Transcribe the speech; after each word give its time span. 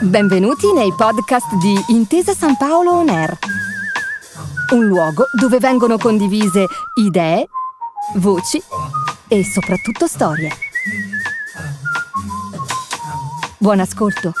Benvenuti 0.00 0.72
nei 0.72 0.92
podcast 0.94 1.54
di 1.56 1.74
Intesa 1.88 2.32
San 2.32 2.56
Paolo 2.56 2.92
On 2.92 3.08
Air, 3.08 3.38
un 4.72 4.86
luogo 4.86 5.24
dove 5.38 5.58
vengono 5.58 5.98
condivise 5.98 6.66
idee, 6.94 7.48
voci 8.16 8.62
e 9.28 9.44
soprattutto 9.44 10.06
storie. 10.06 10.50
Buon 13.58 13.80
ascolto. 13.80 14.32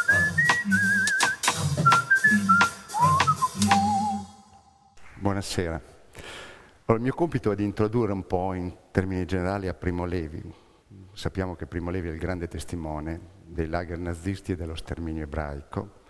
Buonasera. 5.14 5.74
Allora, 5.74 6.94
il 6.94 7.00
mio 7.00 7.14
compito 7.14 7.50
è 7.50 7.56
di 7.56 7.64
introdurre 7.64 8.12
un 8.12 8.26
po' 8.26 8.54
in 8.54 8.72
termini 8.92 9.24
generali 9.24 9.66
a 9.66 9.74
Primo 9.74 10.04
Levi. 10.04 10.64
Sappiamo 11.12 11.54
che 11.54 11.66
Primo 11.66 11.90
Levi 11.90 12.08
è 12.08 12.12
il 12.12 12.18
grande 12.18 12.48
testimone 12.48 13.20
dei 13.44 13.68
lager 13.68 13.98
nazisti 13.98 14.52
e 14.52 14.56
dello 14.56 14.74
sterminio 14.74 15.24
ebraico. 15.24 16.04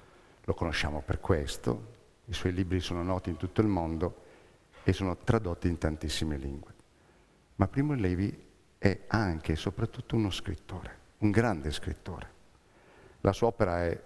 Lo 0.44 0.54
conosciamo 0.54 1.02
per 1.02 1.20
questo, 1.20 1.94
i 2.26 2.32
suoi 2.32 2.52
libri 2.52 2.80
sono 2.80 3.02
noti 3.02 3.30
in 3.30 3.36
tutto 3.36 3.60
il 3.60 3.68
mondo 3.68 4.24
e 4.82 4.92
sono 4.92 5.16
tradotti 5.16 5.68
in 5.68 5.78
tantissime 5.78 6.36
lingue. 6.36 6.74
Ma 7.56 7.68
Primo 7.68 7.94
Levi 7.94 8.44
è 8.78 9.04
anche 9.08 9.52
e 9.52 9.56
soprattutto 9.56 10.16
uno 10.16 10.30
scrittore, 10.30 10.98
un 11.18 11.30
grande 11.30 11.70
scrittore. 11.72 12.34
La 13.20 13.32
sua 13.32 13.48
opera 13.48 13.84
è 13.84 14.00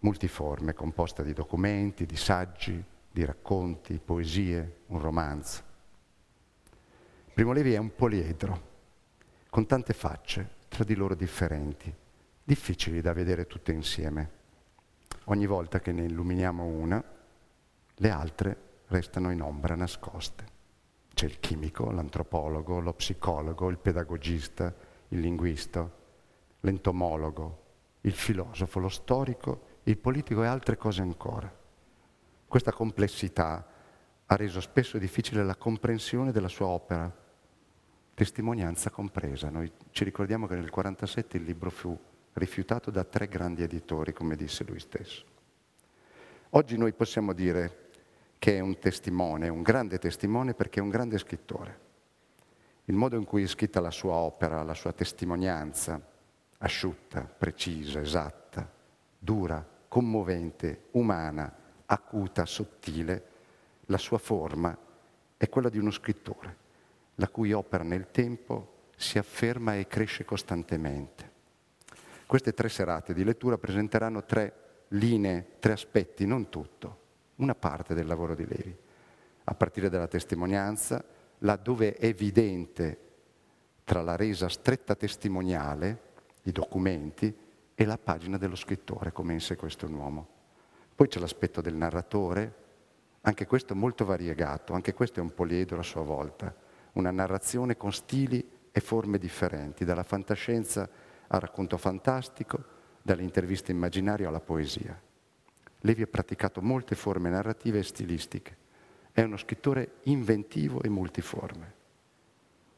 multiforme, 0.00 0.74
composta 0.74 1.22
di 1.22 1.32
documenti, 1.32 2.06
di 2.06 2.16
saggi, 2.16 2.82
di 3.10 3.24
racconti, 3.24 4.00
poesie, 4.04 4.80
un 4.86 4.98
romanzo. 4.98 5.62
Primo 7.32 7.52
Levi 7.52 7.74
è 7.74 7.78
un 7.78 7.94
poliedro, 7.94 8.74
con 9.48 9.66
tante 9.66 9.92
facce, 9.92 10.50
tra 10.68 10.84
di 10.84 10.94
loro 10.94 11.14
differenti, 11.14 11.94
difficili 12.42 13.00
da 13.00 13.12
vedere 13.12 13.46
tutte 13.46 13.72
insieme. 13.72 14.30
Ogni 15.24 15.46
volta 15.46 15.80
che 15.80 15.92
ne 15.92 16.04
illuminiamo 16.04 16.64
una, 16.64 17.02
le 17.94 18.10
altre 18.10 18.56
restano 18.86 19.30
in 19.30 19.42
ombra 19.42 19.74
nascoste. 19.74 20.54
C'è 21.12 21.26
il 21.26 21.40
chimico, 21.40 21.90
l'antropologo, 21.90 22.78
lo 22.78 22.92
psicologo, 22.92 23.70
il 23.70 23.78
pedagogista, 23.78 24.74
il 25.08 25.20
linguista, 25.20 25.90
l'entomologo, 26.60 27.62
il 28.02 28.12
filosofo, 28.12 28.78
lo 28.78 28.88
storico, 28.88 29.66
il 29.84 29.96
politico 29.96 30.42
e 30.42 30.46
altre 30.46 30.76
cose 30.76 31.00
ancora. 31.00 31.52
Questa 32.46 32.72
complessità 32.72 33.66
ha 34.26 34.36
reso 34.36 34.60
spesso 34.60 34.98
difficile 34.98 35.42
la 35.42 35.56
comprensione 35.56 36.32
della 36.32 36.48
sua 36.48 36.66
opera, 36.66 37.12
testimonianza 38.16 38.88
compresa. 38.88 39.50
Noi 39.50 39.70
ci 39.90 40.02
ricordiamo 40.02 40.46
che 40.46 40.54
nel 40.54 40.70
1947 40.70 41.36
il 41.36 41.42
libro 41.42 41.68
fu 41.68 41.96
rifiutato 42.32 42.90
da 42.90 43.04
tre 43.04 43.28
grandi 43.28 43.62
editori, 43.62 44.14
come 44.14 44.36
disse 44.36 44.64
lui 44.64 44.80
stesso. 44.80 45.22
Oggi 46.50 46.78
noi 46.78 46.94
possiamo 46.94 47.34
dire 47.34 47.90
che 48.38 48.56
è 48.56 48.60
un 48.60 48.78
testimone, 48.78 49.50
un 49.50 49.60
grande 49.60 49.98
testimone 49.98 50.54
perché 50.54 50.80
è 50.80 50.82
un 50.82 50.88
grande 50.88 51.18
scrittore. 51.18 51.80
Il 52.84 52.94
modo 52.94 53.16
in 53.16 53.24
cui 53.24 53.42
è 53.42 53.46
scritta 53.46 53.80
la 53.80 53.90
sua 53.90 54.14
opera, 54.14 54.62
la 54.62 54.72
sua 54.72 54.92
testimonianza, 54.92 56.00
asciutta, 56.56 57.20
precisa, 57.20 58.00
esatta, 58.00 58.66
dura, 59.18 59.62
commovente, 59.88 60.84
umana, 60.92 61.54
acuta, 61.84 62.46
sottile, 62.46 63.24
la 63.86 63.98
sua 63.98 64.16
forma 64.16 64.74
è 65.36 65.48
quella 65.50 65.68
di 65.68 65.76
uno 65.76 65.90
scrittore, 65.90 66.64
la 67.16 67.28
cui 67.28 67.52
opera 67.52 67.84
nel 67.84 68.10
tempo 68.10 68.88
si 68.96 69.18
afferma 69.18 69.74
e 69.76 69.86
cresce 69.86 70.24
costantemente. 70.24 71.32
Queste 72.26 72.54
tre 72.54 72.68
serate 72.68 73.14
di 73.14 73.24
lettura 73.24 73.58
presenteranno 73.58 74.24
tre 74.24 74.84
linee, 74.88 75.56
tre 75.58 75.72
aspetti, 75.72 76.26
non 76.26 76.48
tutto, 76.48 77.04
una 77.36 77.54
parte 77.54 77.94
del 77.94 78.06
lavoro 78.06 78.34
di 78.34 78.46
Levi, 78.46 78.76
a 79.44 79.54
partire 79.54 79.88
dalla 79.88 80.08
testimonianza, 80.08 81.04
laddove 81.38 81.94
è 81.94 82.06
evidente 82.06 83.00
tra 83.84 84.02
la 84.02 84.16
resa 84.16 84.48
stretta 84.48 84.94
testimoniale, 84.94 86.00
i 86.42 86.52
documenti, 86.52 87.44
e 87.78 87.84
la 87.84 87.98
pagina 87.98 88.38
dello 88.38 88.56
scrittore, 88.56 89.12
come 89.12 89.34
in 89.34 89.40
sé 89.40 89.54
questo 89.54 89.84
è 89.84 89.88
un 89.88 89.94
uomo. 89.96 90.28
Poi 90.94 91.08
c'è 91.08 91.20
l'aspetto 91.20 91.60
del 91.60 91.74
narratore, 91.74 92.64
anche 93.20 93.46
questo 93.46 93.74
molto 93.74 94.04
variegato, 94.04 94.72
anche 94.72 94.94
questo 94.94 95.20
è 95.20 95.22
un 95.22 95.34
poliedro 95.34 95.78
a 95.78 95.82
sua 95.82 96.02
volta, 96.02 96.54
una 96.96 97.10
narrazione 97.10 97.76
con 97.76 97.92
stili 97.92 98.44
e 98.70 98.80
forme 98.80 99.18
differenti, 99.18 99.84
dalla 99.84 100.02
fantascienza 100.02 100.88
al 101.28 101.40
racconto 101.40 101.76
fantastico, 101.76 102.74
dall'intervista 103.02 103.70
immaginaria 103.70 104.28
alla 104.28 104.40
poesia. 104.40 105.00
Levi 105.80 106.02
ha 106.02 106.06
praticato 106.06 106.60
molte 106.60 106.94
forme 106.94 107.30
narrative 107.30 107.78
e 107.78 107.82
stilistiche. 107.82 108.56
È 109.12 109.22
uno 109.22 109.36
scrittore 109.36 109.96
inventivo 110.04 110.82
e 110.82 110.88
multiforme. 110.88 111.74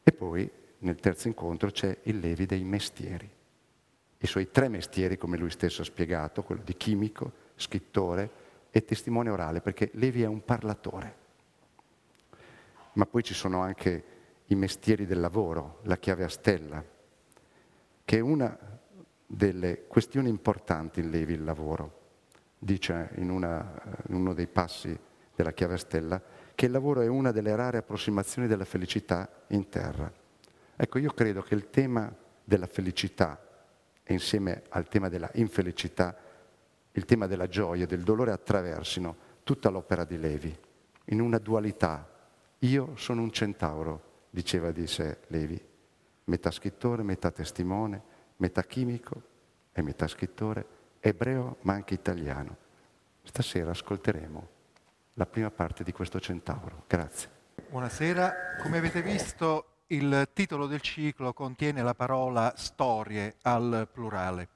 E 0.03 0.11
poi, 0.11 0.49
nel 0.79 0.99
terzo 0.99 1.27
incontro, 1.27 1.71
c'è 1.71 1.97
il 2.03 2.19
Levi 2.19 2.45
dei 2.45 2.63
mestieri. 2.63 3.29
I 4.21 4.27
suoi 4.27 4.51
tre 4.51 4.67
mestieri, 4.67 5.17
come 5.17 5.37
lui 5.37 5.49
stesso 5.49 5.81
ha 5.81 5.85
spiegato, 5.85 6.43
quello 6.43 6.61
di 6.63 6.75
chimico, 6.75 7.31
scrittore 7.55 8.29
e 8.69 8.85
testimone 8.85 9.29
orale, 9.29 9.61
perché 9.61 9.89
Levi 9.93 10.21
è 10.21 10.27
un 10.27 10.43
parlatore. 10.43 11.18
Ma 12.93 13.05
poi 13.05 13.23
ci 13.23 13.33
sono 13.33 13.61
anche 13.61 14.03
i 14.47 14.55
mestieri 14.55 15.05
del 15.05 15.19
lavoro, 15.19 15.79
la 15.83 15.97
chiave 15.97 16.23
a 16.23 16.29
stella, 16.29 16.83
che 18.03 18.17
è 18.17 18.19
una 18.19 18.57
delle 19.25 19.85
questioni 19.87 20.29
importanti 20.29 20.99
in 20.99 21.09
Levi, 21.09 21.33
il 21.33 21.43
lavoro. 21.43 21.97
Dice 22.57 23.11
in, 23.15 23.29
una, 23.29 23.81
in 24.07 24.15
uno 24.15 24.33
dei 24.33 24.47
passi 24.47 24.97
della 25.35 25.53
chiave 25.53 25.75
a 25.75 25.77
stella 25.77 26.21
che 26.55 26.65
il 26.65 26.71
lavoro 26.71 27.01
è 27.01 27.07
una 27.07 27.31
delle 27.31 27.55
rare 27.55 27.77
approssimazioni 27.77 28.47
della 28.47 28.65
felicità 28.65 29.29
in 29.47 29.69
terra. 29.69 30.11
Ecco, 30.75 30.97
io 30.97 31.11
credo 31.13 31.41
che 31.41 31.55
il 31.55 31.69
tema 31.69 32.13
della 32.43 32.67
felicità 32.67 33.39
insieme 34.07 34.63
al 34.69 34.87
tema 34.87 35.07
della 35.07 35.29
infelicità 35.35 36.17
il 36.93 37.05
tema 37.05 37.27
della 37.27 37.47
gioia 37.47 37.83
e 37.83 37.87
del 37.87 38.03
dolore 38.03 38.31
attraversino 38.31 39.15
tutta 39.43 39.69
l'opera 39.69 40.03
di 40.03 40.17
Levi, 40.17 40.55
in 41.05 41.21
una 41.21 41.37
dualità. 41.37 42.07
Io 42.59 42.95
sono 42.95 43.21
un 43.21 43.31
centauro, 43.31 44.27
diceva 44.29 44.71
di 44.71 44.85
sé 44.85 45.19
Levi, 45.27 45.61
metà 46.25 46.51
scrittore, 46.51 47.03
metà 47.03 47.31
testimone, 47.31 48.01
metà 48.37 48.63
chimico 48.63 49.21
e 49.71 49.81
metà 49.81 50.07
scrittore, 50.07 50.65
ebreo 50.99 51.57
ma 51.61 51.73
anche 51.73 51.93
italiano. 51.93 52.57
Stasera 53.23 53.71
ascolteremo 53.71 54.47
la 55.13 55.25
prima 55.25 55.51
parte 55.51 55.83
di 55.83 55.93
questo 55.93 56.19
centauro. 56.19 56.83
Grazie. 56.87 57.29
Buonasera, 57.69 58.57
come 58.61 58.77
avete 58.77 59.01
visto 59.01 59.83
il 59.87 60.29
titolo 60.33 60.67
del 60.67 60.81
ciclo 60.81 61.33
contiene 61.33 61.81
la 61.81 61.95
parola 61.95 62.53
storie 62.57 63.35
al 63.43 63.87
plurale. 63.91 64.49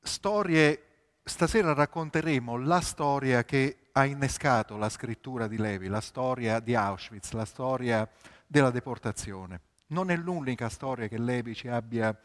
Storie 0.00 0.86
Stasera 1.24 1.72
racconteremo 1.72 2.58
la 2.58 2.80
storia 2.80 3.44
che 3.44 3.76
ha 3.92 4.04
innescato 4.04 4.76
la 4.76 4.88
scrittura 4.88 5.46
di 5.46 5.58
Levi, 5.58 5.88
la 5.88 6.00
storia 6.00 6.60
di 6.60 6.74
Auschwitz, 6.74 7.32
la 7.32 7.44
storia 7.44 8.08
della 8.46 8.70
deportazione. 8.70 9.60
Non 9.88 10.10
è 10.10 10.16
l'unica 10.16 10.68
storia 10.68 11.08
che 11.08 11.18
Levi 11.18 11.54
ci 11.54 11.68
abbia 11.68 12.16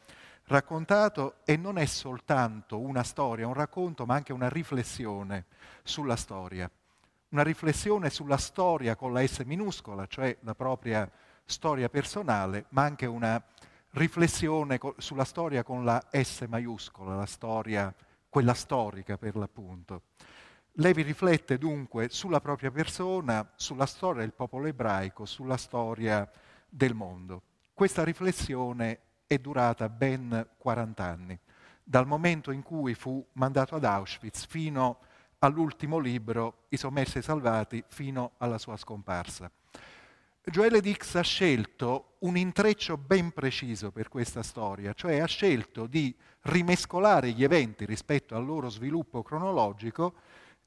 raccontato 0.46 1.36
e 1.44 1.58
non 1.58 1.78
è 1.78 1.86
soltanto 1.86 2.80
una 2.80 3.04
storia, 3.04 3.48
un 3.48 3.54
racconto, 3.54 4.06
ma 4.06 4.16
anche 4.16 4.32
una 4.32 4.50
riflessione 4.50 5.46
sulla 5.84 6.16
storia. 6.16 6.70
Una 7.30 7.44
riflessione 7.44 8.10
sulla 8.10 8.38
storia 8.38 8.96
con 8.96 9.12
la 9.12 9.26
S 9.26 9.40
minuscola, 9.40 10.08
cioè 10.08 10.38
la 10.42 10.56
propria 10.56 11.10
storia 11.44 11.90
personale, 11.90 12.66
ma 12.70 12.84
anche 12.84 13.06
una 13.06 13.42
riflessione 13.92 14.80
sulla 14.98 15.26
storia 15.26 15.64
con 15.64 15.84
la 15.84 16.02
S 16.12 16.46
maiuscola, 16.48 17.16
la 17.16 17.26
storia 17.26 17.94
quella 18.30 18.54
storica 18.54 19.18
per 19.18 19.36
l'appunto. 19.36 20.04
Levi 20.80 21.02
riflette 21.02 21.58
dunque 21.58 22.10
sulla 22.10 22.40
propria 22.40 22.70
persona, 22.70 23.52
sulla 23.56 23.88
storia 23.88 24.22
del 24.22 24.34
popolo 24.34 24.68
ebraico, 24.68 25.26
sulla 25.26 25.58
storia 25.58 26.30
del 26.70 26.94
mondo. 26.94 27.42
Questa 27.74 28.04
riflessione 28.04 29.00
è 29.26 29.40
durata 29.40 29.90
ben 29.90 30.48
40 30.56 31.04
anni, 31.04 31.40
dal 31.84 32.06
momento 32.06 32.52
in 32.52 32.62
cui 32.62 32.94
fu 32.94 33.26
mandato 33.34 33.74
ad 33.74 33.86
Auschwitz 33.86 34.46
fino 34.46 35.00
all'ultimo 35.40 35.98
libro, 35.98 36.66
I 36.70 36.78
sommersi 36.78 37.24
salvati, 37.24 37.84
fino 37.88 38.34
alla 38.38 38.60
sua 38.60 38.78
scomparsa. 38.78 39.50
Joele 40.44 40.80
Dix 40.80 41.16
ha 41.16 41.22
scelto 41.22 42.18
un 42.20 42.38
intreccio 42.38 42.98
ben 42.98 43.32
preciso 43.32 43.92
per 43.92 44.10
questa 44.10 44.44
storia, 44.44 44.94
cioè 44.94 45.18
ha 45.18 45.26
scelto 45.26 45.88
di 45.88 46.16
rimescolare 46.42 47.32
gli 47.32 47.44
eventi 47.44 47.84
rispetto 47.84 48.36
al 48.36 48.46
loro 48.46 48.70
sviluppo 48.70 49.24
cronologico, 49.24 50.14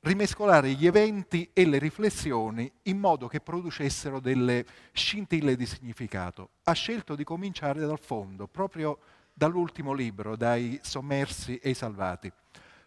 rimescolare 0.01 0.73
gli 0.73 0.87
eventi 0.87 1.51
e 1.53 1.67
le 1.67 1.79
riflessioni 1.79 2.71
in 2.85 2.99
modo 2.99 3.29
che 3.29 3.41
producessero 3.41 4.21
delle 4.21 4.65
scintille 4.93 5.57
di 5.57 5.67
significato. 5.67 6.51
Ha 6.65 6.73
scelto 6.73 7.15
di 7.15 7.25
cominciare 7.25 7.81
dal 7.81 7.99
fondo, 7.99 8.47
proprio 8.47 8.99
dall'ultimo 9.33 9.93
libro, 9.93 10.37
dai 10.37 10.79
sommersi 10.83 11.57
e 11.59 11.71
i 11.71 11.75
salvati. 11.75 12.33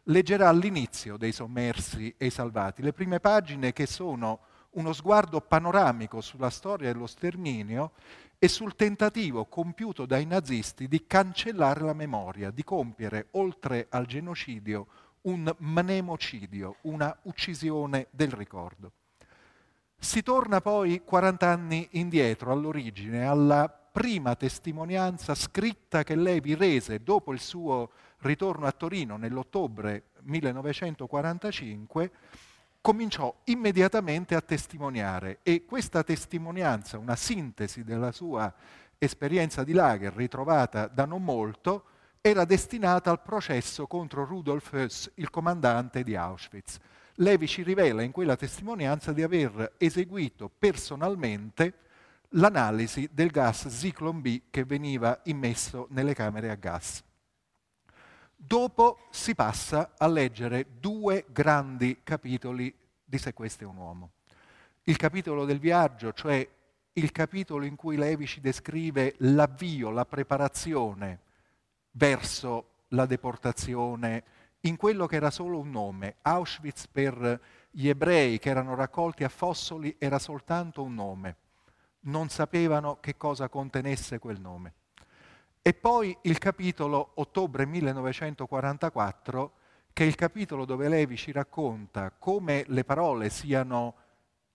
Leggerà 0.08 0.52
l'inizio 0.52 1.16
dei 1.18 1.32
sommersi 1.32 2.14
e 2.18 2.26
i 2.26 2.30
salvati, 2.30 2.82
le 2.82 2.94
prime 2.94 3.20
pagine 3.20 3.72
che 3.72 3.86
sono 3.86 4.40
uno 4.72 4.92
sguardo 4.92 5.40
panoramico 5.40 6.20
sulla 6.20 6.50
storia 6.50 6.92
dello 6.92 7.06
sterminio 7.06 7.92
e 8.40 8.48
sul 8.48 8.76
tentativo 8.76 9.46
compiuto 9.46 10.06
dai 10.06 10.26
nazisti 10.26 10.88
di 10.88 11.06
cancellare 11.06 11.82
la 11.82 11.94
memoria, 11.94 12.50
di 12.50 12.64
compiere, 12.64 13.28
oltre 13.32 13.86
al 13.90 14.06
genocidio, 14.06 14.88
un 15.24 15.54
mnemocidio, 15.58 16.78
una 16.82 17.16
uccisione 17.24 18.08
del 18.12 18.32
ricordo. 18.32 18.92
Si 19.98 20.22
torna 20.22 20.60
poi 20.62 21.02
40 21.04 21.48
anni 21.48 21.88
indietro, 21.92 22.52
all'origine, 22.52 23.26
alla 23.26 23.70
prima 23.70 24.36
testimonianza 24.36 25.36
scritta 25.36 26.04
che 26.04 26.16
Levi 26.16 26.56
rese 26.56 27.04
dopo 27.04 27.32
il 27.32 27.40
suo 27.40 27.92
ritorno 28.18 28.66
a 28.66 28.72
Torino 28.72 29.18
nell'ottobre 29.18 30.10
1945, 30.24 32.12
cominciò 32.82 33.34
immediatamente 33.46 34.36
a 34.36 34.42
testimoniare 34.42 35.40
e 35.44 35.64
questa 35.64 36.04
testimonianza, 36.04 36.98
una 36.98 37.16
sintesi 37.16 37.84
della 37.84 38.12
sua 38.12 38.54
esperienza 38.98 39.64
di 39.64 39.74
lager 39.74 40.14
ritrovata 40.14 40.88
da 40.88 41.06
non 41.06 41.24
molto, 41.24 41.86
era 42.26 42.46
destinata 42.46 43.12
al 43.12 43.22
processo 43.22 43.86
contro 43.86 44.24
Rudolf 44.24 44.72
Höss, 44.72 45.12
il 45.16 45.30
comandante 45.30 46.04
di 46.04 46.16
Auschwitz. 46.16 46.80
Levi 47.16 47.50
ci 47.50 47.64
rivela 47.64 48.02
in 48.02 48.14
quella 48.14 48.38
testimonianza 48.38 49.12
di 49.12 49.24
aver 49.24 49.74
eseguito 49.78 50.50
personalmente 50.58 51.80
l'analisi 52.30 53.10
del 53.12 53.30
gas 53.30 53.68
Zyklon 53.68 54.22
B 54.22 54.44
che 54.50 54.64
veniva 54.64 55.20
immesso 55.26 55.88
nelle 55.90 56.14
camere 56.14 56.50
a 56.50 56.56
gas. 56.56 57.04
Dopo 58.34 59.00
si 59.12 59.36
passa 59.36 59.92
a 59.98 60.08
leggere 60.08 60.68
due 60.80 61.26
grandi 61.28 62.00
capitoli 62.04 62.74
di 63.04 63.18
Se 63.18 63.34
questo 63.34 63.66
è 63.66 63.68
un 63.68 63.76
uomo. 63.76 64.12
Il 64.84 64.96
capitolo 64.96 65.44
del 65.44 65.60
viaggio, 65.60 66.14
cioè 66.14 66.48
il 66.94 67.12
capitolo 67.12 67.66
in 67.66 67.76
cui 67.76 67.98
Levi 67.98 68.26
ci 68.26 68.40
descrive 68.40 69.16
l'avvio, 69.18 69.90
la 69.90 70.06
preparazione 70.06 71.23
verso 71.94 72.70
la 72.90 73.06
deportazione 73.06 74.24
in 74.62 74.78
quello 74.78 75.08
che 75.08 75.16
era 75.16 75.32
solo 75.32 75.60
un 75.60 75.72
nome. 75.72 76.16
Auschwitz 76.22 76.88
per 76.88 77.42
gli 77.70 77.90
ebrei 77.90 78.40
che 78.40 78.50
erano 78.50 78.76
raccolti 78.76 79.24
a 79.24 79.30
Fossoli 79.30 79.96
era 79.98 80.20
soltanto 80.20 80.84
un 80.84 80.94
nome. 80.94 81.38
Non 82.02 82.30
sapevano 82.30 83.00
che 83.00 83.18
cosa 83.18 83.50
contenesse 83.50 84.20
quel 84.20 84.40
nome. 84.40 84.74
E 85.62 85.74
poi 85.74 86.16
il 86.24 86.38
capitolo 86.38 87.12
ottobre 87.16 87.66
1944, 87.66 89.52
che 89.94 90.04
è 90.04 90.08
il 90.08 90.16
capitolo 90.16 90.66
dove 90.66 90.90
Levi 90.90 91.16
ci 91.16 91.32
racconta 91.32 92.12
come 92.12 92.66
le 92.68 92.84
parole 92.84 93.30
siano 93.30 93.96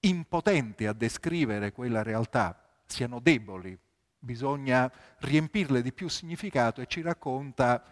impotenti 0.00 0.86
a 0.86 0.92
descrivere 0.92 1.72
quella 1.72 2.02
realtà, 2.02 2.62
siano 2.84 3.20
deboli, 3.20 3.76
bisogna 4.18 4.90
riempirle 5.18 5.82
di 5.82 5.92
più 5.92 6.08
significato 6.08 6.80
e 6.80 6.86
ci 6.86 7.00
racconta 7.00 7.82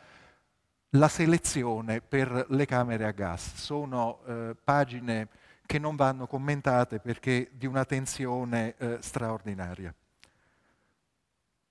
la 0.90 1.08
selezione 1.08 2.00
per 2.00 2.46
le 2.50 2.66
camere 2.66 3.06
a 3.06 3.10
gas. 3.10 3.54
Sono 3.54 4.20
eh, 4.26 4.56
pagine 4.62 5.28
che 5.66 5.78
non 5.78 5.96
vanno 5.96 6.26
commentate 6.26 7.00
perché 7.00 7.50
di 7.52 7.66
una 7.66 7.84
tensione 7.84 8.74
eh, 8.76 8.98
straordinaria. 9.00 9.94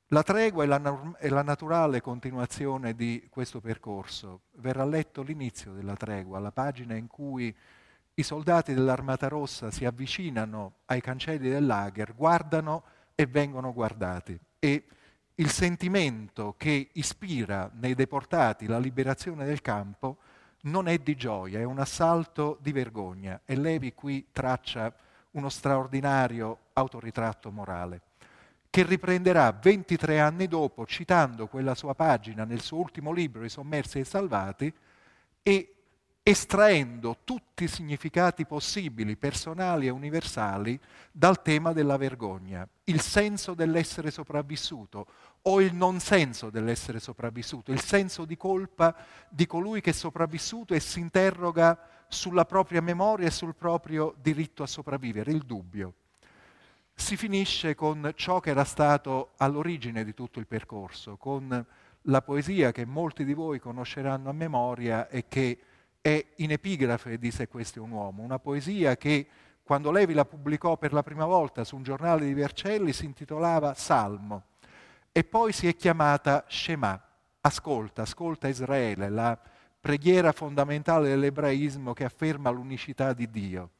La 0.09 0.21
tregua 0.21 0.63
è 0.63 0.67
la, 0.67 1.15
è 1.17 1.29
la, 1.29 1.41
naturale 1.41 1.99
continuazione 1.99 2.93
di 2.93 3.27
questo 3.29 3.59
percorso. 3.59 4.41
Verrà 4.57 4.85
letto 4.85 5.23
l'inizio 5.23 5.73
della 5.73 5.95
tregua, 5.95 6.37
la 6.39 6.51
pagina 6.51 6.95
in 6.95 7.07
cui 7.07 7.55
i 8.17 8.23
soldati 8.23 8.73
dell'Armata 8.73 9.27
Rossa 9.27 9.71
si 9.71 9.83
avvicinano 9.83 10.75
ai 10.85 11.01
cancelli 11.01 11.49
del 11.49 11.65
lager, 11.65 12.13
guardano 12.15 12.83
e 13.15 13.25
vengono 13.25 13.73
guardati. 13.73 14.37
E 14.59 14.83
il 15.35 15.49
sentimento 15.49 16.55
che 16.57 16.89
ispira 16.93 17.69
nei 17.73 17.95
deportati 17.95 18.67
la 18.67 18.77
liberazione 18.77 19.45
del 19.45 19.61
campo 19.61 20.17
non 20.61 20.87
è 20.87 20.97
di 20.97 21.15
gioia, 21.15 21.59
è 21.59 21.63
un 21.63 21.79
assalto 21.79 22.57
di 22.61 22.71
vergogna. 22.71 23.41
E 23.45 23.55
Levi 23.55 23.93
qui 23.93 24.27
traccia 24.31 24.93
uno 25.31 25.49
straordinario 25.49 26.59
autoritratto 26.73 27.51
morale, 27.51 28.01
che 28.69 28.83
riprenderà 28.83 29.51
23 29.51 30.19
anni 30.19 30.47
dopo, 30.47 30.85
citando 30.85 31.47
quella 31.47 31.75
sua 31.75 31.93
pagina 31.93 32.45
nel 32.45 32.61
suo 32.61 32.79
ultimo 32.79 33.11
libro, 33.11 33.43
I 33.43 33.49
sommersi 33.49 33.99
e 33.99 34.05
salvati, 34.05 34.73
e 35.43 35.74
estraendo 36.27 37.19
tutti 37.23 37.65
i 37.65 37.67
significati 37.67 38.47
possibili, 38.47 39.15
personali 39.15 39.85
e 39.85 39.91
universali, 39.91 40.79
dal 41.11 41.43
tema 41.43 41.71
della 41.71 41.97
vergogna, 41.97 42.67
il 42.85 42.99
senso 42.99 43.53
dell'essere 43.53 44.09
sopravvissuto 44.09 45.05
o 45.43 45.61
il 45.61 45.75
non 45.75 45.99
senso 45.99 46.49
dell'essere 46.49 46.99
sopravvissuto, 46.99 47.71
il 47.71 47.79
senso 47.79 48.25
di 48.25 48.35
colpa 48.37 48.95
di 49.29 49.45
colui 49.45 49.81
che 49.81 49.91
è 49.91 49.93
sopravvissuto 49.93 50.73
e 50.73 50.79
si 50.79 50.99
interroga 50.99 51.77
sulla 52.07 52.45
propria 52.45 52.81
memoria 52.81 53.27
e 53.27 53.31
sul 53.31 53.53
proprio 53.53 54.15
diritto 54.19 54.63
a 54.63 54.67
sopravvivere, 54.67 55.31
il 55.31 55.43
dubbio. 55.43 55.93
Si 56.95 57.17
finisce 57.17 57.75
con 57.75 58.13
ciò 58.15 58.39
che 58.39 58.49
era 58.49 58.63
stato 58.63 59.33
all'origine 59.37 60.03
di 60.03 60.15
tutto 60.15 60.39
il 60.39 60.47
percorso, 60.47 61.17
con 61.17 61.65
la 62.01 62.21
poesia 62.23 62.71
che 62.71 62.83
molti 62.83 63.23
di 63.23 63.35
voi 63.35 63.59
conosceranno 63.59 64.31
a 64.31 64.33
memoria 64.33 65.07
e 65.07 65.25
che 65.27 65.59
è 66.05 66.23
in 66.35 66.51
epigrafe 66.51 67.17
di 67.17 67.31
Se 67.31 67.47
questo 67.47 67.79
è 67.79 67.81
un 67.81 67.89
uomo, 67.89 68.21
una 68.21 68.37
poesia 68.37 68.95
che 68.95 69.25
quando 69.63 69.89
Levi 69.89 70.13
la 70.13 70.23
pubblicò 70.23 70.77
per 70.77 70.93
la 70.93 71.01
prima 71.01 71.25
volta 71.25 71.63
su 71.63 71.77
un 71.77 71.81
giornale 71.81 72.27
di 72.27 72.33
Vercelli 72.35 72.93
si 72.93 73.05
intitolava 73.05 73.73
Salmo 73.73 74.43
e 75.11 75.23
poi 75.23 75.51
si 75.51 75.67
è 75.67 75.75
chiamata 75.75 76.45
Shema, 76.47 77.01
ascolta, 77.41 78.03
ascolta 78.03 78.47
Israele, 78.47 79.09
la 79.09 79.35
preghiera 79.79 80.31
fondamentale 80.31 81.09
dell'ebraismo 81.09 81.93
che 81.93 82.03
afferma 82.03 82.51
l'unicità 82.51 83.13
di 83.13 83.27
Dio. 83.31 83.71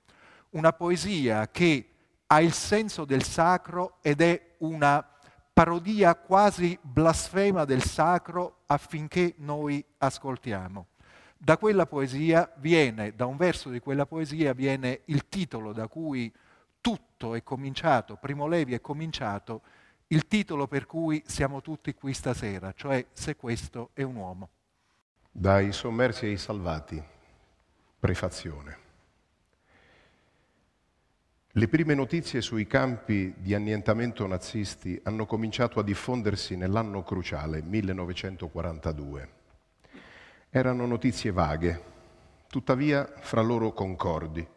Una 0.51 0.73
poesia 0.73 1.47
che 1.51 1.89
ha 2.25 2.41
il 2.41 2.53
senso 2.53 3.05
del 3.05 3.21
sacro 3.21 3.97
ed 4.01 4.21
è 4.21 4.55
una 4.59 5.07
parodia 5.53 6.15
quasi 6.15 6.75
blasfema 6.81 7.65
del 7.65 7.83
sacro 7.83 8.61
affinché 8.65 9.35
noi 9.37 9.85
ascoltiamo. 9.99 10.87
Da 11.45 11.59
quella 11.59 11.85
poesia 11.85 12.51
viene, 12.55 13.13
da 13.15 13.27
un 13.27 13.37
verso 13.37 13.69
di 13.69 13.79
quella 13.79 14.07
poesia 14.07 14.53
viene 14.53 15.01
il 15.05 15.29
titolo 15.29 15.73
da 15.73 15.87
cui 15.87 16.33
tutto 16.81 17.35
è 17.35 17.43
cominciato, 17.43 18.15
Primo 18.15 18.47
Levi 18.47 18.73
è 18.73 18.81
cominciato, 18.81 19.61
il 20.07 20.25
titolo 20.25 20.65
per 20.65 20.87
cui 20.87 21.21
siamo 21.27 21.61
tutti 21.61 21.93
qui 21.93 22.15
stasera, 22.15 22.73
cioè 22.75 23.05
Se 23.13 23.35
questo 23.35 23.91
è 23.93 24.01
un 24.01 24.15
uomo. 24.15 24.49
Dai 25.31 25.71
sommersi 25.71 26.25
ai 26.25 26.37
salvati, 26.37 26.99
prefazione. 27.99 28.77
Le 31.51 31.67
prime 31.67 31.93
notizie 31.93 32.41
sui 32.41 32.65
campi 32.65 33.35
di 33.37 33.53
annientamento 33.53 34.25
nazisti 34.25 34.99
hanno 35.03 35.27
cominciato 35.27 35.79
a 35.79 35.83
diffondersi 35.83 36.55
nell'anno 36.55 37.03
cruciale, 37.03 37.61
1942 37.61 39.43
erano 40.57 40.85
notizie 40.85 41.33
vaghe, 41.33 41.83
tuttavia 42.47 43.11
fra 43.19 43.41
loro 43.41 43.73
concordi. 43.73 44.47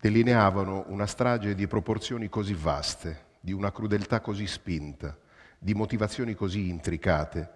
Delineavano 0.00 0.86
una 0.88 1.06
strage 1.06 1.54
di 1.54 1.68
proporzioni 1.68 2.28
così 2.28 2.52
vaste, 2.52 3.26
di 3.38 3.52
una 3.52 3.70
crudeltà 3.70 4.20
così 4.20 4.48
spinta, 4.48 5.16
di 5.56 5.72
motivazioni 5.72 6.34
così 6.34 6.68
intricate, 6.68 7.48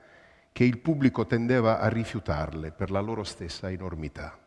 che 0.52 0.62
il 0.62 0.78
pubblico 0.78 1.26
tendeva 1.26 1.80
a 1.80 1.88
rifiutarle 1.88 2.70
per 2.70 2.92
la 2.92 3.00
loro 3.00 3.24
stessa 3.24 3.68
enormità. 3.68 4.38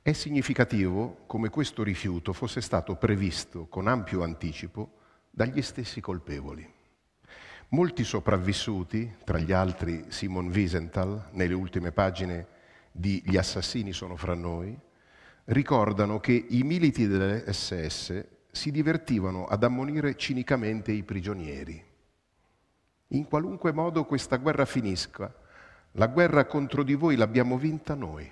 È 0.00 0.12
significativo 0.12 1.24
come 1.26 1.50
questo 1.50 1.82
rifiuto 1.82 2.32
fosse 2.32 2.62
stato 2.62 2.96
previsto 2.96 3.66
con 3.66 3.88
ampio 3.88 4.22
anticipo 4.22 5.00
dagli 5.28 5.60
stessi 5.60 6.00
colpevoli. 6.00 6.79
Molti 7.72 8.02
sopravvissuti, 8.02 9.18
tra 9.22 9.38
gli 9.38 9.52
altri 9.52 10.06
Simon 10.08 10.48
Wiesenthal, 10.48 11.28
nelle 11.30 11.54
ultime 11.54 11.92
pagine 11.92 12.46
di 12.90 13.22
Gli 13.24 13.36
assassini 13.36 13.92
sono 13.92 14.16
fra 14.16 14.34
noi, 14.34 14.76
ricordano 15.44 16.18
che 16.18 16.32
i 16.32 16.64
militi 16.64 17.06
delle 17.06 17.44
SS 17.52 18.24
si 18.50 18.72
divertivano 18.72 19.46
ad 19.46 19.62
ammonire 19.62 20.16
cinicamente 20.16 20.90
i 20.90 21.04
prigionieri. 21.04 21.80
In 23.06 23.28
qualunque 23.28 23.70
modo 23.70 24.04
questa 24.04 24.38
guerra 24.38 24.64
finisca, 24.64 25.32
la 25.92 26.08
guerra 26.08 26.46
contro 26.46 26.82
di 26.82 26.94
voi 26.94 27.14
l'abbiamo 27.14 27.56
vinta 27.56 27.94
noi. 27.94 28.28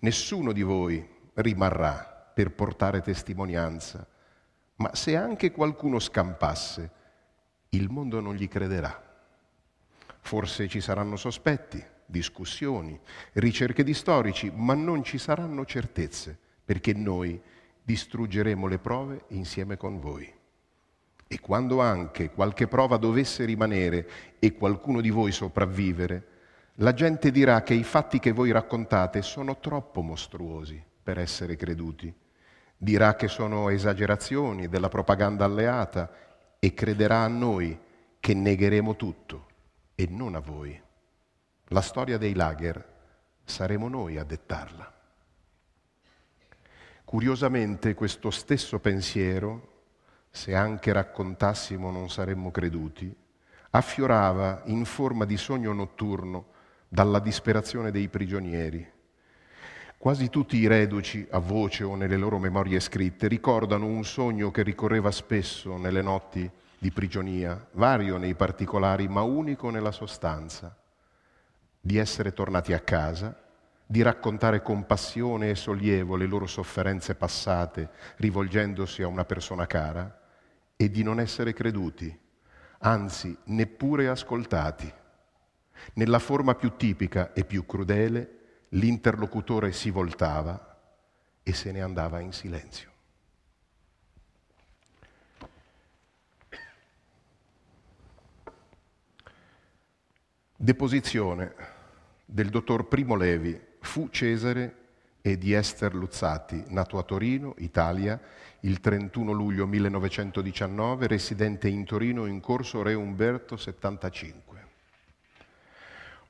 Nessuno 0.00 0.52
di 0.52 0.62
voi 0.62 1.02
rimarrà 1.32 2.30
per 2.34 2.52
portare 2.52 3.00
testimonianza, 3.00 4.06
ma 4.76 4.94
se 4.94 5.16
anche 5.16 5.50
qualcuno 5.50 5.98
scampasse, 5.98 6.96
il 7.70 7.88
mondo 7.90 8.20
non 8.20 8.34
gli 8.34 8.48
crederà. 8.48 9.04
Forse 10.20 10.68
ci 10.68 10.80
saranno 10.80 11.16
sospetti, 11.16 11.82
discussioni, 12.06 12.98
ricerche 13.34 13.84
di 13.84 13.94
storici, 13.94 14.50
ma 14.54 14.74
non 14.74 15.02
ci 15.04 15.18
saranno 15.18 15.64
certezze, 15.64 16.38
perché 16.64 16.92
noi 16.94 17.40
distruggeremo 17.82 18.66
le 18.66 18.78
prove 18.78 19.24
insieme 19.28 19.76
con 19.76 20.00
voi. 20.00 20.32
E 21.26 21.40
quando 21.40 21.80
anche 21.80 22.30
qualche 22.30 22.66
prova 22.66 22.96
dovesse 22.96 23.44
rimanere 23.44 24.08
e 24.38 24.54
qualcuno 24.54 25.02
di 25.02 25.10
voi 25.10 25.32
sopravvivere, 25.32 26.26
la 26.76 26.94
gente 26.94 27.30
dirà 27.30 27.62
che 27.62 27.74
i 27.74 27.82
fatti 27.82 28.18
che 28.18 28.32
voi 28.32 28.50
raccontate 28.50 29.20
sono 29.20 29.58
troppo 29.58 30.00
mostruosi 30.00 30.82
per 31.02 31.18
essere 31.18 31.56
creduti. 31.56 32.14
Dirà 32.76 33.14
che 33.14 33.28
sono 33.28 33.68
esagerazioni 33.68 34.68
della 34.68 34.88
propaganda 34.88 35.44
alleata 35.44 36.10
e 36.58 36.74
crederà 36.74 37.22
a 37.22 37.28
noi 37.28 37.78
che 38.18 38.34
negheremo 38.34 38.96
tutto 38.96 39.46
e 39.94 40.06
non 40.10 40.34
a 40.34 40.40
voi. 40.40 40.80
La 41.68 41.80
storia 41.80 42.18
dei 42.18 42.34
lager 42.34 42.96
saremo 43.44 43.88
noi 43.88 44.18
a 44.18 44.24
dettarla. 44.24 44.92
Curiosamente 47.04 47.94
questo 47.94 48.30
stesso 48.30 48.80
pensiero 48.80 49.76
se 50.30 50.54
anche 50.54 50.92
raccontassimo 50.92 51.90
non 51.90 52.10
saremmo 52.10 52.50
creduti, 52.50 53.14
affiorava 53.70 54.62
in 54.66 54.84
forma 54.84 55.24
di 55.24 55.36
sogno 55.36 55.72
notturno 55.72 56.46
dalla 56.88 57.18
disperazione 57.18 57.90
dei 57.90 58.08
prigionieri. 58.08 58.96
Quasi 60.00 60.30
tutti 60.30 60.56
i 60.56 60.68
reduci, 60.68 61.26
a 61.28 61.40
voce 61.40 61.82
o 61.82 61.96
nelle 61.96 62.16
loro 62.16 62.38
memorie 62.38 62.78
scritte, 62.78 63.26
ricordano 63.26 63.86
un 63.86 64.04
sogno 64.04 64.52
che 64.52 64.62
ricorreva 64.62 65.10
spesso 65.10 65.76
nelle 65.76 66.02
notti 66.02 66.48
di 66.78 66.92
prigionia, 66.92 67.66
vario 67.72 68.16
nei 68.16 68.34
particolari 68.34 69.08
ma 69.08 69.22
unico 69.22 69.70
nella 69.70 69.90
sostanza, 69.90 70.72
di 71.80 71.96
essere 71.96 72.32
tornati 72.32 72.72
a 72.72 72.78
casa, 72.78 73.36
di 73.84 74.00
raccontare 74.00 74.62
con 74.62 74.86
passione 74.86 75.50
e 75.50 75.56
sollievo 75.56 76.14
le 76.14 76.26
loro 76.26 76.46
sofferenze 76.46 77.16
passate 77.16 77.88
rivolgendosi 78.18 79.02
a 79.02 79.08
una 79.08 79.24
persona 79.24 79.66
cara 79.66 80.20
e 80.76 80.90
di 80.92 81.02
non 81.02 81.18
essere 81.18 81.52
creduti, 81.52 82.16
anzi 82.78 83.36
neppure 83.46 84.06
ascoltati. 84.06 84.92
Nella 85.94 86.20
forma 86.20 86.54
più 86.54 86.76
tipica 86.76 87.32
e 87.32 87.44
più 87.44 87.66
crudele, 87.66 88.37
l'interlocutore 88.70 89.72
si 89.72 89.90
voltava 89.90 90.76
e 91.42 91.52
se 91.52 91.72
ne 91.72 91.80
andava 91.80 92.20
in 92.20 92.32
silenzio. 92.32 92.92
Deposizione 100.60 101.54
del 102.24 102.50
dottor 102.50 102.88
Primo 102.88 103.14
Levi 103.14 103.58
fu 103.80 104.08
Cesare 104.10 104.74
e 105.22 105.38
di 105.38 105.52
Esther 105.52 105.94
Luzzati, 105.94 106.64
nato 106.68 106.98
a 106.98 107.02
Torino, 107.04 107.54
Italia, 107.58 108.20
il 108.60 108.80
31 108.80 109.32
luglio 109.32 109.66
1919, 109.66 111.06
residente 111.06 111.68
in 111.68 111.84
Torino 111.84 112.26
in 112.26 112.40
corso 112.40 112.82
Re 112.82 112.94
Umberto 112.94 113.56
75. 113.56 114.47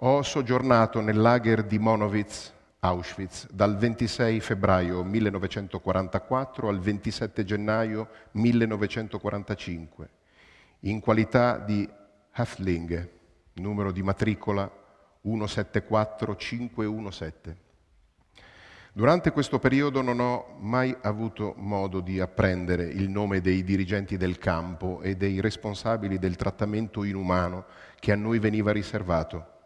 Ho 0.03 0.23
soggiornato 0.23 1.01
nel 1.01 1.21
lager 1.21 1.65
di 1.65 1.81
Monowitz, 1.81 2.53
Auschwitz, 2.79 3.51
dal 3.51 3.77
26 3.77 4.39
febbraio 4.39 5.03
1944 5.03 6.69
al 6.69 6.79
27 6.79 7.45
gennaio 7.45 8.09
1945, 8.31 10.09
in 10.83 11.01
qualità 11.01 11.59
di 11.59 11.91
Häftling, 12.33 13.11
numero 13.55 13.91
di 13.91 14.05
matricola 14.05 14.71
174517. 15.23 17.57
Durante 18.93 19.33
questo 19.33 19.59
periodo 19.59 20.01
non 20.01 20.21
ho 20.21 20.59
mai 20.61 20.97
avuto 21.01 21.55
modo 21.57 21.99
di 21.99 22.21
apprendere 22.21 22.85
il 22.85 23.09
nome 23.09 23.41
dei 23.41 23.65
dirigenti 23.65 24.17
del 24.17 24.39
campo 24.39 25.01
e 25.03 25.17
dei 25.17 25.41
responsabili 25.41 26.21
del 26.21 26.37
trattamento 26.37 27.03
inumano 27.03 27.65
che 27.99 28.13
a 28.13 28.17
noi 28.17 28.39
veniva 28.39 28.71
riservato. 28.71 29.57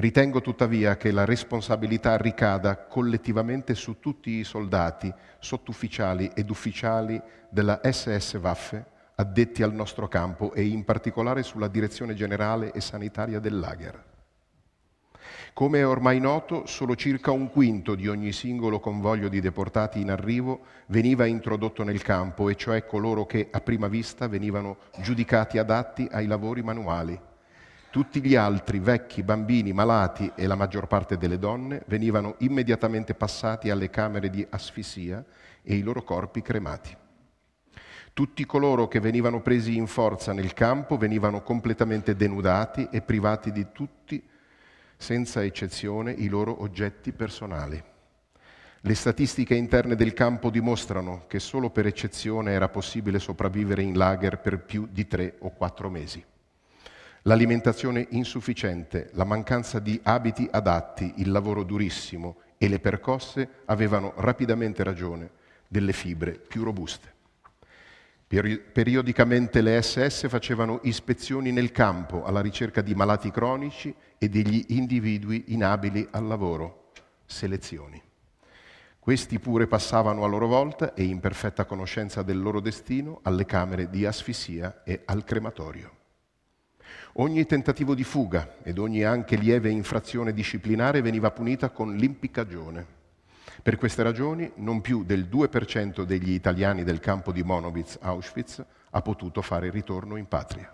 Ritengo 0.00 0.40
tuttavia 0.40 0.96
che 0.96 1.10
la 1.10 1.26
responsabilità 1.26 2.16
ricada 2.16 2.86
collettivamente 2.86 3.74
su 3.74 4.00
tutti 4.00 4.30
i 4.30 4.44
soldati, 4.44 5.12
sottufficiali 5.38 6.30
ed 6.34 6.48
ufficiali 6.48 7.20
della 7.50 7.80
SS 7.84 8.38
Waffe 8.40 8.82
addetti 9.16 9.62
al 9.62 9.74
nostro 9.74 10.08
campo 10.08 10.54
e 10.54 10.64
in 10.64 10.84
particolare 10.84 11.42
sulla 11.42 11.68
direzione 11.68 12.14
generale 12.14 12.72
e 12.72 12.80
sanitaria 12.80 13.40
del 13.40 13.58
lager. 13.58 14.02
Come 15.52 15.80
è 15.80 15.86
ormai 15.86 16.18
noto, 16.18 16.64
solo 16.64 16.96
circa 16.96 17.30
un 17.30 17.50
quinto 17.50 17.94
di 17.94 18.08
ogni 18.08 18.32
singolo 18.32 18.80
convoglio 18.80 19.28
di 19.28 19.42
deportati 19.42 20.00
in 20.00 20.10
arrivo 20.10 20.60
veniva 20.86 21.26
introdotto 21.26 21.84
nel 21.84 22.00
campo, 22.00 22.48
e 22.48 22.56
cioè 22.56 22.86
coloro 22.86 23.26
che 23.26 23.48
a 23.50 23.60
prima 23.60 23.86
vista 23.86 24.28
venivano 24.28 24.78
giudicati 25.02 25.58
adatti 25.58 26.08
ai 26.10 26.26
lavori 26.26 26.62
manuali. 26.62 27.28
Tutti 27.90 28.22
gli 28.22 28.36
altri, 28.36 28.78
vecchi, 28.78 29.24
bambini, 29.24 29.72
malati 29.72 30.30
e 30.36 30.46
la 30.46 30.54
maggior 30.54 30.86
parte 30.86 31.18
delle 31.18 31.40
donne, 31.40 31.82
venivano 31.86 32.36
immediatamente 32.38 33.14
passati 33.14 33.68
alle 33.68 33.90
camere 33.90 34.30
di 34.30 34.46
asfissia 34.48 35.24
e 35.60 35.74
i 35.74 35.82
loro 35.82 36.04
corpi 36.04 36.40
cremati. 36.40 36.96
Tutti 38.12 38.46
coloro 38.46 38.86
che 38.86 39.00
venivano 39.00 39.42
presi 39.42 39.76
in 39.76 39.88
forza 39.88 40.32
nel 40.32 40.52
campo 40.52 40.96
venivano 40.96 41.42
completamente 41.42 42.14
denudati 42.14 42.86
e 42.92 43.00
privati 43.00 43.50
di 43.50 43.66
tutti 43.72 44.24
senza 44.96 45.42
eccezione, 45.42 46.12
i 46.12 46.28
loro 46.28 46.62
oggetti 46.62 47.10
personali. 47.10 47.82
Le 48.82 48.94
statistiche 48.94 49.56
interne 49.56 49.96
del 49.96 50.12
campo 50.12 50.48
dimostrano 50.50 51.24
che 51.26 51.40
solo 51.40 51.70
per 51.70 51.86
eccezione 51.86 52.52
era 52.52 52.68
possibile 52.68 53.18
sopravvivere 53.18 53.82
in 53.82 53.96
lager 53.96 54.38
per 54.38 54.60
più 54.60 54.86
di 54.88 55.08
tre 55.08 55.34
o 55.40 55.50
quattro 55.50 55.90
mesi. 55.90 56.24
L'alimentazione 57.22 58.06
insufficiente, 58.10 59.10
la 59.12 59.24
mancanza 59.24 59.78
di 59.78 60.00
abiti 60.02 60.48
adatti, 60.50 61.14
il 61.16 61.30
lavoro 61.30 61.64
durissimo 61.64 62.38
e 62.56 62.68
le 62.68 62.78
percosse 62.78 63.48
avevano 63.66 64.14
rapidamente 64.16 64.82
ragione 64.82 65.30
delle 65.68 65.92
fibre 65.92 66.32
più 66.32 66.64
robuste. 66.64 67.18
Periodicamente 68.26 69.60
le 69.60 69.82
SS 69.82 70.28
facevano 70.28 70.80
ispezioni 70.84 71.52
nel 71.52 71.72
campo 71.72 72.24
alla 72.24 72.40
ricerca 72.40 72.80
di 72.80 72.94
malati 72.94 73.30
cronici 73.30 73.94
e 74.16 74.28
degli 74.28 74.66
individui 74.68 75.46
inabili 75.48 76.06
al 76.12 76.26
lavoro, 76.26 76.92
selezioni. 77.26 78.00
Questi 78.98 79.38
pure 79.40 79.66
passavano 79.66 80.24
a 80.24 80.28
loro 80.28 80.46
volta 80.46 80.94
e 80.94 81.02
in 81.02 81.20
perfetta 81.20 81.64
conoscenza 81.64 82.22
del 82.22 82.40
loro 82.40 82.60
destino 82.60 83.18
alle 83.24 83.44
camere 83.46 83.90
di 83.90 84.06
asfissia 84.06 84.82
e 84.84 85.02
al 85.04 85.24
crematorio. 85.24 85.98
Ogni 87.14 87.44
tentativo 87.44 87.94
di 87.94 88.04
fuga 88.04 88.56
ed 88.62 88.78
ogni 88.78 89.02
anche 89.02 89.34
lieve 89.34 89.68
infrazione 89.68 90.32
disciplinare 90.32 91.02
veniva 91.02 91.32
punita 91.32 91.70
con 91.70 91.96
l'impiccagione. 91.96 92.98
Per 93.62 93.76
queste 93.76 94.02
ragioni 94.02 94.50
non 94.56 94.80
più 94.80 95.04
del 95.04 95.28
2% 95.30 96.02
degli 96.04 96.30
italiani 96.30 96.84
del 96.84 97.00
campo 97.00 97.32
di 97.32 97.42
Monowitz-Auschwitz 97.42 98.64
ha 98.90 99.02
potuto 99.02 99.42
fare 99.42 99.70
ritorno 99.70 100.16
in 100.16 100.26
patria. 100.26 100.72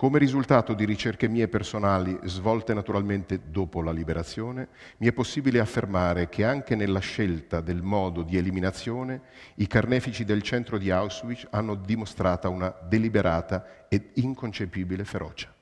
Come 0.00 0.18
risultato 0.18 0.72
di 0.72 0.86
ricerche 0.86 1.28
mie 1.28 1.46
personali, 1.46 2.18
svolte 2.22 2.72
naturalmente 2.72 3.38
dopo 3.50 3.82
la 3.82 3.92
liberazione, 3.92 4.68
mi 4.96 5.06
è 5.06 5.12
possibile 5.12 5.60
affermare 5.60 6.30
che 6.30 6.42
anche 6.42 6.74
nella 6.74 7.00
scelta 7.00 7.60
del 7.60 7.82
modo 7.82 8.22
di 8.22 8.38
eliminazione, 8.38 9.20
i 9.56 9.66
carnefici 9.66 10.24
del 10.24 10.40
centro 10.40 10.78
di 10.78 10.90
Auschwitz 10.90 11.48
hanno 11.50 11.74
dimostrato 11.74 12.48
una 12.48 12.74
deliberata 12.88 13.84
ed 13.90 14.12
inconcepibile 14.14 15.04
ferocia. 15.04 15.52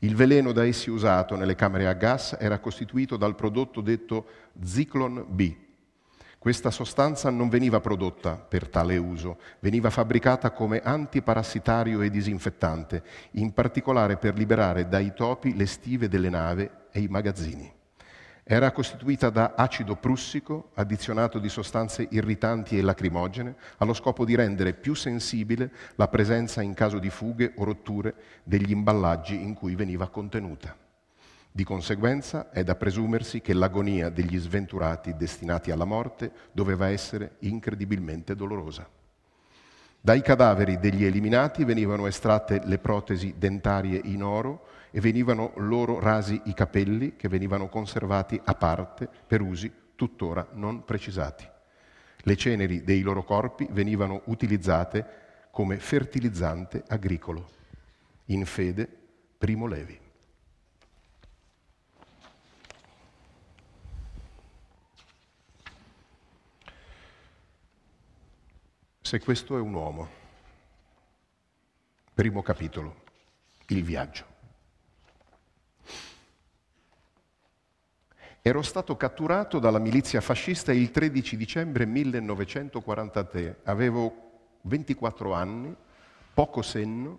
Il 0.00 0.16
veleno 0.16 0.50
da 0.50 0.66
essi 0.66 0.90
usato 0.90 1.36
nelle 1.36 1.54
camere 1.54 1.86
a 1.86 1.92
gas 1.92 2.36
era 2.40 2.58
costituito 2.58 3.16
dal 3.16 3.36
prodotto 3.36 3.80
detto 3.80 4.26
Zyklon 4.64 5.26
B. 5.28 5.54
Questa 6.44 6.70
sostanza 6.70 7.30
non 7.30 7.48
veniva 7.48 7.80
prodotta 7.80 8.36
per 8.36 8.68
tale 8.68 8.98
uso, 8.98 9.38
veniva 9.60 9.88
fabbricata 9.88 10.50
come 10.50 10.82
antiparassitario 10.82 12.02
e 12.02 12.10
disinfettante, 12.10 13.02
in 13.30 13.54
particolare 13.54 14.18
per 14.18 14.36
liberare 14.36 14.86
dai 14.86 15.14
topi 15.14 15.56
le 15.56 15.64
stive 15.64 16.06
delle 16.06 16.28
navi 16.28 16.70
e 16.92 17.00
i 17.00 17.06
magazzini. 17.08 17.72
Era 18.42 18.72
costituita 18.72 19.30
da 19.30 19.54
acido 19.56 19.96
prussico 19.96 20.72
addizionato 20.74 21.38
di 21.38 21.48
sostanze 21.48 22.06
irritanti 22.10 22.76
e 22.76 22.82
lacrimogene 22.82 23.56
allo 23.78 23.94
scopo 23.94 24.26
di 24.26 24.34
rendere 24.34 24.74
più 24.74 24.92
sensibile 24.92 25.72
la 25.94 26.08
presenza 26.08 26.60
in 26.60 26.74
caso 26.74 26.98
di 26.98 27.08
fughe 27.08 27.54
o 27.56 27.64
rotture 27.64 28.14
degli 28.42 28.70
imballaggi 28.70 29.42
in 29.42 29.54
cui 29.54 29.74
veniva 29.76 30.08
contenuta. 30.08 30.83
Di 31.56 31.62
conseguenza 31.62 32.50
è 32.50 32.64
da 32.64 32.74
presumersi 32.74 33.40
che 33.40 33.52
l'agonia 33.52 34.08
degli 34.08 34.36
sventurati 34.38 35.14
destinati 35.14 35.70
alla 35.70 35.84
morte 35.84 36.32
doveva 36.50 36.88
essere 36.88 37.36
incredibilmente 37.42 38.34
dolorosa. 38.34 38.90
Dai 40.00 40.20
cadaveri 40.20 40.80
degli 40.80 41.04
eliminati 41.04 41.62
venivano 41.62 42.08
estratte 42.08 42.60
le 42.64 42.78
protesi 42.78 43.36
dentarie 43.38 44.00
in 44.02 44.24
oro 44.24 44.66
e 44.90 44.98
venivano 44.98 45.52
loro 45.58 46.00
rasi 46.00 46.42
i 46.46 46.54
capelli 46.54 47.14
che 47.14 47.28
venivano 47.28 47.68
conservati 47.68 48.40
a 48.42 48.54
parte 48.56 49.08
per 49.24 49.40
usi 49.40 49.72
tuttora 49.94 50.48
non 50.54 50.84
precisati. 50.84 51.48
Le 52.16 52.36
ceneri 52.36 52.82
dei 52.82 53.02
loro 53.02 53.22
corpi 53.22 53.68
venivano 53.70 54.22
utilizzate 54.24 55.06
come 55.52 55.78
fertilizzante 55.78 56.82
agricolo. 56.88 57.48
In 58.24 58.44
fede, 58.44 58.88
Primo 59.38 59.68
Levi. 59.68 60.02
Se 69.06 69.20
questo 69.20 69.58
è 69.58 69.60
un 69.60 69.74
uomo, 69.74 70.08
primo 72.14 72.40
capitolo, 72.40 73.02
il 73.66 73.84
viaggio. 73.84 74.24
Ero 78.40 78.62
stato 78.62 78.96
catturato 78.96 79.58
dalla 79.58 79.78
milizia 79.78 80.22
fascista 80.22 80.72
il 80.72 80.90
13 80.90 81.36
dicembre 81.36 81.84
1943. 81.84 83.60
Avevo 83.64 84.30
24 84.62 85.34
anni, 85.34 85.76
poco 86.32 86.62
senno, 86.62 87.18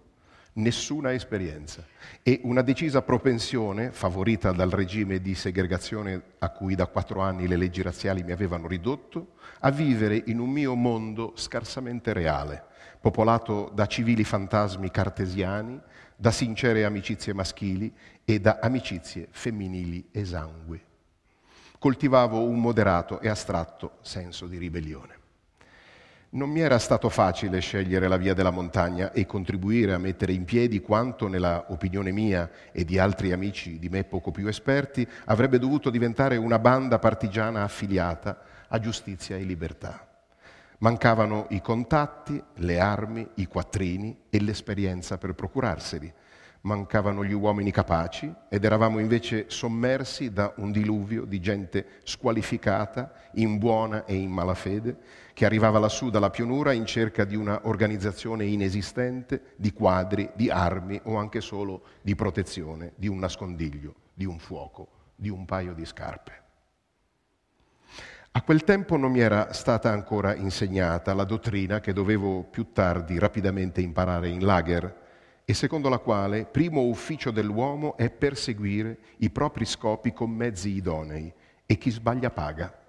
nessuna 0.55 1.13
esperienza 1.13 1.85
e 2.21 2.41
una 2.43 2.61
decisa 2.61 3.01
propensione, 3.01 3.91
favorita 3.91 4.51
dal 4.51 4.69
regime 4.69 5.19
di 5.19 5.35
segregazione 5.35 6.21
a 6.39 6.49
cui 6.49 6.75
da 6.75 6.87
quattro 6.87 7.21
anni 7.21 7.47
le 7.47 7.57
leggi 7.57 7.81
razziali 7.81 8.23
mi 8.23 8.31
avevano 8.31 8.67
ridotto, 8.67 9.35
a 9.59 9.71
vivere 9.71 10.21
in 10.27 10.39
un 10.39 10.49
mio 10.49 10.75
mondo 10.75 11.33
scarsamente 11.35 12.13
reale, 12.13 12.63
popolato 12.99 13.71
da 13.73 13.85
civili 13.85 14.23
fantasmi 14.23 14.91
cartesiani, 14.91 15.79
da 16.15 16.31
sincere 16.31 16.85
amicizie 16.85 17.33
maschili 17.33 17.93
e 18.23 18.39
da 18.39 18.59
amicizie 18.61 19.27
femminili 19.31 20.07
esangue 20.11 20.93
coltivavo 21.85 22.43
un 22.43 22.59
moderato 22.59 23.19
e 23.19 23.29
astratto 23.29 23.97
senso 24.01 24.47
di 24.47 24.57
ribellione. 24.57 25.14
Non 26.35 26.49
mi 26.49 26.59
era 26.59 26.79
stato 26.79 27.07
facile 27.07 27.61
scegliere 27.61 28.09
la 28.09 28.17
via 28.17 28.33
della 28.33 28.51
montagna 28.51 29.13
e 29.13 29.25
contribuire 29.25 29.93
a 29.93 29.97
mettere 29.97 30.33
in 30.33 30.43
piedi 30.43 30.81
quanto, 30.81 31.29
nella 31.29 31.67
opinione 31.69 32.11
mia 32.11 32.49
e 32.73 32.83
di 32.83 32.99
altri 32.99 33.31
amici 33.31 33.79
di 33.79 33.87
me 33.87 34.03
poco 34.03 34.31
più 34.31 34.45
esperti, 34.47 35.07
avrebbe 35.27 35.59
dovuto 35.59 35.89
diventare 35.89 36.35
una 36.35 36.59
banda 36.59 36.99
partigiana 36.99 37.63
affiliata 37.63 38.37
a 38.67 38.79
giustizia 38.79 39.37
e 39.37 39.43
libertà. 39.43 40.05
Mancavano 40.79 41.45
i 41.51 41.61
contatti, 41.61 42.43
le 42.55 42.79
armi, 42.81 43.25
i 43.35 43.45
quattrini 43.45 44.23
e 44.29 44.41
l'esperienza 44.41 45.17
per 45.17 45.35
procurarseli 45.35 46.13
mancavano 46.65 47.23
gli 47.23 47.31
uomini 47.31 47.71
capaci 47.71 48.31
ed 48.49 48.63
eravamo 48.65 48.99
invece 48.99 49.45
sommersi 49.49 50.33
da 50.33 50.51
un 50.57 50.71
diluvio 50.71 51.25
di 51.25 51.39
gente 51.39 51.85
squalificata, 52.03 53.13
in 53.33 53.57
buona 53.57 54.05
e 54.05 54.15
in 54.15 54.31
malafede, 54.31 54.97
che 55.35 55.43
arrivava 55.43 55.79
lassù 55.79 56.09
dalla 56.09 56.29
pianura 56.29 56.71
in 56.71 56.85
cerca 56.85 57.25
di 57.25 57.35
una 57.35 57.59
organizzazione 57.63 58.45
inesistente, 58.45 59.53
di 59.57 59.73
quadri, 59.73 60.31
di 60.33 60.49
armi 60.49 60.97
o 61.03 61.17
anche 61.17 61.41
solo 61.41 61.83
di 62.01 62.15
protezione, 62.15 62.93
di 62.95 63.09
un 63.09 63.19
nascondiglio, 63.19 63.95
di 64.13 64.23
un 64.23 64.39
fuoco, 64.39 64.87
di 65.13 65.27
un 65.27 65.43
paio 65.43 65.73
di 65.73 65.83
scarpe. 65.83 66.41
A 68.31 68.41
quel 68.43 68.63
tempo 68.63 68.95
non 68.95 69.11
mi 69.11 69.19
era 69.19 69.51
stata 69.51 69.91
ancora 69.91 70.35
insegnata 70.35 71.13
la 71.13 71.25
dottrina 71.25 71.81
che 71.81 71.91
dovevo 71.91 72.43
più 72.43 72.71
tardi 72.71 73.19
rapidamente 73.19 73.81
imparare 73.81 74.29
in 74.29 74.45
lager, 74.45 75.03
e 75.43 75.53
secondo 75.53 75.89
la 75.89 75.99
quale 75.99 76.45
primo 76.45 76.83
ufficio 76.83 77.31
dell'uomo 77.31 77.97
è 77.97 78.09
perseguire 78.09 78.99
i 79.17 79.29
propri 79.29 79.65
scopi 79.65 80.13
con 80.13 80.31
mezzi 80.31 80.69
idonei 80.69 81.33
e 81.65 81.77
chi 81.77 81.89
sbaglia 81.89 82.29
paga. 82.29 82.84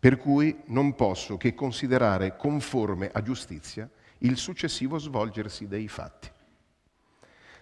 Per 0.00 0.16
cui 0.16 0.62
non 0.68 0.94
posso 0.94 1.36
che 1.36 1.52
considerare 1.52 2.34
conforme 2.34 3.10
a 3.12 3.20
giustizia 3.20 3.86
il 4.20 4.38
successivo 4.38 4.96
svolgersi 4.98 5.68
dei 5.68 5.88
fatti. 5.88 6.30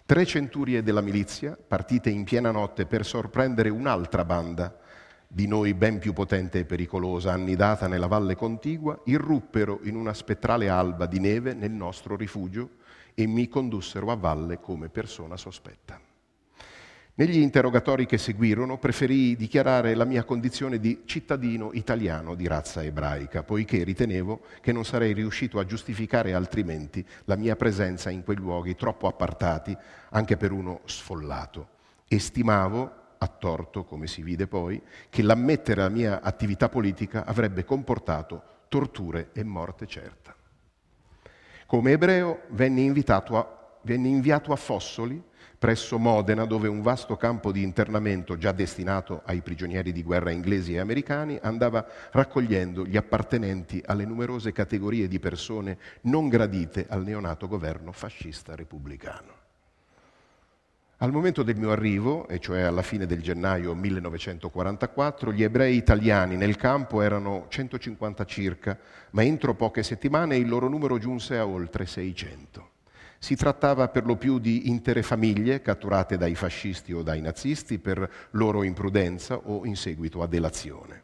Tre 0.07 0.25
centurie 0.25 0.85
della 0.85 1.01
milizia, 1.01 1.57
partite 1.57 2.11
in 2.11 2.23
piena 2.23 2.53
notte 2.53 2.87
per 2.87 3.05
sorprendere 3.05 3.71
un'altra 3.71 4.25
banda, 4.25 4.79
di 5.27 5.47
noi 5.47 5.75
ben 5.75 5.99
più 5.99 6.13
potente 6.13 6.61
e 6.61 6.65
pericolosa, 6.65 7.33
annidata 7.33 7.89
nella 7.89 8.07
valle 8.07 8.37
contigua, 8.37 8.99
irruppero 9.07 9.81
in 9.83 9.97
una 9.97 10.15
spettrale 10.15 10.69
alba 10.69 11.07
di 11.07 11.19
neve 11.19 11.55
nel 11.55 11.73
nostro 11.73 12.17
rifugio 12.17 12.77
e 13.15 13.27
mi 13.27 13.49
condussero 13.49 14.11
a 14.13 14.17
valle 14.17 14.61
come 14.61 14.89
persona 14.89 15.37
sospetta. 15.37 16.08
Negli 17.19 17.39
interrogatori 17.39 18.07
che 18.07 18.17
seguirono 18.17 18.79
preferii 18.79 19.35
dichiarare 19.35 19.97
la 19.97 20.05
mia 20.05 20.23
condizione 20.23 20.79
di 20.79 21.03
cittadino 21.05 21.71
italiano 21.73 22.37
di 22.37 22.47
razza 22.47 22.81
ebraica, 22.85 23.43
poiché 23.43 23.83
ritenevo 23.83 24.43
che 24.61 24.71
non 24.71 24.85
sarei 24.85 25.15
riuscito 25.15 25.59
a 25.59 25.65
giustificare 25.65 26.33
altrimenti 26.33 27.05
la 27.25 27.35
mia 27.35 27.57
presenza 27.57 28.11
in 28.11 28.23
quei 28.23 28.37
luoghi 28.37 28.77
troppo 28.77 29.09
appartati 29.09 29.77
anche 30.11 30.37
per 30.37 30.53
uno 30.53 30.83
sfollato. 30.85 31.71
E 32.07 32.21
stimavo, 32.21 32.93
a 33.19 33.27
torto 33.27 33.83
come 33.83 34.07
si 34.07 34.23
vide 34.23 34.47
poi, 34.47 34.81
che 35.11 35.23
l'ammettere 35.23 35.83
la 35.83 35.89
mia 35.89 36.23
attività 36.23 36.69
politica 36.69 37.25
avrebbe 37.27 37.65
comportato 37.65 38.43
torture 38.69 39.31
e 39.33 39.43
morte 39.43 39.89
certa. 39.89 40.33
Come 41.67 41.91
ebreo 41.91 42.43
venne, 42.51 42.95
a, 43.07 43.59
venne 43.83 44.07
inviato 44.07 44.53
a 44.53 44.57
Fossoli, 44.57 45.21
presso 45.59 45.99
Modena, 45.99 46.45
dove 46.45 46.69
un 46.69 46.83
vasto 46.83 47.17
campo 47.17 47.51
di 47.51 47.63
internamento 47.63 48.39
già 48.39 48.53
destinato 48.53 49.23
ai 49.25 49.41
prigionieri 49.41 49.93
di 49.93 50.03
guerra 50.03 50.31
inglesi 50.31 50.75
e 50.75 50.79
americani 50.79 51.39
andava 51.43 51.85
raccogliendo 52.13 52.87
gli 52.87 52.97
appartenenti 52.97 53.83
alle 53.85 54.05
numerose 54.05 54.53
categorie 54.53 55.09
di 55.09 55.19
persone 55.19 55.79
non 56.03 56.29
gradite 56.29 56.87
al 56.89 57.03
neonato 57.03 57.49
governo 57.49 57.91
fascista 57.91 58.55
repubblicano. 58.55 59.47
Al 61.01 61.13
momento 61.13 61.45
del 61.45 61.57
mio 61.57 61.71
arrivo, 61.71 62.27
e 62.27 62.41
cioè 62.41 62.63
alla 62.63 62.83
fine 62.83 63.07
del 63.07 63.23
gennaio 63.23 63.73
1944, 63.73 65.33
gli 65.33 65.45
ebrei 65.45 65.77
italiani 65.77 66.37
nel 66.37 66.57
campo 66.57 67.03
erano 67.03 67.47
150 67.49 68.25
circa, 68.25 68.77
ma 69.11 69.23
entro 69.23 69.55
poche 69.55 69.85
settimane 69.85 70.37
il 70.37 70.49
loro 70.49 70.69
numero 70.69 70.99
giunse 70.99 71.39
a 71.39 71.47
oltre 71.47 71.87
600. 71.87 72.68
Si 73.19 73.35
trattava 73.35 73.89
per 73.89 74.07
lo 74.07 74.17
più 74.17 74.39
di 74.39 74.69
intere 74.69 75.03
famiglie 75.03 75.61
catturate 75.61 76.17
dai 76.17 76.35
fascisti 76.35 76.93
o 76.93 77.03
dai 77.03 77.21
nazisti 77.21 77.79
per 77.79 78.29
loro 78.31 78.63
imprudenza 78.63 79.37
o 79.37 79.67
in 79.67 79.77
seguito 79.77 80.23
a 80.23 80.27
delazione. 80.27 81.03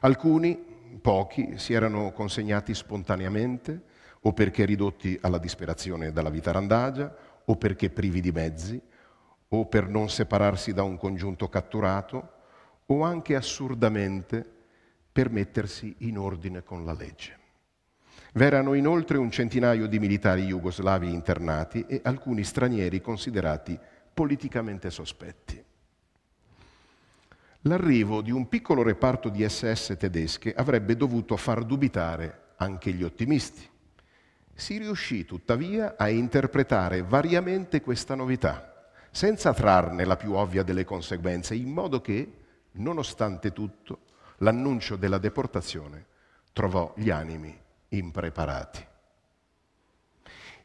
Alcuni, 0.00 0.58
pochi, 1.00 1.58
si 1.58 1.72
erano 1.72 2.12
consegnati 2.12 2.74
spontaneamente 2.74 3.80
o 4.20 4.32
perché 4.32 4.64
ridotti 4.64 5.18
alla 5.22 5.38
disperazione 5.38 6.12
dalla 6.12 6.30
vita 6.30 6.52
randagia 6.52 7.14
o 7.44 7.56
perché 7.56 7.90
privi 7.90 8.20
di 8.20 8.32
mezzi 8.32 8.80
o 9.48 9.66
per 9.66 9.88
non 9.88 10.10
separarsi 10.10 10.72
da 10.72 10.82
un 10.82 10.98
congiunto 10.98 11.48
catturato 11.48 12.32
o 12.86 13.02
anche 13.02 13.34
assurdamente 13.34 14.44
per 15.10 15.30
mettersi 15.30 15.94
in 15.98 16.18
ordine 16.18 16.62
con 16.62 16.84
la 16.84 16.92
legge. 16.92 17.44
V'erano 18.34 18.74
inoltre 18.74 19.16
un 19.16 19.30
centinaio 19.30 19.86
di 19.86 19.98
militari 19.98 20.46
jugoslavi 20.46 21.12
internati 21.12 21.84
e 21.88 22.00
alcuni 22.04 22.44
stranieri 22.44 23.00
considerati 23.00 23.78
politicamente 24.12 24.90
sospetti. 24.90 25.64
L'arrivo 27.62 28.20
di 28.20 28.30
un 28.30 28.48
piccolo 28.48 28.82
reparto 28.82 29.28
di 29.28 29.48
SS 29.48 29.96
tedesche 29.98 30.52
avrebbe 30.54 30.96
dovuto 30.96 31.36
far 31.36 31.64
dubitare 31.64 32.52
anche 32.56 32.92
gli 32.92 33.02
ottimisti. 33.02 33.68
Si 34.54 34.78
riuscì 34.78 35.24
tuttavia 35.24 35.96
a 35.96 36.08
interpretare 36.08 37.02
variamente 37.02 37.80
questa 37.80 38.14
novità 38.14 38.90
senza 39.10 39.54
trarne 39.54 40.04
la 40.04 40.16
più 40.16 40.34
ovvia 40.34 40.62
delle 40.62 40.84
conseguenze, 40.84 41.54
in 41.54 41.72
modo 41.72 42.02
che, 42.02 42.32
nonostante 42.72 43.52
tutto, 43.52 44.00
l'annuncio 44.38 44.96
della 44.96 45.16
deportazione 45.16 46.04
trovò 46.52 46.92
gli 46.96 47.08
animi 47.08 47.64
impreparati. 47.88 48.94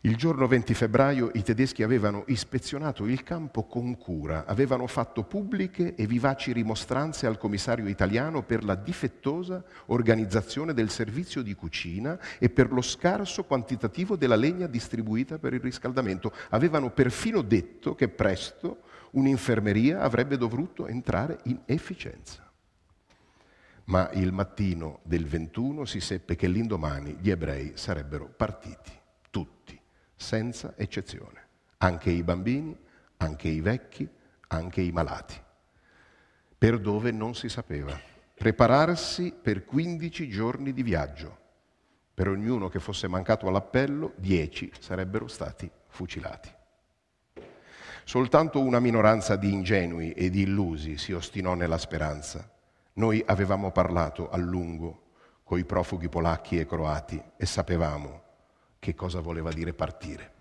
Il 0.04 0.16
giorno 0.16 0.48
20 0.48 0.74
febbraio 0.74 1.30
i 1.36 1.44
tedeschi 1.44 1.84
avevano 1.84 2.24
ispezionato 2.26 3.06
il 3.06 3.22
campo 3.22 3.66
con 3.66 4.00
cura, 4.00 4.46
avevano 4.48 4.88
fatto 4.88 5.22
pubbliche 5.22 5.94
e 5.94 6.08
vivaci 6.08 6.54
rimostranze 6.54 7.28
al 7.28 7.38
commissario 7.38 7.88
italiano 7.88 8.42
per 8.42 8.64
la 8.64 8.74
difettosa 8.74 9.64
organizzazione 9.86 10.74
del 10.74 10.90
servizio 10.90 11.44
di 11.44 11.54
cucina 11.54 12.18
e 12.40 12.50
per 12.50 12.72
lo 12.72 12.82
scarso 12.82 13.44
quantitativo 13.44 14.16
della 14.16 14.36
legna 14.36 14.66
distribuita 14.66 15.38
per 15.38 15.54
il 15.54 15.60
riscaldamento. 15.60 16.34
Avevano 16.50 16.90
perfino 16.90 17.44
detto 17.44 17.94
che 17.94 18.10
presto 18.10 18.82
un'infermeria 19.12 20.02
avrebbe 20.02 20.36
dovuto 20.36 20.88
entrare 20.88 21.38
in 21.44 21.60
efficienza. 21.66 22.51
Ma 23.86 24.10
il 24.14 24.32
mattino 24.32 25.00
del 25.04 25.26
21 25.26 25.86
si 25.86 26.00
seppe 26.00 26.36
che 26.36 26.48
l'indomani 26.48 27.18
gli 27.20 27.30
ebrei 27.30 27.74
sarebbero 27.76 28.28
partiti 28.28 28.92
tutti. 29.30 29.80
senza 30.22 30.76
eccezione, 30.78 31.48
anche 31.80 32.12
i 32.12 32.22
bambini, 32.22 32.78
anche 33.18 33.48
i 33.48 33.60
vecchi, 33.60 34.08
anche 34.48 34.82
i 34.82 34.92
malati, 34.92 35.36
per 36.58 36.80
dove 36.80 37.12
non 37.12 37.34
si 37.34 37.50
sapeva. 37.50 38.00
Prepararsi 38.36 39.34
per 39.40 39.66
15 39.66 40.30
giorni 40.30 40.74
di 40.74 40.84
viaggio. 40.84 41.40
Per 42.14 42.28
ognuno 42.28 42.70
che 42.70 42.80
fosse 42.80 43.08
mancato 43.08 43.48
all'appello, 43.48 44.14
10 44.18 44.74
sarebbero 44.80 45.28
stati 45.28 45.70
fucilati. 45.88 46.50
Soltanto 48.04 48.60
una 48.60 48.80
minoranza 48.80 49.36
di 49.36 49.52
ingenui 49.52 50.12
e 50.14 50.30
di 50.30 50.42
illusi 50.42 50.98
si 50.98 51.14
ostinò 51.14 51.54
nella 51.54 51.78
speranza. 51.78 52.51
Noi 52.94 53.24
avevamo 53.26 53.72
parlato 53.72 54.30
a 54.30 54.38
lungo 54.38 55.04
coi 55.44 55.64
profughi 55.64 56.10
polacchi 56.10 56.60
e 56.60 56.66
croati 56.66 57.22
e 57.38 57.46
sapevamo 57.46 58.22
che 58.80 58.96
cosa 58.96 59.22
voleva 59.22 59.52
dire 59.52 59.74
partire. 59.74 60.40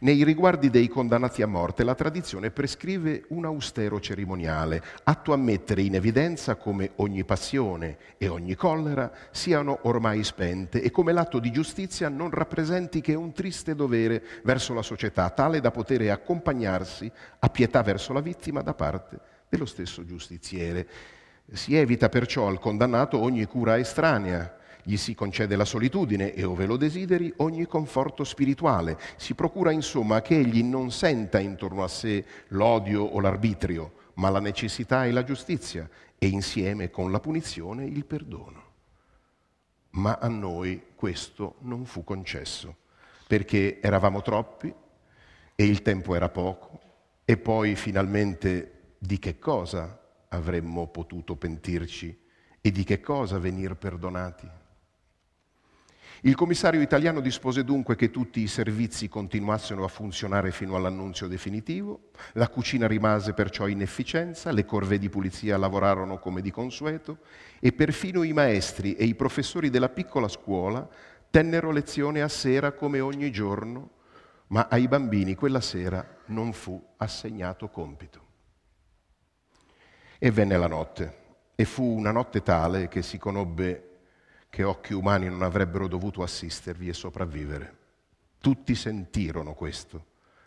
Nei 0.00 0.24
riguardi 0.24 0.68
dei 0.68 0.88
condannati 0.88 1.42
a 1.42 1.46
morte 1.46 1.84
la 1.84 1.94
tradizione 1.94 2.50
prescrive 2.50 3.24
un 3.28 3.44
austero 3.44 4.00
cerimoniale, 4.00 4.82
atto 5.04 5.32
a 5.32 5.36
mettere 5.36 5.82
in 5.82 5.94
evidenza 5.94 6.56
come 6.56 6.92
ogni 6.96 7.24
passione 7.24 7.98
e 8.18 8.28
ogni 8.28 8.54
collera 8.54 9.12
siano 9.30 9.78
ormai 9.82 10.24
spente 10.24 10.82
e 10.82 10.90
come 10.90 11.12
l'atto 11.12 11.38
di 11.38 11.52
giustizia 11.52 12.08
non 12.08 12.30
rappresenti 12.30 13.00
che 13.00 13.14
un 13.14 13.32
triste 13.32 13.74
dovere 13.74 14.22
verso 14.42 14.74
la 14.74 14.82
società, 14.82 15.30
tale 15.30 15.60
da 15.60 15.70
poter 15.70 16.10
accompagnarsi 16.10 17.10
a 17.38 17.48
pietà 17.48 17.82
verso 17.82 18.12
la 18.12 18.20
vittima 18.20 18.62
da 18.62 18.74
parte 18.74 19.20
dello 19.50 19.66
stesso 19.66 20.06
giustiziere. 20.06 20.88
Si 21.52 21.74
evita 21.74 22.08
perciò 22.08 22.46
al 22.46 22.60
condannato 22.60 23.18
ogni 23.18 23.44
cura 23.44 23.76
estranea, 23.78 24.56
gli 24.82 24.96
si 24.96 25.14
concede 25.14 25.56
la 25.56 25.64
solitudine 25.64 26.32
e, 26.32 26.44
ove 26.44 26.64
lo 26.64 26.76
desideri, 26.76 27.32
ogni 27.38 27.66
conforto 27.66 28.24
spirituale. 28.24 28.98
Si 29.16 29.34
procura 29.34 29.72
insomma 29.72 30.22
che 30.22 30.38
egli 30.38 30.62
non 30.62 30.90
senta 30.92 31.40
intorno 31.40 31.82
a 31.82 31.88
sé 31.88 32.24
l'odio 32.48 33.02
o 33.02 33.20
l'arbitrio, 33.20 33.92
ma 34.14 34.30
la 34.30 34.40
necessità 34.40 35.04
e 35.04 35.10
la 35.10 35.24
giustizia 35.24 35.88
e 36.16 36.28
insieme 36.28 36.88
con 36.88 37.10
la 37.10 37.20
punizione 37.20 37.84
il 37.84 38.04
perdono. 38.06 38.68
Ma 39.90 40.18
a 40.20 40.28
noi 40.28 40.80
questo 40.94 41.56
non 41.60 41.84
fu 41.84 42.04
concesso, 42.04 42.76
perché 43.26 43.80
eravamo 43.80 44.22
troppi 44.22 44.72
e 45.56 45.64
il 45.64 45.82
tempo 45.82 46.14
era 46.14 46.28
poco 46.28 46.80
e 47.24 47.36
poi 47.36 47.74
finalmente 47.74 48.79
di 49.02 49.18
che 49.18 49.38
cosa 49.38 49.98
avremmo 50.28 50.88
potuto 50.88 51.34
pentirci 51.34 52.20
e 52.60 52.70
di 52.70 52.84
che 52.84 53.00
cosa 53.00 53.38
venir 53.38 53.74
perdonati? 53.76 54.46
Il 56.24 56.34
commissario 56.34 56.82
italiano 56.82 57.20
dispose 57.20 57.64
dunque 57.64 57.96
che 57.96 58.10
tutti 58.10 58.40
i 58.40 58.46
servizi 58.46 59.08
continuassero 59.08 59.84
a 59.84 59.88
funzionare 59.88 60.50
fino 60.50 60.76
all'annunzio 60.76 61.28
definitivo, 61.28 62.10
la 62.32 62.50
cucina 62.50 62.86
rimase 62.86 63.32
perciò 63.32 63.66
in 63.68 63.80
efficienza, 63.80 64.52
le 64.52 64.66
corve 64.66 64.98
di 64.98 65.08
pulizia 65.08 65.56
lavorarono 65.56 66.18
come 66.18 66.42
di 66.42 66.50
consueto 66.50 67.20
e 67.58 67.72
perfino 67.72 68.22
i 68.22 68.34
maestri 68.34 68.96
e 68.96 69.06
i 69.06 69.14
professori 69.14 69.70
della 69.70 69.88
piccola 69.88 70.28
scuola 70.28 70.86
tennero 71.30 71.70
lezione 71.70 72.20
a 72.20 72.28
sera 72.28 72.72
come 72.72 73.00
ogni 73.00 73.32
giorno, 73.32 73.92
ma 74.48 74.68
ai 74.68 74.88
bambini 74.88 75.34
quella 75.34 75.62
sera 75.62 76.06
non 76.26 76.52
fu 76.52 76.84
assegnato 76.98 77.70
compito. 77.70 78.28
E 80.22 80.30
venne 80.30 80.58
la 80.58 80.66
notte, 80.66 81.14
e 81.54 81.64
fu 81.64 81.82
una 81.82 82.10
notte 82.10 82.42
tale 82.42 82.88
che 82.88 83.00
si 83.00 83.16
conobbe 83.16 84.00
che 84.50 84.64
occhi 84.64 84.92
umani 84.92 85.30
non 85.30 85.40
avrebbero 85.40 85.88
dovuto 85.88 86.22
assistervi 86.22 86.90
e 86.90 86.92
sopravvivere. 86.92 87.76
Tutti 88.38 88.74
sentirono 88.74 89.54
questo. 89.54 90.04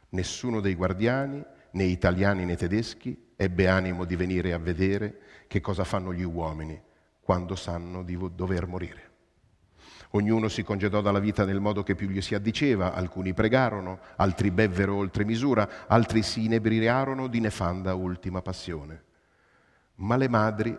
Nessuno 0.10 0.60
dei 0.60 0.76
guardiani, 0.76 1.44
né 1.72 1.84
italiani 1.86 2.46
né 2.46 2.56
tedeschi, 2.56 3.32
ebbe 3.36 3.68
animo 3.68 4.06
di 4.06 4.16
venire 4.16 4.54
a 4.54 4.60
vedere 4.60 5.22
che 5.48 5.60
cosa 5.60 5.84
fanno 5.84 6.14
gli 6.14 6.22
uomini 6.22 6.80
quando 7.20 7.56
sanno 7.56 8.04
di 8.04 8.16
dover 8.36 8.68
morire. 8.68 9.12
Ognuno 10.12 10.50
si 10.50 10.62
congedò 10.62 11.02
dalla 11.02 11.18
vita 11.18 11.46
nel 11.46 11.60
modo 11.60 11.82
che 11.82 11.96
più 11.96 12.10
gli 12.10 12.22
si 12.22 12.36
addiceva, 12.36 12.94
alcuni 12.94 13.34
pregarono, 13.34 14.02
altri 14.18 14.52
bevvero 14.52 14.94
oltre 14.94 15.26
misura, 15.26 15.88
altri 15.88 16.22
si 16.22 16.46
inebriarono 16.46 17.26
di 17.26 17.40
nefanda 17.40 17.96
ultima 17.96 18.44
passione. 18.44 19.06
Ma 19.96 20.16
le 20.16 20.28
madri 20.28 20.78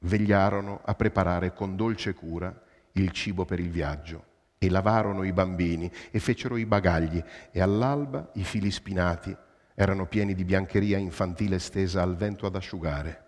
vegliarono 0.00 0.80
a 0.84 0.94
preparare 0.94 1.52
con 1.52 1.76
dolce 1.76 2.14
cura 2.14 2.62
il 2.92 3.10
cibo 3.10 3.44
per 3.44 3.60
il 3.60 3.70
viaggio 3.70 4.24
e 4.58 4.70
lavarono 4.70 5.22
i 5.22 5.32
bambini 5.32 5.90
e 6.10 6.18
fecero 6.18 6.56
i 6.56 6.66
bagagli 6.66 7.22
e 7.50 7.60
all'alba 7.60 8.30
i 8.34 8.44
fili 8.44 8.70
spinati 8.70 9.36
erano 9.74 10.06
pieni 10.06 10.34
di 10.34 10.44
biancheria 10.44 10.96
infantile 10.96 11.58
stesa 11.58 12.02
al 12.02 12.16
vento 12.16 12.46
ad 12.46 12.56
asciugare 12.56 13.24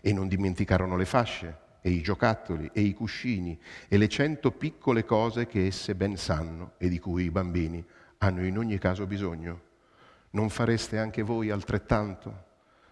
e 0.00 0.12
non 0.12 0.28
dimenticarono 0.28 0.96
le 0.96 1.04
fasce 1.04 1.58
e 1.82 1.90
i 1.90 2.00
giocattoli 2.00 2.70
e 2.72 2.80
i 2.80 2.94
cuscini 2.94 3.58
e 3.88 3.96
le 3.96 4.08
cento 4.08 4.52
piccole 4.52 5.04
cose 5.04 5.46
che 5.46 5.66
esse 5.66 5.94
ben 5.94 6.16
sanno 6.16 6.72
e 6.78 6.88
di 6.88 6.98
cui 6.98 7.24
i 7.24 7.30
bambini 7.30 7.84
hanno 8.18 8.44
in 8.44 8.58
ogni 8.58 8.78
caso 8.78 9.06
bisogno. 9.06 9.68
Non 10.30 10.48
fareste 10.48 10.98
anche 10.98 11.22
voi 11.22 11.50
altrettanto? 11.50 12.48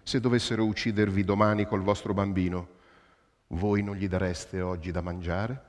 Se 0.09 0.21
dovessero 0.21 0.65
uccidervi 0.65 1.23
domani 1.23 1.67
col 1.67 1.83
vostro 1.83 2.15
bambino, 2.15 2.69
voi 3.49 3.83
non 3.83 3.95
gli 3.95 4.09
dareste 4.09 4.63
oggi 4.63 4.91
da 4.91 5.03
mangiare? 5.03 5.65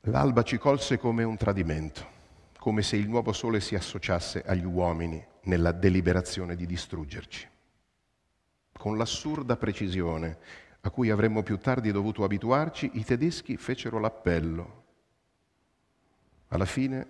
L'alba 0.00 0.42
ci 0.42 0.58
colse 0.58 0.98
come 0.98 1.22
un 1.22 1.36
tradimento, 1.36 2.04
come 2.58 2.82
se 2.82 2.96
il 2.96 3.08
nuovo 3.08 3.32
sole 3.32 3.60
si 3.60 3.76
associasse 3.76 4.42
agli 4.42 4.64
uomini 4.64 5.24
nella 5.42 5.70
deliberazione 5.70 6.56
di 6.56 6.66
distruggerci. 6.66 7.48
Con 8.72 8.96
l'assurda 8.96 9.56
precisione 9.56 10.38
a 10.80 10.90
cui 10.90 11.10
avremmo 11.10 11.44
più 11.44 11.58
tardi 11.58 11.92
dovuto 11.92 12.24
abituarci, 12.24 12.90
i 12.94 13.04
tedeschi 13.04 13.56
fecero 13.56 14.00
l'appello. 14.00 14.84
Alla 16.48 16.66
fine, 16.66 17.06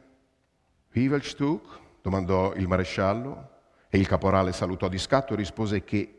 Wivelstuck? 0.92 1.86
Domandò 2.08 2.54
il 2.54 2.66
maresciallo, 2.66 3.56
e 3.90 3.98
il 3.98 4.06
caporale 4.06 4.52
salutò 4.52 4.88
di 4.88 4.96
scatto 4.96 5.34
e 5.34 5.36
rispose 5.36 5.84
che 5.84 6.14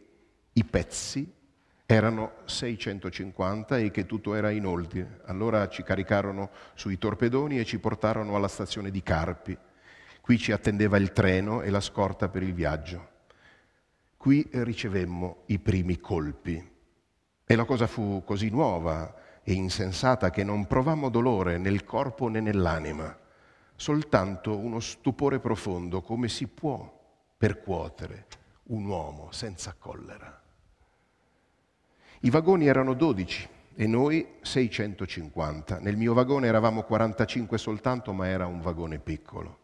i 0.54 0.64
pezzi 0.64 1.34
erano 1.86 2.34
650 2.46 3.80
e 3.80 3.90
che 3.90 4.06
tutto 4.06 4.36
era 4.36 4.52
in 4.52 4.68
ordine. 4.68 5.22
Allora 5.26 5.68
ci 5.68 5.82
caricarono 5.82 6.52
sui 6.76 7.00
torpedoni 7.00 7.60
e 7.60 7.66
ci 7.66 7.80
portarono 7.80 8.36
alla 8.36 8.48
stazione 8.48 8.92
di 8.92 9.02
Carpi. 9.02 9.58
Qui 10.22 10.38
ci 10.38 10.52
attendeva 10.52 10.98
il 10.98 11.12
treno 11.12 11.62
e 11.62 11.72
la 11.72 11.82
scorta 11.82 12.30
per 12.30 12.44
il 12.44 12.54
viaggio. 12.54 13.08
Qui 14.16 14.48
ricevemmo 14.52 15.44
i 15.48 15.58
primi 15.58 16.00
colpi. 16.00 16.72
E 17.46 17.56
la 17.56 17.66
cosa 17.66 17.88
fu 17.88 18.24
così 18.24 18.50
nuova 18.50 19.16
e 19.44 19.54
insensata 19.54 20.30
che 20.30 20.44
non 20.44 20.68
provammo 20.68 21.10
dolore 21.10 21.58
nel 21.58 21.84
corpo 21.84 22.28
né 22.28 22.42
nell'anima, 22.42 23.18
soltanto 23.80 24.58
uno 24.58 24.82
stupore 24.82 25.40
profondo, 25.40 26.02
come 26.02 26.28
si 26.28 26.48
può 26.48 27.00
percuotere 27.38 28.26
un 28.64 28.86
uomo 28.86 29.30
senza 29.32 29.74
collera. 29.80 30.42
I 32.20 32.30
vagoni 32.30 32.68
erano 32.68 32.94
12 32.94 33.48
e 33.76 33.88
noi 33.88 34.34
650. 34.42 35.80
Nel 35.80 35.96
mio 35.96 36.14
vagone 36.14 36.48
eravamo 36.48 36.84
45 36.84 37.58
soltanto, 37.58 38.12
ma 38.12 38.28
era 38.28 38.48
un 38.48 38.60
vagone 38.60 39.00
piccolo. 39.00 39.60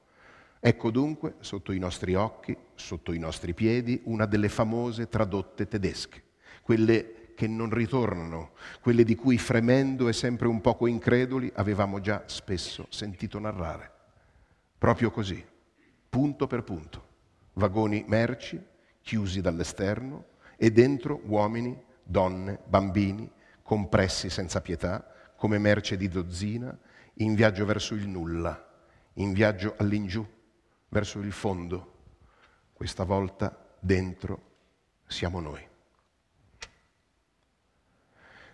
Ecco 0.62 0.92
dunque, 0.92 1.36
sotto 1.42 1.74
i 1.74 1.80
nostri 1.80 2.16
occhi, 2.16 2.56
sotto 2.74 3.12
i 3.12 3.20
nostri 3.20 3.54
piedi, 3.54 4.00
una 4.06 4.26
delle 4.26 4.48
famose 4.48 5.10
tradotte 5.10 5.68
tedesche, 5.68 6.24
quelle 6.62 7.34
che 7.36 7.48
non 7.48 7.70
ritornano, 7.70 8.52
quelle 8.80 9.04
di 9.04 9.16
cui 9.16 9.38
fremendo 9.38 10.08
e 10.08 10.14
sempre 10.14 10.48
un 10.48 10.62
poco 10.62 10.88
increduli 10.88 11.52
avevamo 11.56 12.00
già 12.00 12.24
spesso 12.28 12.88
sentito 12.90 13.40
narrare. 13.40 13.95
Proprio 14.78 15.12
così, 15.12 15.44
punto 16.10 16.48
per 16.48 16.64
punto 16.64 17.14
vagoni 17.56 18.04
merci 18.08 18.62
chiusi 19.02 19.42
dall'esterno 19.42 20.34
e 20.56 20.72
dentro 20.72 21.22
uomini, 21.26 21.80
donne, 22.02 22.60
bambini, 22.66 23.30
compressi 23.62 24.30
senza 24.30 24.62
pietà, 24.62 25.06
come 25.36 25.58
merce 25.58 25.98
di 25.98 26.08
dozzina, 26.08 26.78
in 27.16 27.36
viaggio 27.36 27.66
verso 27.66 27.94
il 27.94 28.08
nulla, 28.08 28.68
in 29.14 29.34
viaggio 29.34 29.76
all'ingiù, 29.78 30.26
verso 30.90 31.20
il 31.20 31.32
fondo. 31.32 31.94
Questa 32.74 33.04
volta 33.04 33.76
dentro 33.80 34.54
siamo 35.08 35.40
noi. 35.40 35.68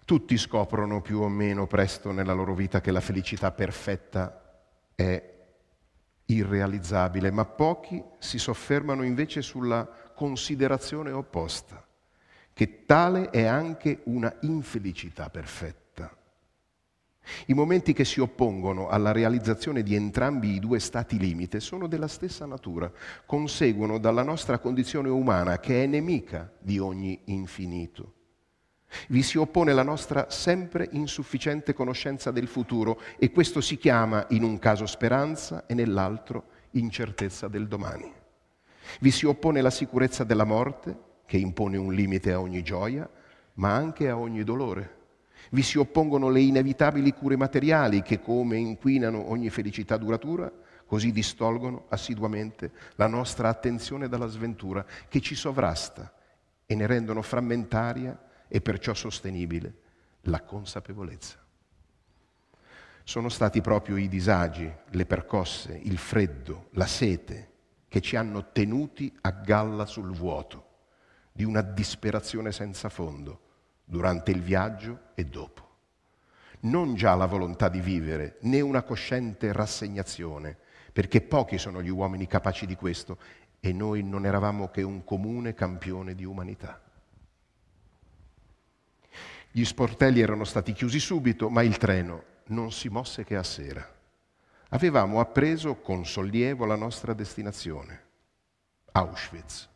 Tutti 0.03 0.38
scoprono 0.38 1.01
più 1.01 1.19
o 1.19 1.29
meno 1.29 1.67
presto 1.67 2.12
nella 2.12 2.34
loro 2.34 2.53
vita 2.53 2.81
che 2.81 2.91
la 2.91 2.99
felicità 2.99 3.51
perfetta 3.51 4.63
è 4.95 5.40
irrealizzabile, 6.33 7.31
ma 7.31 7.45
pochi 7.45 8.01
si 8.19 8.37
soffermano 8.37 9.03
invece 9.03 9.41
sulla 9.41 9.87
considerazione 10.15 11.11
opposta, 11.11 11.85
che 12.53 12.85
tale 12.85 13.29
è 13.29 13.45
anche 13.45 14.01
una 14.05 14.33
infelicità 14.41 15.29
perfetta. 15.29 16.15
I 17.47 17.53
momenti 17.53 17.93
che 17.93 18.03
si 18.03 18.19
oppongono 18.19 18.89
alla 18.89 19.11
realizzazione 19.11 19.83
di 19.83 19.95
entrambi 19.95 20.55
i 20.55 20.59
due 20.59 20.79
stati 20.79 21.17
limite 21.17 21.59
sono 21.59 21.87
della 21.87 22.07
stessa 22.07 22.45
natura, 22.45 22.91
conseguono 23.25 23.99
dalla 23.99 24.23
nostra 24.23 24.57
condizione 24.57 25.09
umana 25.09 25.59
che 25.59 25.83
è 25.83 25.85
nemica 25.85 26.51
di 26.59 26.79
ogni 26.79 27.19
infinito. 27.25 28.20
Vi 29.08 29.23
si 29.23 29.38
oppone 29.38 29.73
la 29.73 29.84
nostra 29.84 30.30
sempre 30.30 30.89
insufficiente 30.91 31.73
conoscenza 31.73 32.32
del 32.32 32.47
futuro 32.47 32.99
e 33.17 33.32
questo 33.32 33.62
si 33.62 33.77
chiama 33.77 34.25
in 34.30 34.43
un 34.43 34.60
caso 34.60 34.86
speranza 34.86 35.65
e 35.65 35.73
nell'altro 35.73 36.45
incertezza 36.71 37.47
del 37.47 37.67
domani. 37.67 38.12
Vi 38.99 39.12
si 39.12 39.25
oppone 39.25 39.62
la 39.62 39.69
sicurezza 39.69 40.23
della 40.23 40.43
morte, 40.43 41.10
che 41.25 41.38
impone 41.38 41.77
un 41.77 41.93
limite 41.93 42.34
a 42.34 42.41
ogni 42.41 42.62
gioia, 42.62 43.10
ma 43.54 43.73
anche 43.73 44.10
a 44.10 44.17
ogni 44.17 44.43
dolore. 44.43 44.99
Vi 45.51 45.62
si 45.62 45.77
oppongono 45.77 46.30
le 46.30 46.41
inevitabili 46.41 47.13
cure 47.13 47.36
materiali 47.36 48.01
che 48.01 48.19
come 48.19 48.58
inquinano 48.58 49.30
ogni 49.30 49.49
felicità 49.49 49.97
duratura, 49.97 50.51
così 50.86 51.12
distolgono 51.12 51.86
assiduamente 51.88 52.71
la 52.95 53.08
nostra 53.08 53.47
attenzione 53.47 54.10
dalla 54.10 54.27
sventura 54.27 54.86
che 55.08 55.21
ci 55.21 55.36
sovrasta 55.36 56.13
e 56.65 56.75
ne 56.75 56.86
rendono 56.86 57.21
frammentaria 57.21 58.17
e 58.53 58.59
perciò 58.59 58.93
sostenibile 58.93 59.73
la 60.23 60.41
consapevolezza. 60.41 61.39
Sono 63.03 63.29
stati 63.29 63.61
proprio 63.61 63.95
i 63.95 64.09
disagi, 64.09 64.69
le 64.89 65.05
percosse, 65.05 65.79
il 65.81 65.97
freddo, 65.97 66.67
la 66.71 66.85
sete 66.85 67.49
che 67.87 68.01
ci 68.01 68.17
hanno 68.17 68.51
tenuti 68.51 69.17
a 69.21 69.31
galla 69.31 69.85
sul 69.85 70.11
vuoto 70.11 70.67
di 71.31 71.45
una 71.45 71.61
disperazione 71.61 72.51
senza 72.51 72.89
fondo 72.89 73.39
durante 73.85 74.31
il 74.31 74.41
viaggio 74.41 74.99
e 75.15 75.23
dopo. 75.23 75.69
Non 76.61 76.95
già 76.95 77.15
la 77.15 77.25
volontà 77.25 77.69
di 77.69 77.79
vivere, 77.79 78.37
né 78.41 78.59
una 78.59 78.83
cosciente 78.83 79.53
rassegnazione, 79.53 80.57
perché 80.91 81.21
pochi 81.21 81.57
sono 81.57 81.81
gli 81.81 81.89
uomini 81.89 82.27
capaci 82.27 82.65
di 82.65 82.75
questo 82.75 83.17
e 83.61 83.71
noi 83.71 84.03
non 84.03 84.25
eravamo 84.25 84.67
che 84.67 84.81
un 84.81 85.05
comune 85.05 85.53
campione 85.53 86.15
di 86.15 86.25
umanità. 86.25 86.81
Gli 89.53 89.65
sportelli 89.65 90.21
erano 90.21 90.45
stati 90.45 90.71
chiusi 90.71 90.99
subito, 90.99 91.49
ma 91.49 91.61
il 91.61 91.75
treno 91.77 92.23
non 92.47 92.71
si 92.71 92.87
mosse 92.87 93.25
che 93.25 93.35
a 93.35 93.43
sera. 93.43 93.85
Avevamo 94.69 95.19
appreso 95.19 95.75
con 95.75 96.05
sollievo 96.05 96.65
la 96.65 96.77
nostra 96.77 97.11
destinazione, 97.11 98.03
Auschwitz, 98.93 99.67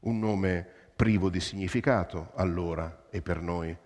un 0.00 0.18
nome 0.18 0.66
privo 0.96 1.28
di 1.28 1.40
significato 1.40 2.32
allora 2.36 3.06
e 3.10 3.20
per 3.20 3.42
noi, 3.42 3.76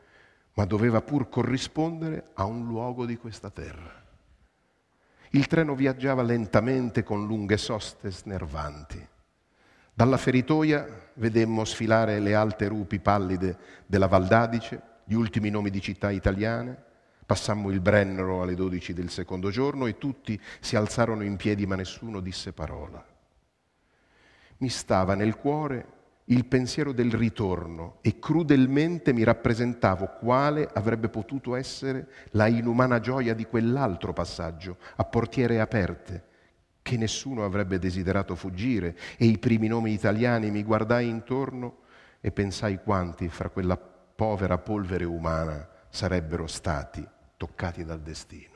ma 0.54 0.64
doveva 0.64 1.02
pur 1.02 1.28
corrispondere 1.28 2.30
a 2.34 2.44
un 2.44 2.64
luogo 2.64 3.04
di 3.04 3.16
questa 3.16 3.50
terra. 3.50 4.04
Il 5.30 5.48
treno 5.48 5.74
viaggiava 5.74 6.22
lentamente 6.22 7.02
con 7.02 7.26
lunghe 7.26 7.56
soste 7.56 8.12
snervanti. 8.12 9.04
Dalla 9.92 10.18
feritoia 10.18 11.10
vedemmo 11.14 11.64
sfilare 11.64 12.20
le 12.20 12.34
alte 12.36 12.68
rupi 12.68 13.00
pallide 13.00 13.58
della 13.86 14.06
Valdadice 14.06 14.94
gli 15.08 15.14
ultimi 15.14 15.50
nomi 15.50 15.70
di 15.70 15.80
città 15.80 16.10
italiane, 16.10 16.76
passammo 17.24 17.70
il 17.70 17.80
Brennero 17.80 18.42
alle 18.42 18.56
12 18.56 18.92
del 18.92 19.08
secondo 19.08 19.50
giorno 19.50 19.86
e 19.86 19.98
tutti 19.98 20.38
si 20.58 20.74
alzarono 20.74 21.22
in 21.22 21.36
piedi 21.36 21.64
ma 21.64 21.76
nessuno 21.76 22.18
disse 22.18 22.52
parola. 22.52 23.04
Mi 24.58 24.68
stava 24.68 25.14
nel 25.14 25.36
cuore 25.36 25.94
il 26.24 26.44
pensiero 26.46 26.90
del 26.90 27.12
ritorno 27.12 27.98
e 28.00 28.18
crudelmente 28.18 29.12
mi 29.12 29.22
rappresentavo 29.22 30.16
quale 30.18 30.68
avrebbe 30.72 31.08
potuto 31.08 31.54
essere 31.54 32.08
la 32.30 32.48
inumana 32.48 32.98
gioia 32.98 33.32
di 33.32 33.44
quell'altro 33.44 34.12
passaggio 34.12 34.78
a 34.96 35.04
portiere 35.04 35.60
aperte, 35.60 36.24
che 36.82 36.96
nessuno 36.96 37.44
avrebbe 37.44 37.78
desiderato 37.78 38.34
fuggire 38.34 38.96
e 39.16 39.26
i 39.26 39.38
primi 39.38 39.68
nomi 39.68 39.92
italiani 39.92 40.50
mi 40.50 40.64
guardai 40.64 41.08
intorno 41.08 41.78
e 42.20 42.32
pensai 42.32 42.80
quanti 42.82 43.28
fra 43.28 43.50
quella 43.50 43.76
povera 44.16 44.56
polvere 44.58 45.04
umana 45.04 45.68
sarebbero 45.90 46.46
stati 46.46 47.06
toccati 47.36 47.84
dal 47.84 48.00
destino. 48.00 48.54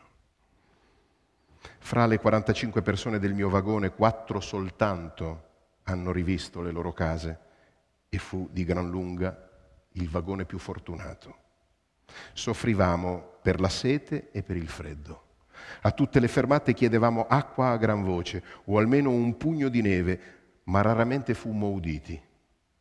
Fra 1.79 2.07
le 2.07 2.18
45 2.18 2.81
persone 2.81 3.18
del 3.18 3.35
mio 3.35 3.51
vagone, 3.51 3.90
quattro 3.90 4.40
soltanto 4.40 5.49
hanno 5.85 6.12
rivisto 6.12 6.62
le 6.62 6.70
loro 6.70 6.92
case 6.92 7.38
e 8.09 8.18
fu 8.18 8.49
di 8.51 8.64
gran 8.64 8.88
lunga 8.88 9.49
il 9.92 10.09
vagone 10.09 10.46
più 10.46 10.59
fortunato. 10.59 11.37
Soffrivamo 12.33 13.38
per 13.42 13.61
la 13.61 13.68
sete 13.68 14.31
e 14.31 14.42
per 14.42 14.57
il 14.57 14.68
freddo. 14.68 15.25
A 15.83 15.90
tutte 15.90 16.20
le 16.20 16.29
fermate 16.29 16.73
chiedevamo 16.73 17.27
acqua 17.29 17.68
a 17.68 17.77
gran 17.77 18.03
voce 18.03 18.42
o 18.64 18.79
almeno 18.79 19.11
un 19.11 19.37
pugno 19.37 19.68
di 19.68 19.83
neve, 19.83 20.20
ma 20.64 20.81
raramente 20.81 21.35
fummo 21.35 21.68
uditi. 21.68 22.20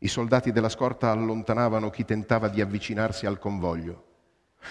I 0.02 0.08
soldati 0.08 0.54
della 0.54 0.70
scorta 0.70 1.12
allontanavano 1.12 1.90
chi 1.90 2.06
tentava 2.06 2.48
di 2.48 2.62
avvicinarsi 2.62 3.26
al 3.26 3.38
convoglio. 3.38 4.06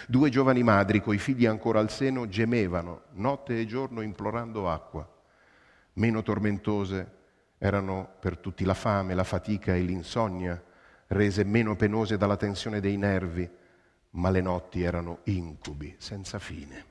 Due 0.06 0.30
giovani 0.30 0.62
madri, 0.62 1.02
coi 1.02 1.18
figli 1.18 1.44
ancora 1.44 1.80
al 1.80 1.90
seno, 1.90 2.28
gemevano 2.28 3.02
notte 3.12 3.60
e 3.60 3.66
giorno 3.66 4.00
implorando 4.00 4.70
acqua. 4.70 5.06
Meno 5.94 6.22
tormentose 6.22 7.16
erano 7.58 8.08
per 8.18 8.38
tutti 8.38 8.64
la 8.64 8.72
fame, 8.72 9.14
la 9.14 9.24
fatica 9.24 9.74
e 9.74 9.80
l'insonnia, 9.80 10.62
rese 11.08 11.44
meno 11.44 11.76
penose 11.76 12.16
dalla 12.16 12.36
tensione 12.36 12.80
dei 12.80 12.96
nervi, 12.96 13.48
ma 14.10 14.30
le 14.30 14.40
notti 14.40 14.82
erano 14.82 15.18
incubi 15.24 15.94
senza 15.98 16.38
fine. 16.38 16.84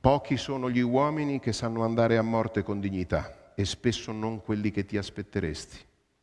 Pochi 0.00 0.36
sono 0.36 0.70
gli 0.70 0.80
uomini 0.80 1.40
che 1.40 1.52
sanno 1.52 1.82
andare 1.82 2.18
a 2.18 2.22
morte 2.22 2.62
con 2.62 2.78
dignità 2.78 3.45
e 3.58 3.64
spesso 3.64 4.12
non 4.12 4.42
quelli 4.42 4.70
che 4.70 4.84
ti 4.84 4.98
aspetteresti. 4.98 5.78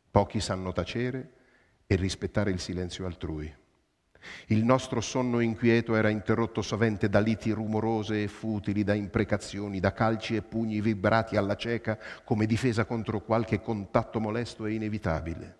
Pochi 0.08 0.38
sanno 0.38 0.72
tacere 0.72 1.32
e 1.84 1.96
rispettare 1.96 2.52
il 2.52 2.60
silenzio 2.60 3.06
altrui. 3.06 3.52
Il 4.46 4.64
nostro 4.64 5.00
sonno 5.00 5.40
inquieto 5.40 5.96
era 5.96 6.10
interrotto 6.10 6.62
sovente 6.62 7.08
da 7.08 7.18
liti 7.18 7.50
rumorose 7.50 8.22
e 8.22 8.28
futili, 8.28 8.84
da 8.84 8.94
imprecazioni, 8.94 9.80
da 9.80 9.92
calci 9.92 10.36
e 10.36 10.42
pugni 10.42 10.80
vibrati 10.80 11.36
alla 11.36 11.56
cieca 11.56 11.98
come 12.22 12.46
difesa 12.46 12.84
contro 12.84 13.20
qualche 13.20 13.60
contatto 13.60 14.20
molesto 14.20 14.64
e 14.64 14.74
inevitabile. 14.74 15.56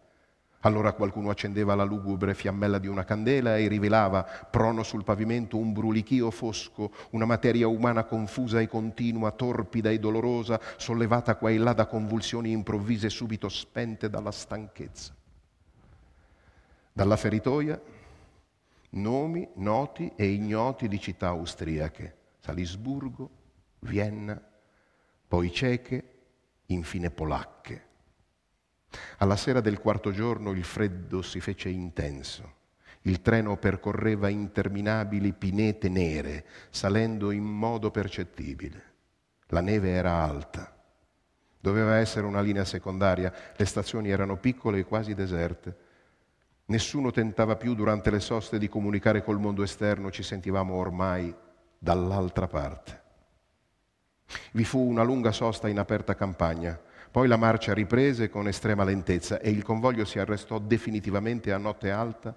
Allora 0.65 0.95
qualcuno 0.95 1.29
accendeva 1.29 1.75
la 1.75 1.85
lugubre 1.85 2.33
fiammella 2.33 2.79
di 2.79 2.87
una 2.87 3.05
candela 3.05 3.59
e 3.59 3.69
rivelava, 3.69 4.23
prono 4.23 4.83
sul 4.83 5.05
pavimento, 5.05 5.59
un 5.59 5.75
brulichio 5.75 6.31
fosco, 6.31 6.91
una 7.11 7.27
materia 7.27 7.69
umana 7.69 8.05
confusa 8.05 8.61
e 8.61 8.67
continua, 8.67 9.31
torpida 9.33 9.91
e 9.91 9.99
dolorosa, 9.99 10.59
sollevata 10.77 11.37
qua 11.37 11.51
e 11.51 11.59
là 11.59 11.75
da 11.75 11.85
convulsioni 11.87 12.51
improvvise 12.51 13.11
subito 13.11 13.51
spente 13.51 14.09
dalla 14.09 14.31
stanchezza. 14.31 15.15
Dalla 16.95 17.17
feritoia, 17.17 17.79
nomi 18.91 19.47
noti 19.57 20.13
e 20.17 20.29
ignoti 20.29 20.89
di 20.89 20.99
città 20.99 21.29
austriache, 21.29 22.17
Salisburgo, 22.41 23.31
Vienna, 23.81 24.41
poi 25.29 25.53
ceche, 25.53 26.13
infine 26.67 27.11
polacche. 27.11 27.84
Alla 29.19 29.37
sera 29.37 29.61
del 29.61 29.79
quarto 29.79 30.11
giorno 30.11 30.53
il 30.53 30.65
freddo 30.65 31.23
si 31.23 31.41
fece 31.41 31.69
intenso. 31.69 32.63
Il 33.03 33.21
treno 33.21 33.57
percorreva 33.57 34.29
interminabili 34.29 35.33
pinete 35.33 35.89
nere, 35.89 36.45
salendo 36.71 37.31
in 37.31 37.45
modo 37.45 37.91
percettibile. 37.91 38.93
La 39.49 39.61
neve 39.61 39.91
era 39.91 40.23
alta. 40.23 40.75
Doveva 41.61 41.97
essere 41.97 42.27
una 42.27 42.41
linea 42.41 42.65
secondaria, 42.65 43.33
le 43.57 43.65
stazioni 43.65 44.11
erano 44.11 44.37
piccole 44.37 44.79
e 44.79 44.85
quasi 44.85 45.15
deserte. 45.15 45.77
Nessuno 46.67 47.11
tentava 47.11 47.57
più 47.57 47.75
durante 47.75 48.11
le 48.11 48.21
soste 48.21 48.59
di 48.59 48.69
comunicare 48.69 49.23
col 49.23 49.39
mondo 49.39 49.63
esterno, 49.63 50.11
ci 50.11 50.23
sentivamo 50.23 50.75
ormai 50.75 51.35
dall'altra 51.79 52.47
parte. 52.47 53.03
Vi 54.53 54.65
fu 54.65 54.79
una 54.79 55.03
lunga 55.03 55.33
sosta 55.33 55.69
in 55.69 55.79
aperta 55.79 56.15
campagna. 56.15 56.79
Poi 57.11 57.29
la 57.29 57.37
marcia 57.37 57.73
riprese 57.73 58.29
con 58.29 58.49
estrema 58.49 58.85
lentezza 58.85 59.41
e 59.41 59.51
il 59.51 59.63
convoglio 59.63 60.05
si 60.05 60.19
arrestò 60.19 60.59
definitivamente 60.59 61.53
a 61.53 61.59
notte 61.59 61.91
alta 61.91 62.37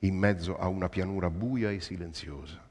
in 0.00 0.16
mezzo 0.16 0.58
a 0.58 0.68
una 0.68 0.88
pianura 0.88 1.30
buia 1.30 1.70
e 1.70 1.80
silenziosa. 1.80 2.62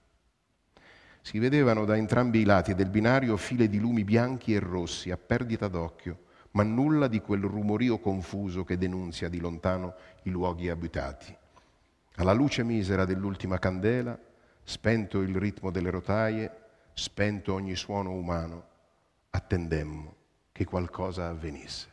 Si 1.21 1.39
vedevano 1.39 1.83
da 1.83 1.97
entrambi 1.97 2.39
i 2.39 2.45
lati 2.45 2.73
del 2.73 2.89
binario 2.89 3.35
file 3.35 3.67
di 3.67 3.79
lumi 3.79 4.03
bianchi 4.03 4.53
e 4.53 4.59
rossi 4.59 5.11
a 5.11 5.17
perdita 5.17 5.67
d'occhio, 5.67 6.25
ma 6.51 6.63
nulla 6.63 7.07
di 7.07 7.19
quel 7.19 7.41
rumorio 7.41 7.99
confuso 7.99 8.63
che 8.63 8.77
denunzia 8.77 9.27
di 9.27 9.39
lontano 9.39 9.95
i 10.23 10.29
luoghi 10.29 10.69
abitati. 10.69 11.35
Alla 12.15 12.31
luce 12.33 12.63
misera 12.63 13.03
dell'ultima 13.03 13.59
candela, 13.59 14.17
spento 14.63 15.21
il 15.21 15.35
ritmo 15.35 15.69
delle 15.69 15.89
rotaie, 15.89 16.51
spento 16.93 17.53
ogni 17.53 17.75
suono 17.75 18.11
umano, 18.11 18.63
attendemmo 19.29 20.16
che 20.57 20.65
qualcosa 20.65 21.27
avvenisse. 21.27 21.87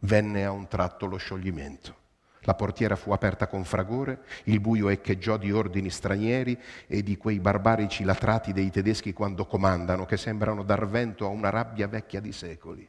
Venne 0.00 0.44
a 0.44 0.50
un 0.50 0.68
tratto 0.68 1.06
lo 1.06 1.16
scioglimento. 1.16 2.04
La 2.40 2.52
portiera 2.52 2.94
fu 2.94 3.10
aperta 3.12 3.46
con 3.46 3.64
fragore, 3.64 4.22
il 4.44 4.60
buio 4.60 4.90
echeggiò 4.90 5.38
di 5.38 5.50
ordini 5.50 5.88
stranieri 5.88 6.60
e 6.86 7.02
di 7.02 7.16
quei 7.16 7.40
barbarici 7.40 8.04
latrati 8.04 8.52
dei 8.52 8.70
tedeschi 8.70 9.14
quando 9.14 9.46
comandano, 9.46 10.04
che 10.04 10.18
sembrano 10.18 10.62
dar 10.62 10.86
vento 10.86 11.24
a 11.24 11.28
una 11.28 11.48
rabbia 11.48 11.88
vecchia 11.88 12.20
di 12.20 12.32
secoli. 12.32 12.86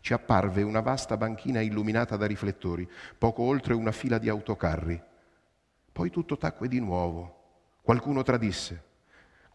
Ci 0.00 0.12
apparve 0.12 0.62
una 0.62 0.80
vasta 0.80 1.16
banchina 1.16 1.60
illuminata 1.60 2.16
da 2.16 2.26
riflettori, 2.26 2.90
poco 3.16 3.44
oltre 3.44 3.72
una 3.72 3.92
fila 3.92 4.18
di 4.18 4.28
autocarri. 4.28 5.00
Poi 5.92 6.10
tutto 6.10 6.36
tacque 6.36 6.66
di 6.66 6.80
nuovo. 6.80 7.36
Qualcuno 7.82 8.24
tradisse. 8.24 8.86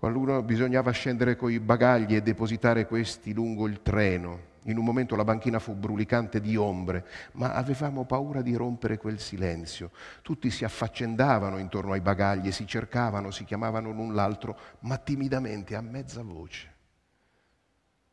Qualcuno 0.03 0.43
bisognava 0.43 0.91
scendere 0.91 1.37
coi 1.37 1.61
bagagli 1.61 2.13
e 2.13 2.21
depositare 2.21 2.87
questi 2.87 3.33
lungo 3.33 3.67
il 3.67 3.81
treno. 3.81 4.51
In 4.63 4.77
un 4.77 4.83
momento 4.83 5.15
la 5.15 5.23
banchina 5.23 5.59
fu 5.59 5.75
brulicante 5.75 6.41
di 6.41 6.57
ombre, 6.57 7.05
ma 7.35 7.53
avevamo 7.53 8.03
paura 8.03 8.41
di 8.41 8.53
rompere 8.53 8.97
quel 8.97 9.17
silenzio. 9.17 9.91
Tutti 10.21 10.49
si 10.49 10.65
affaccendavano 10.65 11.57
intorno 11.57 11.93
ai 11.93 12.01
bagagli, 12.01 12.51
si 12.51 12.67
cercavano, 12.67 13.31
si 13.31 13.45
chiamavano 13.45 13.91
l'un 13.91 14.13
l'altro, 14.13 14.57
ma 14.79 14.97
timidamente, 14.97 15.73
a 15.73 15.81
mezza 15.81 16.21
voce. 16.21 16.73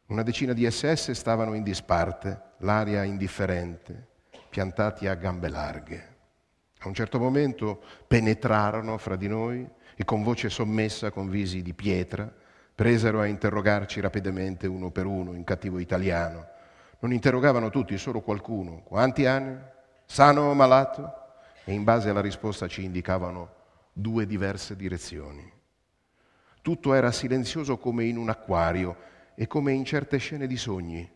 Una 0.07 0.23
decina 0.23 0.53
di 0.53 0.71
SS 0.71 1.11
stavano 1.11 1.55
in 1.55 1.65
disparte, 1.65 2.41
l'aria 2.59 3.03
indifferente, 3.03 4.07
piantati 4.49 5.09
a 5.09 5.15
gambe 5.15 5.49
larghe. 5.49 6.17
A 6.79 6.87
un 6.87 6.95
certo 6.95 7.19
momento 7.19 7.83
penetrarono 8.07 8.97
fra 8.97 9.17
di 9.17 9.27
noi 9.27 9.69
e 10.01 10.05
con 10.07 10.23
voce 10.23 10.49
sommessa, 10.49 11.11
con 11.11 11.29
visi 11.29 11.61
di 11.61 11.75
pietra, 11.75 12.33
presero 12.75 13.21
a 13.21 13.27
interrogarci 13.27 14.01
rapidamente 14.01 14.67
uno 14.67 14.91
per 14.91 15.05
uno 15.05 15.35
in 15.35 15.45
cattivo 15.45 15.79
italiano. 15.79 16.47
Non 17.01 17.13
interrogavano 17.13 17.69
tutti, 17.69 17.99
solo 17.99 18.23
qualcuno. 18.23 18.81
Quanti 18.83 19.27
anni? 19.27 19.59
Sano 20.07 20.49
o 20.49 20.55
malato? 20.55 21.13
E 21.65 21.75
in 21.75 21.85
base 21.85 22.09
alla 22.09 22.23
risposta 22.23 22.67
ci 22.67 22.83
indicavano 22.83 23.57
due 23.93 24.25
diverse 24.25 24.75
direzioni. 24.75 25.53
Tutto 26.63 26.95
era 26.95 27.13
silenzioso 27.13 27.77
come 27.77 28.07
in 28.07 28.17
un 28.17 28.31
acquario 28.31 28.97
e 29.35 29.47
come 29.47 29.73
in 29.73 29.85
certe 29.85 30.17
scene 30.17 30.47
di 30.47 30.57
sogni. 30.57 31.07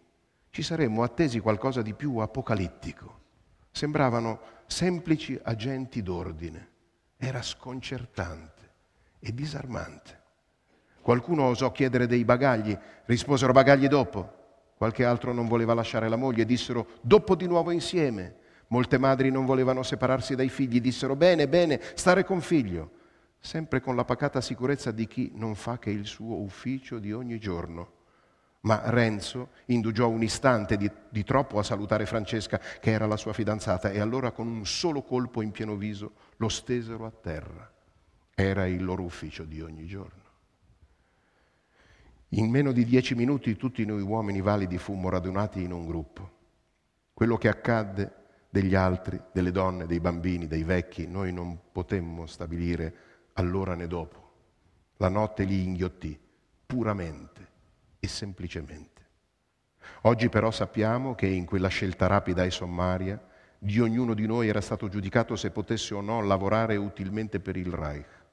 Ci 0.51 0.61
saremmo 0.63 1.03
attesi 1.03 1.41
qualcosa 1.41 1.81
di 1.81 1.95
più 1.95 2.19
apocalittico. 2.19 3.21
Sembravano 3.71 4.41
semplici 4.67 5.41
agenti 5.43 6.03
d'ordine. 6.03 6.69
Era 7.17 7.41
sconcertante 7.41 8.54
e 9.25 9.33
disarmante. 9.33 10.23
Qualcuno 11.01 11.45
osò 11.45 11.73
chiedere 11.73 12.07
dei 12.07 12.25
bagagli, 12.25 12.77
risposero 13.07 13.53
bagagli 13.53 13.89
dopo. 13.89 14.43
Qualche 14.77 15.05
altro 15.05 15.33
non 15.33 15.49
voleva 15.49 15.73
lasciare 15.73 16.09
la 16.09 16.17
moglie, 16.17 16.45
dissero 16.45 16.87
dopo 17.01 17.35
di 17.35 17.47
nuovo 17.47 17.71
insieme. 17.71 18.37
Molte 18.69 18.99
madri 18.99 19.31
non 19.31 19.47
volevano 19.47 19.83
separarsi 19.83 20.35
dai 20.35 20.49
figli, 20.49 20.81
dissero 20.81 21.17
bene, 21.17 21.49
bene, 21.49 21.81
stare 21.95 22.25
con 22.25 22.41
figlio, 22.41 22.91
sempre 23.39 23.81
con 23.81 23.97
la 23.97 24.05
pacata 24.05 24.41
sicurezza 24.41 24.91
di 24.91 25.07
chi 25.07 25.33
non 25.35 25.55
fa 25.55 25.79
che 25.79 25.91
il 25.91 26.07
suo 26.07 26.37
ufficio 26.37 26.99
di 26.99 27.13
ogni 27.13 27.39
giorno. 27.39 27.93
Ma 28.61 28.81
Renzo 28.87 29.51
indugiò 29.67 30.09
un 30.09 30.23
istante 30.23 30.79
di, 30.79 30.91
di, 31.11 31.23
troppo 31.23 31.59
a 31.59 31.63
salutare 31.63 32.07
Francesca, 32.07 32.59
che 32.81 32.91
era 32.91 33.07
la 33.07 33.19
sua 33.19 33.35
fidanzata, 33.35 33.91
e 33.91 34.01
allora 34.01 34.33
con 34.33 34.47
un 34.47 34.65
solo 34.65 35.03
colpo 35.03 35.43
in 35.43 35.51
pieno 35.51 35.77
viso 35.77 36.13
lo 36.39 36.49
stesero 36.49 37.05
a 37.05 37.11
terra. 37.11 37.74
Era 38.35 38.67
il 38.67 38.85
loro 38.85 39.03
ufficio 39.05 39.45
di 39.45 39.61
ogni 39.61 39.87
giorno. 39.87 40.23
In 42.31 42.51
meno 42.51 42.73
di 42.73 42.85
dieci 42.85 43.15
minuti 43.15 43.57
tutti 43.57 43.85
noi 43.85 44.03
uomini 44.03 44.41
validi 44.41 44.77
fummo 44.77 45.09
radunati 45.09 45.63
in 45.63 45.71
un 45.71 45.87
gruppo. 45.87 46.31
Quello 47.15 47.37
che 47.37 47.49
accadde 47.49 48.13
degli 48.51 48.75
altri, 48.75 49.21
delle 49.33 49.53
donne, 49.53 49.87
dei 49.87 50.01
bambini, 50.01 50.49
dei 50.49 50.65
vecchi, 50.65 51.07
noi 51.07 51.33
non 51.33 51.59
potemmo 51.71 52.27
stabilire 52.27 52.95
allora 53.35 53.77
né 53.77 53.87
dopo. 53.87 54.33
La 54.97 55.09
notte 55.09 55.45
li 55.45 55.63
inghiottì, 55.63 56.19
puramente 56.67 57.49
e 58.01 58.09
semplicemente. 58.09 59.03
Oggi 60.03 60.29
però 60.29 60.51
sappiamo 60.51 61.15
che 61.15 61.27
in 61.27 61.45
quella 61.45 61.69
scelta 61.69 62.09
rapida 62.09 62.45
e 62.45 62.51
sommaria 62.51 63.21
di 63.59 63.81
ognuno 63.81 64.13
di 64.13 64.27
noi 64.27 64.49
era 64.49 64.61
stato 64.61 64.89
giudicato 64.89 65.37
se 65.37 65.51
potesse 65.51 65.95
o 65.95 66.01
no 66.01 66.21
lavorare 66.21 66.77
utilmente 66.77 67.39
per 67.39 67.57
il 67.57 67.73
Reich. 67.73 68.24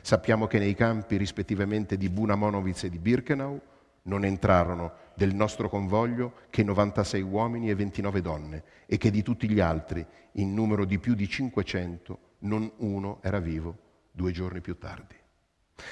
Sappiamo 0.00 0.46
che 0.46 0.58
nei 0.58 0.74
campi 0.74 1.16
rispettivamente 1.16 1.96
di 1.96 2.08
Buna 2.08 2.34
Monowitz 2.34 2.84
e 2.84 2.90
di 2.90 2.98
Birkenau 2.98 3.60
non 4.04 4.24
entrarono 4.24 4.94
del 5.14 5.34
nostro 5.34 5.68
convoglio 5.68 6.34
che 6.50 6.62
96 6.62 7.22
uomini 7.22 7.70
e 7.70 7.74
29 7.74 8.20
donne 8.20 8.64
e 8.86 8.96
che 8.96 9.10
di 9.10 9.22
tutti 9.22 9.48
gli 9.48 9.60
altri, 9.60 10.04
in 10.32 10.54
numero 10.54 10.84
di 10.84 10.98
più 10.98 11.14
di 11.14 11.28
500, 11.28 12.18
non 12.40 12.70
uno 12.78 13.18
era 13.22 13.38
vivo 13.38 13.76
due 14.10 14.32
giorni 14.32 14.60
più 14.60 14.76
tardi. 14.78 15.14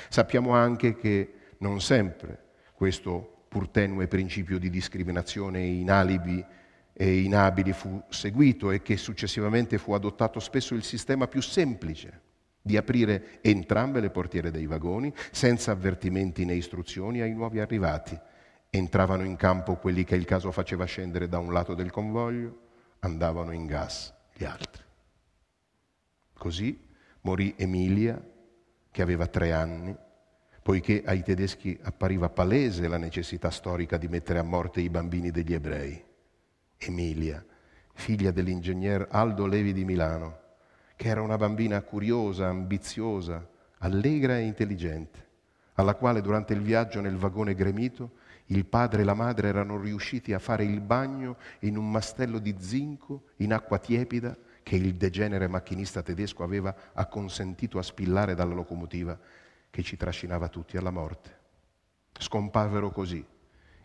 Sappiamo 0.09 0.55
anche 0.55 0.96
che 0.96 1.35
non 1.59 1.81
sempre 1.81 2.48
questo 2.74 3.44
pur 3.48 3.68
tenue 3.68 4.07
principio 4.07 4.59
di 4.59 4.70
discriminazione 4.70 5.61
in 5.61 5.90
alibi 5.90 6.44
e 6.92 7.18
inabili 7.20 7.72
fu 7.72 8.03
seguito 8.09 8.70
e 8.70 8.83
che 8.83 8.96
successivamente 8.96 9.79
fu 9.79 9.92
adottato 9.92 10.38
spesso 10.40 10.74
il 10.74 10.83
sistema 10.83 11.26
più 11.26 11.40
semplice 11.40 12.29
di 12.62 12.77
aprire 12.77 13.38
entrambe 13.40 14.01
le 14.01 14.11
portiere 14.11 14.51
dei 14.51 14.66
vagoni 14.66 15.12
senza 15.31 15.73
avvertimenti 15.73 16.44
né 16.44 16.55
istruzioni 16.55 17.20
ai 17.20 17.33
nuovi 17.33 17.61
arrivati. 17.61 18.18
Entravano 18.68 19.25
in 19.25 19.37
campo 19.37 19.77
quelli 19.77 20.05
che 20.05 20.14
il 20.14 20.25
caso 20.25 20.53
faceva 20.53 20.85
scendere 20.85 21.29
da 21.29 21.38
un 21.38 21.53
lato 21.53 21.75
del 21.75 21.90
convoglio, 21.90 22.68
andavano 23.01 23.53
in 23.53 23.66
gas 23.66 24.14
gli 24.35 24.44
altri. 24.44 24.83
Così 26.35 26.88
morì 27.23 27.55
Emilia, 27.57 28.23
che 28.90 29.03
aveva 29.03 29.27
tre 29.27 29.53
anni, 29.53 29.96
poiché 30.62 31.03
ai 31.05 31.23
tedeschi 31.23 31.79
appariva 31.83 32.29
palese 32.29 32.88
la 32.88 32.99
necessità 32.99 33.51
storica 33.51 33.96
di 33.96 34.09
mettere 34.09 34.38
a 34.38 34.42
morte 34.44 34.81
i 34.81 34.90
bambini 34.90 35.31
degli 35.31 35.53
ebrei. 35.53 36.03
Emilia, 36.79 37.44
figlia 37.92 38.31
dell'ingegner 38.31 39.09
Aldo 39.11 39.46
Levi 39.46 39.73
di 39.73 39.85
Milano, 39.85 40.38
che 41.01 41.09
era 41.09 41.23
una 41.23 41.39
bambina 41.39 41.81
curiosa, 41.81 42.49
ambiziosa, 42.49 43.49
allegra 43.79 44.37
e 44.37 44.43
intelligente, 44.43 45.29
alla 45.77 45.95
quale 45.95 46.21
durante 46.21 46.53
il 46.53 46.61
viaggio 46.61 47.01
nel 47.01 47.17
vagone 47.17 47.55
gremito 47.55 48.19
il 48.49 48.67
padre 48.67 49.01
e 49.01 49.05
la 49.05 49.15
madre 49.15 49.49
erano 49.49 49.81
riusciti 49.81 50.35
a 50.35 50.39
fare 50.39 50.65
il 50.65 50.83
bagno 50.83 51.39
in 51.61 51.79
un 51.79 51.91
mastello 51.91 52.39
di 52.39 52.55
zinco 52.59 53.29
in 53.37 53.55
acqua 53.55 53.79
tiepida 53.79 54.37
che 54.63 54.77
il 54.77 54.95
degenere 54.97 55.49
macchinista 55.49 56.03
tedesco 56.03 56.43
aveva 56.43 56.77
acconsentito 56.93 57.79
a 57.79 57.83
spillare 57.83 58.35
dalla 58.35 58.53
locomotiva 58.53 59.19
che 59.71 59.83
ci 59.83 59.97
trascinava 59.97 60.49
tutti 60.49 60.77
alla 60.77 60.91
morte. 60.91 61.39
Scomparvero 62.13 62.91
così, 62.91 63.25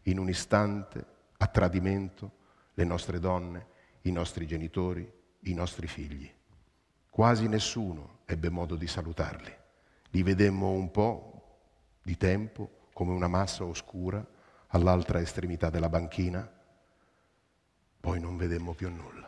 in 0.01 0.19
un 0.19 0.27
istante, 0.27 1.05
a 1.37 1.47
tradimento, 1.47 2.31
le 2.73 2.83
nostre 2.83 3.19
donne, 3.19 3.67
i 4.01 4.11
nostri 4.11 4.45
genitori, 4.45 5.09
i 5.43 5.53
nostri 5.53 5.87
figli. 5.87 6.29
Quasi 7.15 7.47
nessuno 7.47 8.17
ebbe 8.25 8.49
modo 8.49 8.75
di 8.75 8.87
salutarli. 8.87 9.49
Li 10.09 10.21
vedemmo 10.21 10.71
un 10.71 10.91
po' 10.91 11.59
di 12.03 12.17
tempo 12.17 12.89
come 12.91 13.13
una 13.13 13.29
massa 13.29 13.63
oscura 13.63 14.21
all'altra 14.67 15.21
estremità 15.21 15.69
della 15.69 15.87
banchina, 15.87 16.45
poi 18.01 18.19
non 18.19 18.35
vedemmo 18.35 18.73
più 18.73 18.89
nulla. 18.89 19.24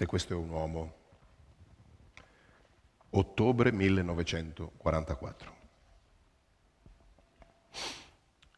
Se 0.00 0.06
questo 0.06 0.32
è 0.32 0.36
un 0.36 0.48
uomo. 0.48 0.94
Ottobre 3.10 3.70
1944. 3.70 5.54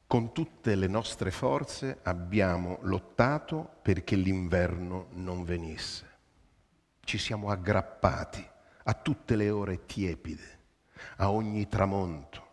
Con 0.07 0.33
tutte 0.33 0.77
le 0.77 0.87
nostre 0.87 1.33
forze 1.33 1.99
abbiamo 2.05 2.79
lottato 2.83 3.79
perché 3.83 4.15
l'inverno 4.15 5.09
non 5.15 5.43
venisse. 5.43 6.11
Ci 7.01 7.19
siamo 7.19 7.49
aggrappati 7.51 8.49
a 8.85 8.95
tutte 8.95 9.35
le 9.35 9.51
ore 9.51 9.85
tiepide, 9.85 10.61
a 11.17 11.33
ogni 11.33 11.67
tramonto. 11.67 12.51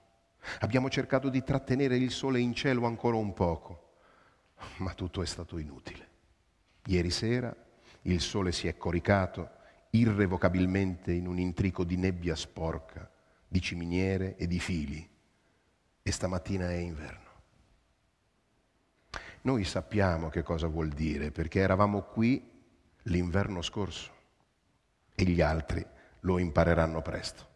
Abbiamo 0.61 0.89
cercato 0.89 1.29
di 1.29 1.43
trattenere 1.43 1.95
il 1.95 2.09
sole 2.09 2.39
in 2.39 2.55
cielo 2.55 2.87
ancora 2.87 3.17
un 3.17 3.35
poco, 3.35 3.97
ma 4.77 4.95
tutto 4.95 5.21
è 5.21 5.27
stato 5.27 5.59
inutile. 5.59 6.07
Ieri 6.85 7.11
sera 7.11 7.55
il 8.11 8.21
sole 8.21 8.51
si 8.51 8.67
è 8.67 8.77
coricato 8.77 9.57
irrevocabilmente 9.91 11.11
in 11.11 11.27
un 11.27 11.39
intrico 11.39 11.83
di 11.83 11.95
nebbia 11.95 12.35
sporca 12.35 13.09
di 13.47 13.61
ciminiere 13.61 14.35
e 14.35 14.47
di 14.47 14.59
fili 14.59 15.07
e 16.01 16.11
stamattina 16.11 16.69
è 16.69 16.75
inverno. 16.75 17.27
Noi 19.41 19.63
sappiamo 19.63 20.29
che 20.29 20.43
cosa 20.43 20.67
vuol 20.67 20.89
dire 20.89 21.31
perché 21.31 21.59
eravamo 21.59 22.01
qui 22.01 22.47
l'inverno 23.03 23.61
scorso 23.61 24.11
e 25.15 25.23
gli 25.23 25.41
altri 25.41 25.85
lo 26.21 26.37
impareranno 26.37 27.01
presto. 27.01 27.47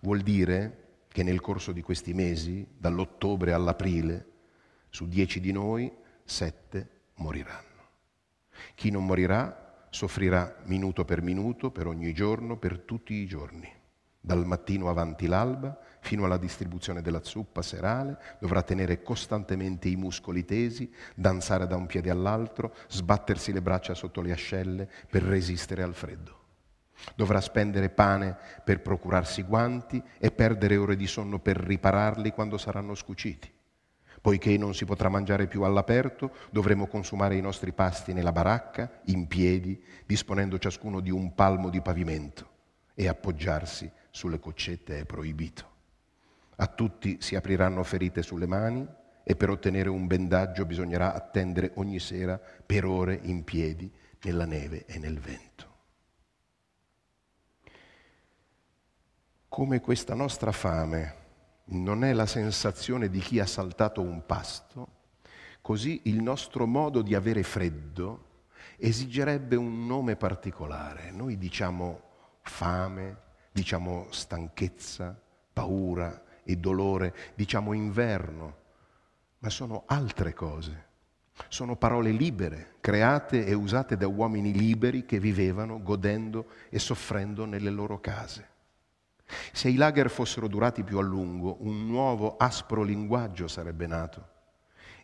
Vuol 0.00 0.20
dire 0.20 0.82
che 1.08 1.22
nel 1.22 1.40
corso 1.40 1.72
di 1.72 1.80
questi 1.80 2.12
mesi, 2.12 2.66
dall'ottobre 2.76 3.52
all'aprile, 3.52 4.26
su 4.90 5.08
dieci 5.08 5.40
di 5.40 5.52
noi, 5.52 5.90
sette 6.24 6.88
moriranno. 7.14 7.73
Chi 8.74 8.90
non 8.90 9.04
morirà 9.04 9.86
soffrirà 9.90 10.56
minuto 10.64 11.04
per 11.04 11.22
minuto, 11.22 11.70
per 11.70 11.86
ogni 11.86 12.12
giorno, 12.12 12.56
per 12.56 12.80
tutti 12.80 13.14
i 13.14 13.26
giorni. 13.26 13.72
Dal 14.20 14.46
mattino 14.46 14.88
avanti 14.88 15.26
l'alba 15.26 15.78
fino 16.00 16.24
alla 16.24 16.36
distribuzione 16.36 17.00
della 17.00 17.22
zuppa 17.22 17.62
serale, 17.62 18.18
dovrà 18.38 18.62
tenere 18.62 19.02
costantemente 19.02 19.88
i 19.88 19.96
muscoli 19.96 20.44
tesi, 20.44 20.92
danzare 21.14 21.66
da 21.66 21.76
un 21.76 21.86
piede 21.86 22.10
all'altro, 22.10 22.74
sbattersi 22.88 23.52
le 23.52 23.62
braccia 23.62 23.94
sotto 23.94 24.20
le 24.20 24.32
ascelle 24.32 24.90
per 25.08 25.22
resistere 25.22 25.82
al 25.82 25.94
freddo. 25.94 26.42
Dovrà 27.14 27.40
spendere 27.40 27.88
pane 27.88 28.36
per 28.64 28.80
procurarsi 28.80 29.42
guanti 29.42 30.02
e 30.18 30.30
perdere 30.30 30.76
ore 30.76 30.96
di 30.96 31.06
sonno 31.06 31.38
per 31.38 31.56
ripararli 31.56 32.32
quando 32.32 32.58
saranno 32.58 32.94
scuciti. 32.94 33.53
Poiché 34.24 34.56
non 34.56 34.72
si 34.72 34.86
potrà 34.86 35.10
mangiare 35.10 35.46
più 35.46 35.64
all'aperto, 35.64 36.32
dovremo 36.50 36.86
consumare 36.86 37.36
i 37.36 37.42
nostri 37.42 37.72
pasti 37.72 38.14
nella 38.14 38.32
baracca, 38.32 39.02
in 39.08 39.26
piedi, 39.26 39.78
disponendo 40.06 40.58
ciascuno 40.58 41.00
di 41.00 41.10
un 41.10 41.34
palmo 41.34 41.68
di 41.68 41.82
pavimento 41.82 42.48
e 42.94 43.06
appoggiarsi 43.06 43.92
sulle 44.08 44.38
coccette 44.40 45.00
è 45.00 45.04
proibito. 45.04 45.72
A 46.56 46.66
tutti 46.68 47.18
si 47.20 47.36
apriranno 47.36 47.82
ferite 47.82 48.22
sulle 48.22 48.46
mani 48.46 48.88
e 49.22 49.36
per 49.36 49.50
ottenere 49.50 49.90
un 49.90 50.06
bendaggio 50.06 50.64
bisognerà 50.64 51.12
attendere 51.12 51.72
ogni 51.74 51.98
sera 51.98 52.40
per 52.64 52.86
ore 52.86 53.20
in 53.24 53.44
piedi 53.44 53.92
nella 54.22 54.46
neve 54.46 54.86
e 54.86 54.98
nel 54.98 55.20
vento. 55.20 55.72
Come 59.50 59.80
questa 59.82 60.14
nostra 60.14 60.50
fame 60.50 61.23
non 61.66 62.04
è 62.04 62.12
la 62.12 62.26
sensazione 62.26 63.08
di 63.08 63.20
chi 63.20 63.40
ha 63.40 63.46
saltato 63.46 64.00
un 64.02 64.24
pasto, 64.26 64.88
così 65.60 66.02
il 66.04 66.22
nostro 66.22 66.66
modo 66.66 67.00
di 67.02 67.14
avere 67.14 67.42
freddo 67.42 68.32
esigerebbe 68.76 69.56
un 69.56 69.86
nome 69.86 70.16
particolare. 70.16 71.10
Noi 71.10 71.38
diciamo 71.38 72.02
fame, 72.42 73.16
diciamo 73.50 74.08
stanchezza, 74.10 75.18
paura 75.52 76.22
e 76.42 76.56
dolore, 76.56 77.14
diciamo 77.34 77.72
inverno, 77.72 78.56
ma 79.38 79.48
sono 79.48 79.84
altre 79.86 80.34
cose. 80.34 80.92
Sono 81.48 81.76
parole 81.76 82.10
libere, 82.10 82.76
create 82.80 83.44
e 83.44 83.54
usate 83.54 83.96
da 83.96 84.06
uomini 84.06 84.52
liberi 84.52 85.04
che 85.04 85.18
vivevano 85.18 85.82
godendo 85.82 86.46
e 86.68 86.78
soffrendo 86.78 87.44
nelle 87.44 87.70
loro 87.70 87.98
case. 88.00 88.52
Se 89.52 89.68
i 89.68 89.76
lager 89.76 90.10
fossero 90.10 90.48
durati 90.48 90.82
più 90.82 90.98
a 90.98 91.02
lungo, 91.02 91.56
un 91.60 91.86
nuovo 91.86 92.36
aspro 92.36 92.82
linguaggio 92.82 93.48
sarebbe 93.48 93.86
nato 93.86 94.28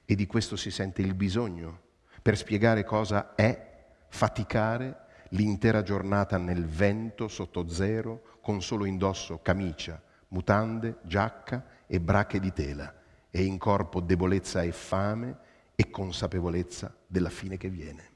e 0.04 0.14
di 0.14 0.26
questo 0.26 0.56
si 0.56 0.70
sente 0.70 1.02
il 1.02 1.14
bisogno 1.14 1.88
per 2.20 2.36
spiegare 2.36 2.84
cosa 2.84 3.34
è 3.34 3.68
faticare 4.08 5.06
l'intera 5.30 5.82
giornata 5.82 6.36
nel 6.36 6.66
vento 6.66 7.28
sotto 7.28 7.68
zero 7.68 8.38
con 8.40 8.60
solo 8.60 8.84
indosso 8.84 9.40
camicia, 9.40 10.00
mutande, 10.28 10.98
giacca 11.02 11.64
e 11.86 12.00
brache 12.00 12.40
di 12.40 12.52
tela 12.52 12.92
e 13.30 13.44
in 13.44 13.58
corpo 13.58 14.00
debolezza 14.00 14.62
e 14.62 14.72
fame 14.72 15.38
e 15.76 15.88
consapevolezza 15.90 16.94
della 17.06 17.30
fine 17.30 17.56
che 17.56 17.68
viene. 17.68 18.09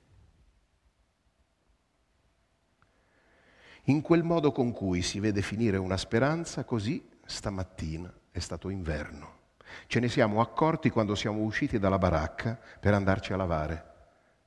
In 3.88 4.00
quel 4.00 4.22
modo 4.22 4.50
con 4.50 4.72
cui 4.72 5.02
si 5.02 5.20
vede 5.20 5.42
finire 5.42 5.76
una 5.76 5.98
speranza, 5.98 6.64
così 6.64 7.06
stamattina 7.26 8.10
è 8.30 8.38
stato 8.38 8.70
inverno. 8.70 9.42
Ce 9.86 10.00
ne 10.00 10.08
siamo 10.08 10.40
accorti 10.40 10.88
quando 10.88 11.14
siamo 11.14 11.42
usciti 11.42 11.78
dalla 11.78 11.98
baracca 11.98 12.58
per 12.80 12.94
andarci 12.94 13.34
a 13.34 13.36
lavare. 13.36 13.92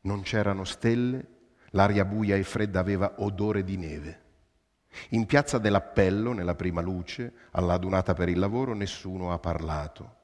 Non 0.01 0.21
c'erano 0.21 0.63
stelle, 0.63 1.27
l'aria 1.71 2.03
buia 2.03 2.35
e 2.35 2.41
fredda 2.41 2.79
aveva 2.79 3.13
odore 3.17 3.63
di 3.63 3.77
neve. 3.77 4.21
In 5.09 5.27
piazza 5.27 5.59
dell'appello, 5.59 6.33
nella 6.33 6.55
prima 6.55 6.81
luce, 6.81 7.33
alla 7.51 7.73
adunata 7.73 8.15
per 8.15 8.29
il 8.29 8.39
lavoro, 8.39 8.73
nessuno 8.73 9.31
ha 9.31 9.37
parlato. 9.37 10.15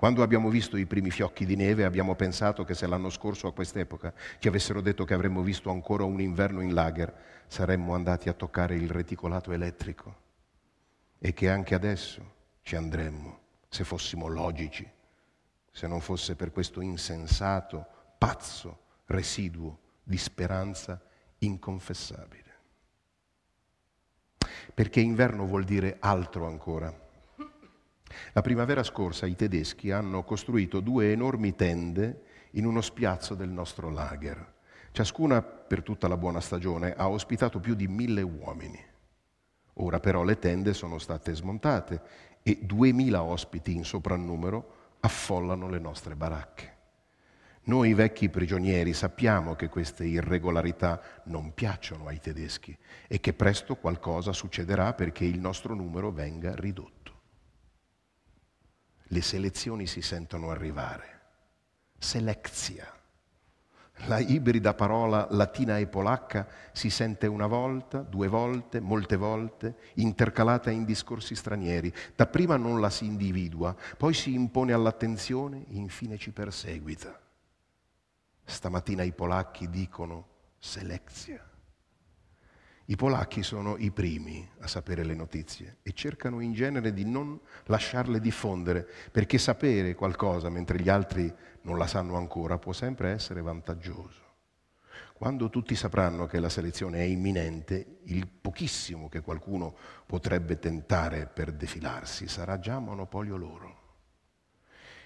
Quando 0.00 0.22
abbiamo 0.22 0.48
visto 0.48 0.78
i 0.78 0.86
primi 0.86 1.10
fiocchi 1.10 1.44
di 1.44 1.56
neve 1.56 1.84
abbiamo 1.84 2.14
pensato 2.14 2.64
che 2.64 2.72
se 2.72 2.86
l'anno 2.86 3.10
scorso 3.10 3.46
a 3.46 3.52
quest'epoca 3.52 4.14
ci 4.38 4.48
avessero 4.48 4.80
detto 4.80 5.04
che 5.04 5.12
avremmo 5.12 5.42
visto 5.42 5.68
ancora 5.68 6.04
un 6.04 6.22
inverno 6.22 6.62
in 6.62 6.72
lager, 6.72 7.14
saremmo 7.46 7.92
andati 7.92 8.30
a 8.30 8.32
toccare 8.32 8.76
il 8.76 8.88
reticolato 8.88 9.52
elettrico 9.52 10.16
e 11.18 11.34
che 11.34 11.50
anche 11.50 11.74
adesso 11.74 12.22
ci 12.62 12.76
andremmo 12.76 13.40
se 13.68 13.84
fossimo 13.84 14.26
logici, 14.26 14.90
se 15.70 15.86
non 15.86 16.00
fosse 16.00 16.34
per 16.34 16.50
questo 16.50 16.80
insensato, 16.80 17.84
pazzo 18.16 18.84
residuo 19.04 19.80
di 20.02 20.16
speranza 20.16 20.98
inconfessabile. 21.40 22.54
Perché 24.72 25.00
inverno 25.00 25.44
vuol 25.44 25.64
dire 25.64 25.98
altro 26.00 26.46
ancora. 26.46 27.08
La 28.32 28.42
primavera 28.42 28.82
scorsa 28.82 29.26
i 29.26 29.36
tedeschi 29.36 29.90
hanno 29.90 30.24
costruito 30.24 30.80
due 30.80 31.12
enormi 31.12 31.54
tende 31.54 32.22
in 32.52 32.66
uno 32.66 32.80
spiazzo 32.80 33.34
del 33.34 33.48
nostro 33.48 33.90
lager. 33.90 34.54
Ciascuna, 34.92 35.42
per 35.42 35.82
tutta 35.82 36.08
la 36.08 36.16
buona 36.16 36.40
stagione, 36.40 36.94
ha 36.94 37.08
ospitato 37.08 37.60
più 37.60 37.74
di 37.74 37.86
mille 37.86 38.22
uomini. 38.22 38.84
Ora 39.74 40.00
però 40.00 40.24
le 40.24 40.38
tende 40.38 40.74
sono 40.74 40.98
state 40.98 41.34
smontate 41.34 42.02
e 42.42 42.58
duemila 42.62 43.22
ospiti 43.22 43.74
in 43.74 43.84
soprannumero 43.84 44.78
affollano 45.00 45.68
le 45.68 45.78
nostre 45.78 46.16
baracche. 46.16 46.78
Noi 47.62 47.94
vecchi 47.94 48.28
prigionieri 48.30 48.92
sappiamo 48.92 49.54
che 49.54 49.68
queste 49.68 50.04
irregolarità 50.04 51.00
non 51.24 51.54
piacciono 51.54 52.06
ai 52.06 52.18
tedeschi 52.18 52.76
e 53.06 53.20
che 53.20 53.32
presto 53.32 53.76
qualcosa 53.76 54.32
succederà 54.32 54.92
perché 54.94 55.24
il 55.24 55.38
nostro 55.38 55.74
numero 55.74 56.10
venga 56.10 56.54
ridotto 56.56 56.99
le 59.12 59.20
selezioni 59.22 59.86
si 59.86 60.02
sentono 60.02 60.50
arrivare. 60.50 61.18
Selezia. 61.98 62.86
La 64.06 64.18
ibrida 64.18 64.72
parola 64.72 65.26
latina 65.30 65.76
e 65.78 65.86
polacca 65.86 66.48
si 66.72 66.88
sente 66.88 67.26
una 67.26 67.46
volta, 67.46 67.98
due 67.98 68.28
volte, 68.28 68.80
molte 68.80 69.16
volte, 69.16 69.76
intercalata 69.94 70.70
in 70.70 70.84
discorsi 70.84 71.34
stranieri. 71.34 71.92
Dapprima 72.16 72.56
non 72.56 72.80
la 72.80 72.88
si 72.88 73.04
individua, 73.04 73.76
poi 73.98 74.14
si 74.14 74.32
impone 74.32 74.72
all'attenzione, 74.72 75.64
infine 75.68 76.16
ci 76.16 76.30
perseguita. 76.30 77.20
Stamattina 78.44 79.02
i 79.02 79.12
polacchi 79.12 79.68
dicono 79.68 80.28
selezia. 80.58 81.49
I 82.90 82.96
polacchi 82.96 83.44
sono 83.44 83.76
i 83.76 83.92
primi 83.92 84.44
a 84.62 84.66
sapere 84.66 85.04
le 85.04 85.14
notizie 85.14 85.76
e 85.82 85.92
cercano 85.92 86.40
in 86.40 86.52
genere 86.52 86.92
di 86.92 87.04
non 87.04 87.38
lasciarle 87.66 88.18
diffondere, 88.18 88.84
perché 89.12 89.38
sapere 89.38 89.94
qualcosa 89.94 90.48
mentre 90.48 90.80
gli 90.80 90.88
altri 90.88 91.32
non 91.62 91.78
la 91.78 91.86
sanno 91.86 92.16
ancora 92.16 92.58
può 92.58 92.72
sempre 92.72 93.10
essere 93.10 93.42
vantaggioso. 93.42 94.22
Quando 95.12 95.50
tutti 95.50 95.76
sapranno 95.76 96.26
che 96.26 96.40
la 96.40 96.48
selezione 96.48 96.98
è 96.98 97.04
imminente, 97.04 97.98
il 98.06 98.26
pochissimo 98.26 99.08
che 99.08 99.20
qualcuno 99.20 99.76
potrebbe 100.04 100.58
tentare 100.58 101.30
per 101.32 101.52
defilarsi 101.52 102.26
sarà 102.26 102.58
già 102.58 102.80
monopolio 102.80 103.36
loro. 103.36 103.78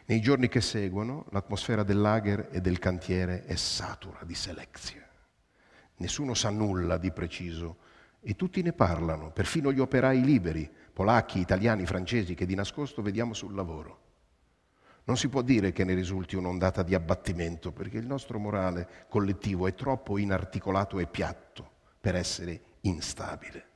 Nei 0.06 0.22
giorni 0.22 0.48
che 0.48 0.62
seguono, 0.62 1.26
l'atmosfera 1.32 1.82
del 1.82 2.00
lager 2.00 2.48
e 2.50 2.62
del 2.62 2.78
cantiere 2.78 3.44
è 3.44 3.56
satura 3.56 4.20
di 4.24 4.34
selezione. 4.34 5.03
Nessuno 5.96 6.34
sa 6.34 6.50
nulla 6.50 6.98
di 6.98 7.12
preciso 7.12 7.76
e 8.20 8.34
tutti 8.36 8.62
ne 8.62 8.72
parlano, 8.72 9.30
perfino 9.30 9.72
gli 9.72 9.80
operai 9.80 10.22
liberi, 10.22 10.70
polacchi, 10.92 11.38
italiani, 11.38 11.86
francesi, 11.86 12.34
che 12.34 12.46
di 12.46 12.54
nascosto 12.54 13.02
vediamo 13.02 13.34
sul 13.34 13.54
lavoro. 13.54 14.00
Non 15.04 15.18
si 15.18 15.28
può 15.28 15.42
dire 15.42 15.72
che 15.72 15.84
ne 15.84 15.92
risulti 15.92 16.34
un'ondata 16.34 16.82
di 16.82 16.94
abbattimento, 16.94 17.72
perché 17.72 17.98
il 17.98 18.06
nostro 18.06 18.38
morale 18.38 19.06
collettivo 19.08 19.66
è 19.66 19.74
troppo 19.74 20.16
inarticolato 20.16 20.98
e 20.98 21.06
piatto 21.06 21.70
per 22.00 22.16
essere 22.16 22.62
instabile. 22.80 23.66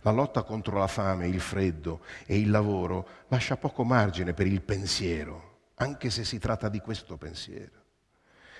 La 0.00 0.10
lotta 0.10 0.42
contro 0.42 0.78
la 0.78 0.88
fame, 0.88 1.28
il 1.28 1.40
freddo 1.40 2.00
e 2.26 2.38
il 2.38 2.50
lavoro 2.50 3.06
lascia 3.28 3.56
poco 3.56 3.84
margine 3.84 4.34
per 4.34 4.46
il 4.46 4.62
pensiero, 4.62 5.58
anche 5.76 6.10
se 6.10 6.24
si 6.24 6.38
tratta 6.38 6.68
di 6.68 6.80
questo 6.80 7.16
pensiero. 7.16 7.83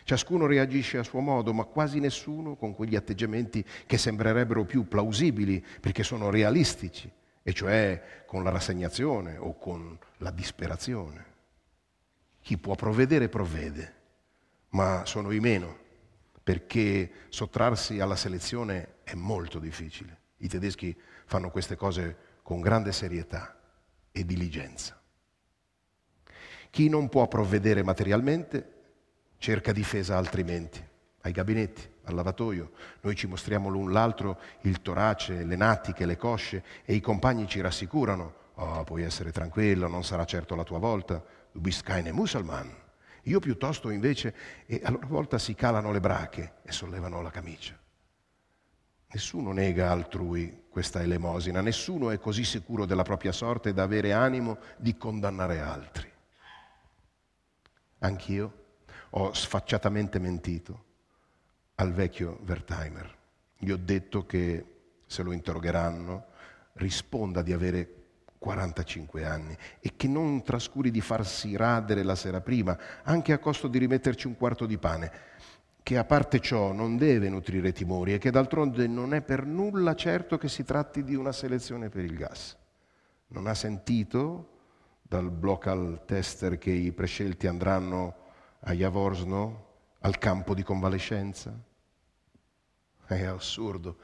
Ciascuno 0.05 0.45
reagisce 0.45 0.99
a 0.99 1.03
suo 1.03 1.21
modo, 1.21 1.55
ma 1.55 1.65
quasi 1.65 1.99
nessuno 1.99 2.57
con 2.57 2.75
quegli 2.75 2.95
atteggiamenti 2.95 3.65
che 3.87 3.97
sembrerebbero 3.97 4.65
più 4.65 4.87
plausibili 4.87 5.65
perché 5.81 6.03
sono 6.03 6.29
realistici 6.29 7.11
e 7.43 7.53
cioè 7.55 8.25
con 8.27 8.45
la 8.45 8.51
rassegnazione 8.51 9.39
o 9.39 9.57
con 9.57 9.99
la 10.19 10.31
disperazione. 10.31 11.33
Chi 12.43 12.59
può 12.59 12.75
provvedere 12.75 13.31
provvede, 13.31 13.95
ma 14.71 15.07
sono 15.07 15.31
i 15.31 15.41
meno, 15.41 15.79
perché 16.43 17.11
sottrarsi 17.31 18.01
alla 18.01 18.17
selezione 18.17 18.97
è 19.05 19.15
molto 19.15 19.59
difficile. 19.59 20.19
I 20.39 20.49
tedeschi 20.49 20.95
fanno 21.25 21.49
queste 21.49 21.77
cose 21.77 22.17
con 22.43 22.61
grande 22.61 22.93
serietà 22.93 23.59
e 24.13 24.27
diligenza. 24.27 25.01
Chi 26.69 26.91
non 26.91 27.09
può 27.09 27.27
provvedere 27.27 27.83
materialmente 27.83 28.74
cerca 29.45 29.73
difesa 29.73 30.17
altrimenti, 30.17 30.83
ai 31.21 31.31
gabinetti, 31.31 31.87
al 32.05 32.15
lavatoio. 32.15 32.71
Noi 33.03 33.15
ci 33.15 33.27
mostriamo 33.27 33.69
l'un 33.69 33.93
l'altro 33.93 34.41
il 34.63 34.81
torace, 34.81 35.45
le 35.45 35.55
natiche, 35.55 36.07
le 36.07 36.17
cosce 36.17 36.65
e 36.83 36.95
i 36.95 37.01
compagni 37.03 37.47
ci 37.47 37.61
rassicurano. 37.61 38.37
Oh, 38.55 38.85
puoi 38.85 39.03
essere 39.03 39.33
tranquillo, 39.33 39.87
non 39.87 40.03
sarà 40.03 40.25
certo 40.25 40.55
la 40.55 40.65
tua 40.65 40.79
volta. 40.79 41.23
Du 41.53 41.61
bist 41.61 41.83
keine 41.83 42.11
Musulman. 42.11 42.75
Io 43.25 43.39
piuttosto 43.39 43.91
invece, 43.91 44.35
e 44.65 44.81
a 44.83 44.91
loro 44.91 45.09
volta 45.09 45.37
si 45.37 45.55
calano 45.55 45.93
le 45.93 46.01
brache 46.01 46.55
e 46.63 46.73
sollevano 46.73 47.21
la 47.21 47.31
camicia. 47.31 47.79
Nessuno 49.09 49.53
nega 49.53 49.91
altrui 49.91 50.65
questa 50.71 51.03
elemosina, 51.03 51.61
nessuno 51.61 52.11
è 52.11 52.19
così 52.19 52.45
sicuro 52.45 52.87
della 52.87 53.03
propria 53.03 53.33
sorte 53.33 53.75
da 53.75 53.83
avere 53.83 54.15
animo 54.15 54.57
di 54.79 54.97
condannare 54.97 55.61
altri. 55.61 56.11
Anch'io 57.99 58.63
ho 59.17 59.33
sfacciatamente 59.33 60.19
mentito 60.19 60.85
al 61.77 61.93
vecchio 61.93 62.41
Wertheimer. 62.47 63.17
Gli 63.59 63.71
ho 63.71 63.77
detto 63.77 64.27
che 64.27 64.65
se 65.07 65.23
lo 65.23 65.33
interrogheranno 65.33 66.27
risponda 66.75 67.43
di 67.43 67.53
avere 67.53 68.03
45 68.39 69.25
anni 69.25 69.57
e 69.81 69.93
che 69.97 70.09
non 70.09 70.43
trascuri 70.43 70.91
di 70.91 71.01
farsi 71.01 71.57
radere 71.57 72.03
la 72.03 72.17
sera 72.17 72.41
prima, 72.41 72.77
anche 73.05 73.33
a 73.33 73.39
costo 73.39 73.69
di 73.69 73.79
rimetterci 73.79 74.27
un 74.27 74.37
quarto 74.37 74.67
di 74.67 74.79
pane, 74.79 75.13
che 75.83 75.97
a 75.97 76.05
parte 76.05 76.41
ciò 76.41 76.73
non 76.73 76.97
deve 76.97 77.29
nutrire 77.29 77.73
timori 77.73 78.15
e 78.15 78.19
che 78.19 78.31
d'altronde 78.31 78.87
non 78.89 79.15
è 79.15 79.23
per 79.23 79.47
nulla 79.47 79.95
certo 79.95 80.39
che 80.39 80.49
si 80.49 80.65
tratti 80.65 81.05
di 81.05 81.15
una 81.15 81.33
selezione 81.33 81.89
per 81.89 82.05
il 82.05 82.17
gas. 82.17 82.57
Non 83.29 83.47
ha 83.47 83.55
sentito 83.55 84.49
dal 85.03 85.31
blocal 85.31 86.03
tester 86.05 86.59
che 86.59 86.71
i 86.71 86.91
prescelti 86.93 87.47
andranno 87.47 88.23
a 88.67 88.73
Javorsno, 88.73 89.67
al 90.01 90.19
campo 90.19 90.55
di 90.55 90.63
convalescenza? 90.63 91.53
È 93.07 93.25
assurdo 93.25 93.97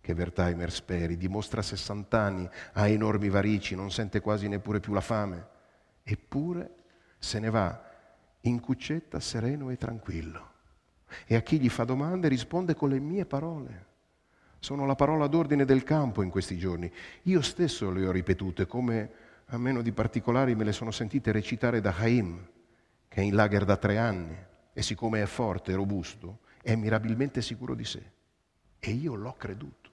che 0.00 0.12
Wertheimer 0.12 0.70
speri, 0.70 1.16
dimostra 1.16 1.62
60 1.62 2.20
anni, 2.20 2.48
ha 2.72 2.88
enormi 2.88 3.28
varici, 3.28 3.74
non 3.74 3.90
sente 3.90 4.20
quasi 4.20 4.48
neppure 4.48 4.80
più 4.80 4.92
la 4.92 5.00
fame, 5.00 5.46
eppure 6.02 6.74
se 7.18 7.38
ne 7.38 7.50
va 7.50 7.82
in 8.42 8.60
cuccetta 8.60 9.20
sereno 9.20 9.70
e 9.70 9.76
tranquillo. 9.76 10.52
E 11.26 11.36
a 11.36 11.40
chi 11.40 11.60
gli 11.60 11.68
fa 11.68 11.84
domande 11.84 12.28
risponde 12.28 12.74
con 12.74 12.90
le 12.90 12.98
mie 12.98 13.24
parole. 13.24 13.92
Sono 14.58 14.84
la 14.84 14.94
parola 14.94 15.26
d'ordine 15.26 15.64
del 15.64 15.84
campo 15.84 16.22
in 16.22 16.30
questi 16.30 16.58
giorni. 16.58 16.90
Io 17.22 17.40
stesso 17.40 17.90
le 17.90 18.06
ho 18.06 18.10
ripetute, 18.10 18.66
come 18.66 19.10
a 19.46 19.58
meno 19.58 19.82
di 19.82 19.92
particolari 19.92 20.54
me 20.54 20.64
le 20.64 20.72
sono 20.72 20.90
sentite 20.90 21.32
recitare 21.32 21.80
da 21.80 21.94
Haim, 21.96 22.46
che 23.14 23.20
è 23.20 23.22
in 23.22 23.36
lager 23.36 23.64
da 23.64 23.76
tre 23.76 23.96
anni 23.96 24.36
e 24.72 24.82
siccome 24.82 25.22
è 25.22 25.26
forte 25.26 25.70
e 25.70 25.76
robusto, 25.76 26.40
è 26.60 26.74
mirabilmente 26.74 27.42
sicuro 27.42 27.76
di 27.76 27.84
sé. 27.84 28.02
E 28.80 28.90
io 28.90 29.14
l'ho 29.14 29.34
creduto. 29.34 29.90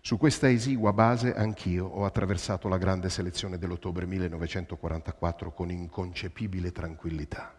Su 0.00 0.18
questa 0.18 0.50
esigua 0.50 0.92
base 0.92 1.32
anch'io 1.32 1.86
ho 1.86 2.04
attraversato 2.04 2.66
la 2.66 2.76
grande 2.76 3.08
selezione 3.08 3.56
dell'ottobre 3.56 4.04
1944 4.06 5.52
con 5.52 5.70
inconcepibile 5.70 6.72
tranquillità. 6.72 7.56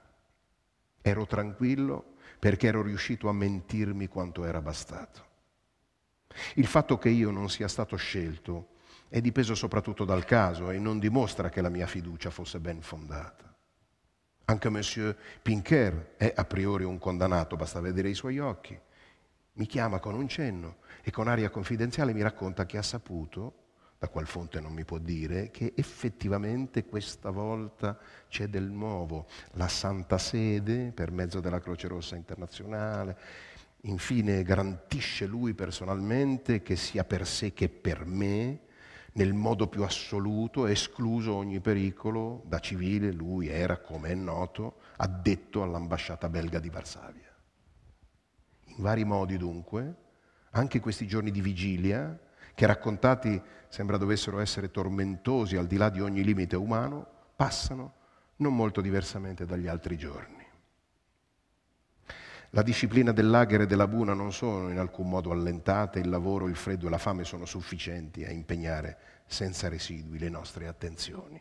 Ero 1.01 1.25
tranquillo 1.25 2.15
perché 2.37 2.67
ero 2.67 2.81
riuscito 2.81 3.29
a 3.29 3.33
mentirmi 3.33 4.09
quanto 4.09 4.43
era 4.43 4.59
bastato. 4.59 5.25
Il 6.55 6.67
fatto 6.67 6.97
che 6.97 7.07
io 7.07 7.31
non 7.31 7.49
sia 7.49 7.69
stato 7.69 7.95
scelto 7.95 8.71
è 9.09 9.21
dipeso 9.21 9.55
soprattutto 9.55 10.05
dal 10.05 10.23
caso 10.23 10.69
e 10.69 10.77
non 10.77 10.99
dimostra 10.99 11.49
che 11.49 11.61
la 11.61 11.69
mia 11.69 11.87
fiducia 11.87 12.29
fosse 12.29 12.59
ben 12.59 12.81
fondata. 12.81 13.51
Anche 14.45 14.69
Monsieur 14.69 15.15
Pinker 15.41 16.13
è 16.15 16.31
a 16.35 16.45
priori 16.45 16.83
un 16.83 16.99
condannato, 16.99 17.55
basta 17.55 17.79
vedere 17.81 18.09
i 18.09 18.13
suoi 18.13 18.37
occhi. 18.39 18.79
Mi 19.53 19.65
chiama 19.65 19.99
con 19.99 20.13
un 20.13 20.27
cenno 20.27 20.77
e 21.01 21.09
con 21.11 21.27
aria 21.27 21.49
confidenziale 21.49 22.13
mi 22.13 22.21
racconta 22.21 22.67
che 22.67 22.77
ha 22.77 22.83
saputo, 22.83 23.55
da 23.97 24.07
qual 24.07 24.27
fonte 24.27 24.61
non 24.61 24.73
mi 24.73 24.85
può 24.85 24.99
dire, 24.99 25.49
che 25.49 25.73
effettivamente 25.75 26.85
questa 26.85 27.31
volta 27.31 27.97
c'è 28.29 28.47
del 28.47 28.69
nuovo. 28.69 29.27
La 29.53 29.67
Santa 29.67 30.17
Sede, 30.19 30.91
per 30.93 31.11
mezzo 31.11 31.39
della 31.39 31.59
Croce 31.59 31.87
Rossa 31.87 32.15
Internazionale, 32.15 33.17
infine 33.81 34.43
garantisce 34.43 35.25
lui 35.25 35.53
personalmente 35.53 36.61
che 36.61 36.75
sia 36.75 37.03
per 37.03 37.25
sé 37.25 37.53
che 37.53 37.69
per 37.69 38.05
me 38.05 38.67
nel 39.19 39.33
modo 39.33 39.67
più 39.67 39.83
assoluto, 39.83 40.65
escluso 40.65 41.35
ogni 41.35 41.59
pericolo, 41.59 42.41
da 42.45 42.59
civile 42.59 43.11
lui 43.11 43.49
era, 43.49 43.79
come 43.79 44.11
è 44.11 44.15
noto, 44.15 44.77
addetto 44.95 45.61
all'ambasciata 45.61 46.29
belga 46.29 46.57
di 46.59 46.69
Varsavia. 46.69 47.29
In 48.63 48.75
vari 48.77 49.03
modi 49.03 49.35
dunque, 49.35 49.95
anche 50.51 50.79
questi 50.79 51.05
giorni 51.05 51.31
di 51.31 51.41
vigilia, 51.41 52.17
che 52.55 52.65
raccontati 52.65 53.41
sembra 53.67 53.97
dovessero 53.97 54.39
essere 54.39 54.71
tormentosi 54.71 55.57
al 55.57 55.67
di 55.67 55.75
là 55.75 55.89
di 55.89 55.99
ogni 55.99 56.23
limite 56.23 56.55
umano, 56.55 57.05
passano 57.35 57.95
non 58.37 58.55
molto 58.55 58.79
diversamente 58.79 59.45
dagli 59.45 59.67
altri 59.67 59.97
giorni. 59.97 60.38
La 62.53 62.63
disciplina 62.63 63.11
del 63.11 63.29
lager 63.29 63.61
e 63.61 63.65
della 63.67 63.87
buna 63.87 64.13
non 64.13 64.33
sono 64.33 64.69
in 64.71 64.79
alcun 64.79 65.07
modo 65.07 65.29
allentate, 65.31 65.99
il 65.99 66.09
lavoro, 66.09 66.47
il 66.47 66.55
freddo 66.55 66.87
e 66.87 66.89
la 66.89 66.97
fame 66.97 67.23
sono 67.23 67.45
sufficienti 67.45 68.23
a 68.25 68.31
impegnare 68.31 68.97
senza 69.27 69.69
residui 69.69 70.17
le 70.17 70.29
nostre 70.29 70.67
attenzioni. 70.67 71.39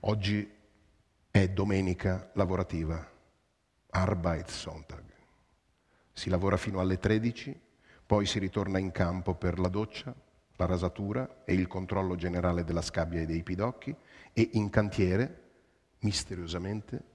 Oggi 0.00 0.48
è 1.30 1.48
domenica 1.48 2.30
lavorativa, 2.34 3.14
Arbeitssonntag. 3.88 5.04
Si 6.12 6.28
lavora 6.28 6.58
fino 6.58 6.80
alle 6.80 6.98
13, 6.98 7.58
poi 8.04 8.26
si 8.26 8.38
ritorna 8.38 8.78
in 8.78 8.92
campo 8.92 9.34
per 9.34 9.58
la 9.58 9.68
doccia, 9.68 10.14
la 10.56 10.66
rasatura 10.66 11.44
e 11.44 11.54
il 11.54 11.66
controllo 11.66 12.14
generale 12.14 12.62
della 12.62 12.82
scabbia 12.82 13.22
e 13.22 13.26
dei 13.26 13.42
pidocchi 13.42 13.94
e 14.34 14.50
in 14.52 14.68
cantiere, 14.68 15.42
misteriosamente, 16.00 17.14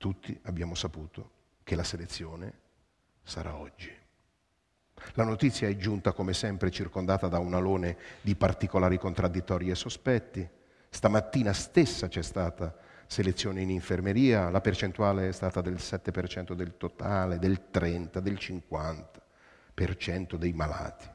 tutti 0.00 0.36
abbiamo 0.44 0.74
saputo 0.74 1.30
che 1.62 1.74
la 1.74 1.84
selezione 1.84 2.54
sarà 3.22 3.54
oggi. 3.54 3.94
La 5.12 5.24
notizia 5.24 5.68
è 5.68 5.76
giunta 5.76 6.12
come 6.12 6.32
sempre 6.32 6.70
circondata 6.70 7.28
da 7.28 7.38
un 7.38 7.52
alone 7.52 7.98
di 8.22 8.34
particolari 8.34 8.96
contraddittori 8.96 9.68
e 9.68 9.74
sospetti. 9.74 10.48
Stamattina 10.88 11.52
stessa 11.52 12.08
c'è 12.08 12.22
stata 12.22 12.74
selezione 13.06 13.60
in 13.60 13.68
infermeria, 13.68 14.48
la 14.48 14.62
percentuale 14.62 15.28
è 15.28 15.32
stata 15.32 15.60
del 15.60 15.74
7% 15.74 16.54
del 16.54 16.78
totale, 16.78 17.38
del 17.38 17.66
30%, 17.70 18.20
del 18.20 18.38
50% 18.40 20.36
dei 20.36 20.54
malati. 20.54 21.08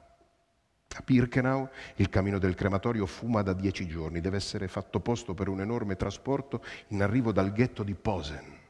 A 0.98 1.02
Birkenau 1.04 1.68
il 1.96 2.10
cammino 2.10 2.38
del 2.38 2.54
crematorio 2.54 3.08
fuma 3.08 3.42
da 3.42 3.54
dieci 3.54 3.88
giorni, 3.88 4.22
deve 4.22 4.38
essere 4.38 4.68
fatto 4.68 5.00
posto 5.00 5.34
per 5.34 5.48
un 5.48 5.62
enorme 5.62 5.96
trasporto 5.96 6.64
in 6.90 7.02
arrivo 7.02 7.32
dal 7.32 7.52
ghetto 7.52 7.82
di 7.82 7.96
Posen. 7.96 8.62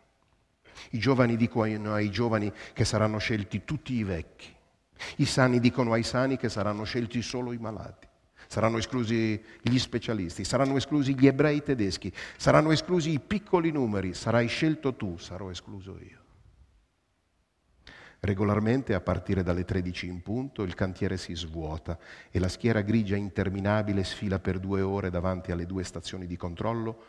I 0.91 0.99
giovani 0.99 1.35
dicono 1.35 1.93
ai 1.93 2.09
giovani 2.09 2.51
che 2.73 2.85
saranno 2.85 3.17
scelti 3.17 3.63
tutti 3.63 3.93
i 3.93 4.03
vecchi. 4.03 4.53
I 5.17 5.25
sani 5.25 5.59
dicono 5.59 5.93
ai 5.93 6.03
sani 6.03 6.37
che 6.37 6.49
saranno 6.49 6.83
scelti 6.83 7.21
solo 7.21 7.51
i 7.51 7.57
malati. 7.57 8.07
Saranno 8.47 8.77
esclusi 8.77 9.41
gli 9.61 9.79
specialisti, 9.79 10.43
saranno 10.43 10.77
esclusi 10.77 11.15
gli 11.17 11.27
ebrei 11.27 11.63
tedeschi, 11.63 12.13
saranno 12.37 12.71
esclusi 12.71 13.11
i 13.11 13.19
piccoli 13.19 13.71
numeri, 13.71 14.13
sarai 14.13 14.47
scelto 14.47 14.95
tu, 14.95 15.17
sarò 15.17 15.49
escluso 15.49 15.97
io. 15.99 16.23
Regolarmente, 18.19 18.93
a 18.93 19.01
partire 19.01 19.43
dalle 19.43 19.65
13 19.65 20.07
in 20.07 20.21
punto, 20.21 20.63
il 20.63 20.73
cantiere 20.73 21.17
si 21.17 21.35
svuota 21.35 21.99
e 22.31 22.39
la 22.39 22.47
schiera 22.47 22.81
grigia 22.81 23.15
interminabile 23.15 24.03
sfila 24.03 24.39
per 24.39 24.57
due 24.57 24.81
ore 24.81 25.11
davanti 25.11 25.51
alle 25.51 25.65
due 25.65 25.83
stazioni 25.83 26.25
di 26.25 26.35
controllo 26.35 27.03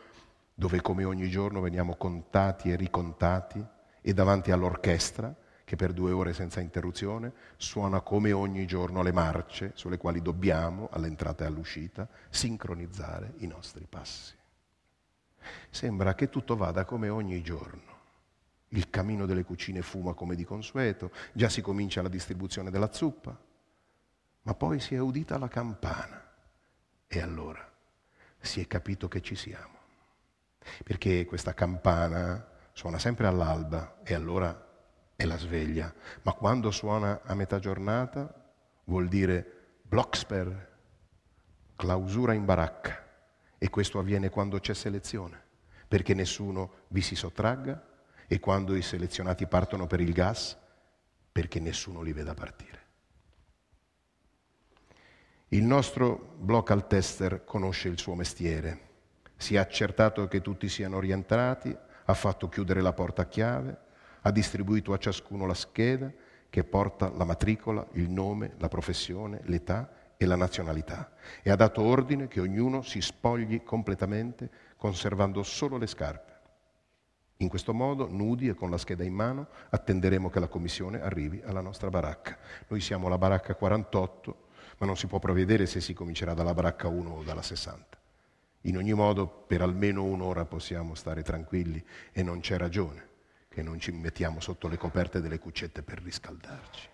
dove 0.59 0.81
come 0.81 1.03
ogni 1.03 1.29
giorno 1.29 1.61
veniamo 1.61 1.97
contati 1.97 2.71
e 2.71 2.75
ricontati 2.75 3.63
e 4.01 4.11
davanti 4.11 4.49
all'orchestra 4.49 5.31
che 5.63 5.75
per 5.75 5.93
due 5.93 6.11
ore 6.11 6.33
senza 6.33 6.61
interruzione 6.61 7.31
suona 7.57 8.01
come 8.01 8.31
ogni 8.31 8.65
giorno 8.65 9.03
le 9.03 9.11
marce 9.11 9.73
sulle 9.75 9.97
quali 9.97 10.19
dobbiamo, 10.19 10.89
all'entrata 10.91 11.43
e 11.43 11.47
all'uscita, 11.47 12.09
sincronizzare 12.31 13.33
i 13.37 13.45
nostri 13.45 13.85
passi. 13.87 14.33
Sembra 15.69 16.15
che 16.15 16.29
tutto 16.29 16.55
vada 16.55 16.85
come 16.85 17.09
ogni 17.09 17.43
giorno. 17.43 17.95
Il 18.69 18.89
camino 18.89 19.27
delle 19.27 19.43
cucine 19.43 19.83
fuma 19.83 20.15
come 20.15 20.33
di 20.33 20.43
consueto, 20.43 21.11
già 21.33 21.49
si 21.49 21.61
comincia 21.61 22.01
la 22.01 22.09
distribuzione 22.09 22.71
della 22.71 22.91
zuppa, 22.91 23.39
ma 24.41 24.53
poi 24.55 24.79
si 24.79 24.95
è 24.95 24.97
udita 24.97 25.37
la 25.37 25.49
campana 25.49 26.33
e 27.05 27.21
allora 27.21 27.63
si 28.39 28.59
è 28.59 28.65
capito 28.65 29.07
che 29.07 29.21
ci 29.21 29.35
siamo. 29.35 29.76
Perché 30.83 31.25
questa 31.25 31.53
campana 31.53 32.45
suona 32.73 32.99
sempre 32.99 33.27
all'alba 33.27 33.99
e 34.03 34.13
allora 34.13 34.65
è 35.15 35.25
la 35.25 35.37
sveglia, 35.37 35.91
ma 36.21 36.33
quando 36.33 36.69
suona 36.69 37.21
a 37.23 37.33
metà 37.33 37.59
giornata 37.59 38.31
vuol 38.83 39.07
dire 39.07 39.79
Blocksper, 39.81 40.75
clausura 41.75 42.33
in 42.33 42.45
baracca. 42.45 43.05
E 43.57 43.69
questo 43.69 43.97
avviene 43.97 44.29
quando 44.29 44.59
c'è 44.59 44.75
selezione, 44.75 45.41
perché 45.87 46.13
nessuno 46.13 46.85
vi 46.89 47.01
si 47.01 47.15
sottragga 47.15 47.83
e 48.27 48.39
quando 48.39 48.75
i 48.75 48.81
selezionati 48.83 49.47
partono 49.47 49.87
per 49.87 49.99
il 49.99 50.13
gas, 50.13 50.55
perché 51.31 51.59
nessuno 51.59 52.01
li 52.01 52.13
veda 52.13 52.33
partire. 52.33 52.85
Il 55.49 55.63
nostro 55.63 56.35
block 56.37 56.87
tester 56.87 57.45
conosce 57.45 57.87
il 57.87 57.97
suo 57.97 58.15
mestiere, 58.15 58.86
si 59.37 59.55
è 59.55 59.57
accertato 59.57 60.27
che 60.27 60.41
tutti 60.41 60.67
siano 60.67 60.99
rientrati, 60.99 61.75
ha 62.05 62.13
fatto 62.13 62.49
chiudere 62.49 62.81
la 62.81 62.93
porta 62.93 63.21
a 63.21 63.27
chiave, 63.27 63.77
ha 64.21 64.31
distribuito 64.31 64.93
a 64.93 64.97
ciascuno 64.97 65.45
la 65.45 65.53
scheda 65.53 66.11
che 66.49 66.63
porta 66.63 67.11
la 67.15 67.23
matricola, 67.23 67.85
il 67.93 68.09
nome, 68.09 68.53
la 68.57 68.67
professione, 68.67 69.41
l'età 69.43 69.89
e 70.17 70.25
la 70.25 70.35
nazionalità 70.35 71.11
e 71.43 71.51
ha 71.51 71.55
dato 71.55 71.81
ordine 71.81 72.27
che 72.27 72.39
ognuno 72.39 72.81
si 72.81 73.01
spogli 73.01 73.63
completamente 73.63 74.49
conservando 74.75 75.43
solo 75.43 75.77
le 75.77 75.87
scarpe. 75.87 76.35
In 77.37 77.49
questo 77.49 77.71
modo, 77.71 78.09
nudi 78.09 78.47
e 78.47 78.55
con 78.55 78.71
la 78.71 78.79
scheda 78.79 79.03
in 79.03 79.13
mano, 79.13 79.47
attenderemo 79.69 80.29
che 80.29 80.39
la 80.39 80.47
commissione 80.47 81.01
arrivi 81.01 81.39
alla 81.45 81.61
nostra 81.61 81.89
baracca. 81.89 82.35
Noi 82.67 82.81
siamo 82.81 83.07
la 83.09 83.19
baracca 83.19 83.53
48, 83.53 84.47
ma 84.79 84.87
non 84.87 84.97
si 84.97 85.05
può 85.05 85.19
prevedere 85.19 85.67
se 85.67 85.79
si 85.79 85.93
comincerà 85.93 86.33
dalla 86.33 86.55
baracca 86.55 86.87
1 86.87 87.09
o 87.11 87.23
dalla 87.23 87.43
60. 87.43 87.96
In 88.67 88.75
ogni 88.75 88.93
modo, 88.93 89.27
per 89.27 89.61
almeno 89.61 90.03
un'ora 90.03 90.43
possiamo 90.43 90.93
stare 90.93 91.23
tranquilli 91.23 91.83
e 92.11 92.21
non 92.21 92.41
c'è 92.41 92.57
ragione 92.57 93.05
che 93.47 93.63
non 93.63 93.79
ci 93.79 93.91
mettiamo 93.91 94.41
sotto 94.41 94.67
le 94.67 94.77
coperte 94.77 95.21
delle 95.21 95.39
cuccette 95.39 95.81
per 95.81 96.01
riscaldarci. 96.01 96.89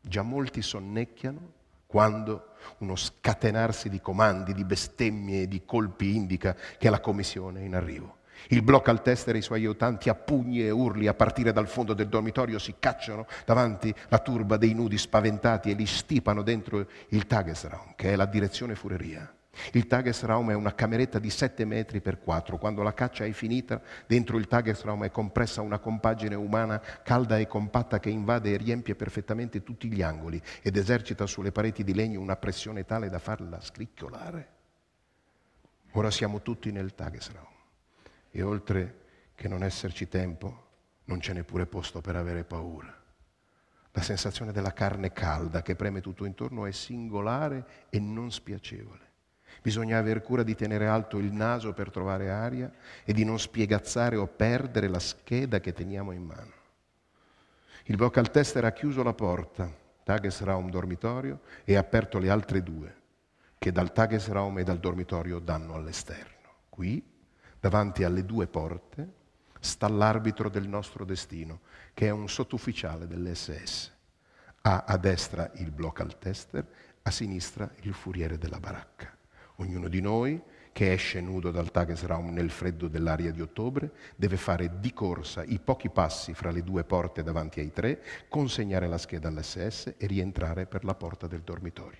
Già 0.00 0.22
molti 0.22 0.62
sonnecchiano 0.62 1.52
quando 1.86 2.54
uno 2.78 2.96
scatenarsi 2.96 3.90
di 3.90 4.00
comandi, 4.00 4.54
di 4.54 4.64
bestemmie 4.64 5.42
e 5.42 5.48
di 5.48 5.62
colpi 5.64 6.16
indica 6.16 6.56
che 6.78 6.88
la 6.88 7.00
commissione 7.00 7.60
è 7.60 7.64
in 7.64 7.74
arrivo. 7.74 8.16
Il 8.48 8.62
blocco 8.62 8.90
al 8.90 9.02
tester 9.02 9.34
e 9.34 9.38
i 9.38 9.42
suoi 9.42 9.60
aiutanti 9.60 10.08
a 10.08 10.14
pugni 10.14 10.64
e 10.64 10.70
urli 10.70 11.08
a 11.08 11.14
partire 11.14 11.52
dal 11.52 11.68
fondo 11.68 11.92
del 11.92 12.08
dormitorio 12.08 12.58
si 12.58 12.76
cacciano 12.78 13.26
davanti 13.44 13.94
la 14.08 14.18
turba 14.18 14.56
dei 14.56 14.72
nudi 14.72 14.96
spaventati 14.96 15.70
e 15.70 15.74
li 15.74 15.86
stipano 15.86 16.42
dentro 16.42 16.86
il 17.08 17.26
Tagesraum, 17.26 17.94
che 17.96 18.12
è 18.12 18.16
la 18.16 18.26
direzione 18.26 18.74
fureria. 18.74 19.30
Il 19.72 19.86
Tagesraum 19.86 20.50
è 20.50 20.54
una 20.54 20.74
cameretta 20.74 21.18
di 21.18 21.30
7 21.30 21.64
metri 21.64 22.00
per 22.00 22.20
4. 22.20 22.58
Quando 22.58 22.82
la 22.82 22.94
caccia 22.94 23.24
è 23.24 23.32
finita, 23.32 23.80
dentro 24.06 24.38
il 24.38 24.46
Tagesraum 24.46 25.04
è 25.04 25.10
compressa 25.10 25.62
una 25.62 25.78
compagine 25.78 26.34
umana 26.34 26.80
calda 27.02 27.38
e 27.38 27.46
compatta 27.46 27.98
che 27.98 28.10
invade 28.10 28.52
e 28.52 28.56
riempie 28.56 28.94
perfettamente 28.94 29.62
tutti 29.62 29.90
gli 29.90 30.02
angoli 30.02 30.40
ed 30.62 30.76
esercita 30.76 31.26
sulle 31.26 31.52
pareti 31.52 31.84
di 31.84 31.94
legno 31.94 32.20
una 32.20 32.36
pressione 32.36 32.84
tale 32.84 33.08
da 33.08 33.18
farla 33.18 33.60
scricchiolare. 33.60 34.48
Ora 35.92 36.10
siamo 36.10 36.42
tutti 36.42 36.70
nel 36.70 36.94
Tagesraum 36.94 37.46
e 38.30 38.42
oltre 38.42 39.06
che 39.34 39.48
non 39.48 39.62
esserci 39.62 40.08
tempo, 40.08 40.66
non 41.04 41.18
c'è 41.18 41.32
neppure 41.32 41.66
posto 41.66 42.00
per 42.00 42.16
avere 42.16 42.44
paura. 42.44 42.94
La 43.92 44.02
sensazione 44.02 44.52
della 44.52 44.72
carne 44.72 45.12
calda 45.12 45.62
che 45.62 45.74
preme 45.74 46.00
tutto 46.00 46.24
intorno 46.24 46.66
è 46.66 46.70
singolare 46.70 47.86
e 47.90 47.98
non 47.98 48.30
spiacevole. 48.30 49.07
Bisogna 49.68 49.98
aver 49.98 50.22
cura 50.22 50.42
di 50.44 50.54
tenere 50.54 50.86
alto 50.86 51.18
il 51.18 51.30
naso 51.30 51.74
per 51.74 51.90
trovare 51.90 52.30
aria 52.30 52.72
e 53.04 53.12
di 53.12 53.22
non 53.22 53.38
spiegazzare 53.38 54.16
o 54.16 54.26
perdere 54.26 54.88
la 54.88 54.98
scheda 54.98 55.60
che 55.60 55.74
teniamo 55.74 56.12
in 56.12 56.24
mano. 56.24 56.52
Il 57.84 57.98
vocal 57.98 58.30
tester 58.30 58.64
ha 58.64 58.72
chiuso 58.72 59.02
la 59.02 59.12
porta, 59.12 59.70
Tagesraum 60.04 60.70
dormitorio, 60.70 61.40
e 61.64 61.76
ha 61.76 61.80
aperto 61.80 62.18
le 62.18 62.30
altre 62.30 62.62
due, 62.62 62.94
che 63.58 63.70
dal 63.70 63.92
Tagesraum 63.92 64.56
e 64.56 64.62
dal 64.64 64.78
dormitorio 64.78 65.38
danno 65.38 65.74
all'esterno. 65.74 66.48
Qui 66.70 67.04
davanti 67.60 68.04
alle 68.04 68.24
due 68.24 68.46
porte 68.46 69.12
sta 69.60 69.86
l'arbitro 69.86 70.48
del 70.48 70.66
nostro 70.66 71.04
destino, 71.04 71.60
che 71.92 72.06
è 72.06 72.10
un 72.10 72.26
sottufficiale 72.26 73.06
dell'SS. 73.06 73.92
Ha 74.62 74.84
a 74.86 74.96
destra 74.96 75.50
il 75.56 75.70
block 75.70 76.16
tester, 76.16 76.66
a 77.02 77.10
sinistra 77.10 77.70
il 77.82 77.92
furiere 77.92 78.38
della 78.38 78.58
baracca. 78.58 79.16
Ognuno 79.60 79.88
di 79.88 80.00
noi, 80.00 80.40
che 80.70 80.92
esce 80.92 81.20
nudo 81.20 81.50
dal 81.50 81.72
Tagesraum 81.72 82.32
nel 82.32 82.50
freddo 82.50 82.86
dell'aria 82.86 83.32
di 83.32 83.40
ottobre, 83.40 83.90
deve 84.14 84.36
fare 84.36 84.78
di 84.78 84.92
corsa 84.92 85.42
i 85.42 85.58
pochi 85.58 85.90
passi 85.90 86.32
fra 86.32 86.52
le 86.52 86.62
due 86.62 86.84
porte 86.84 87.24
davanti 87.24 87.58
ai 87.58 87.72
tre, 87.72 88.00
consegnare 88.28 88.86
la 88.86 88.98
scheda 88.98 89.26
all'SS 89.26 89.94
e 89.98 90.06
rientrare 90.06 90.66
per 90.66 90.84
la 90.84 90.94
porta 90.94 91.26
del 91.26 91.40
dormitorio. 91.40 91.98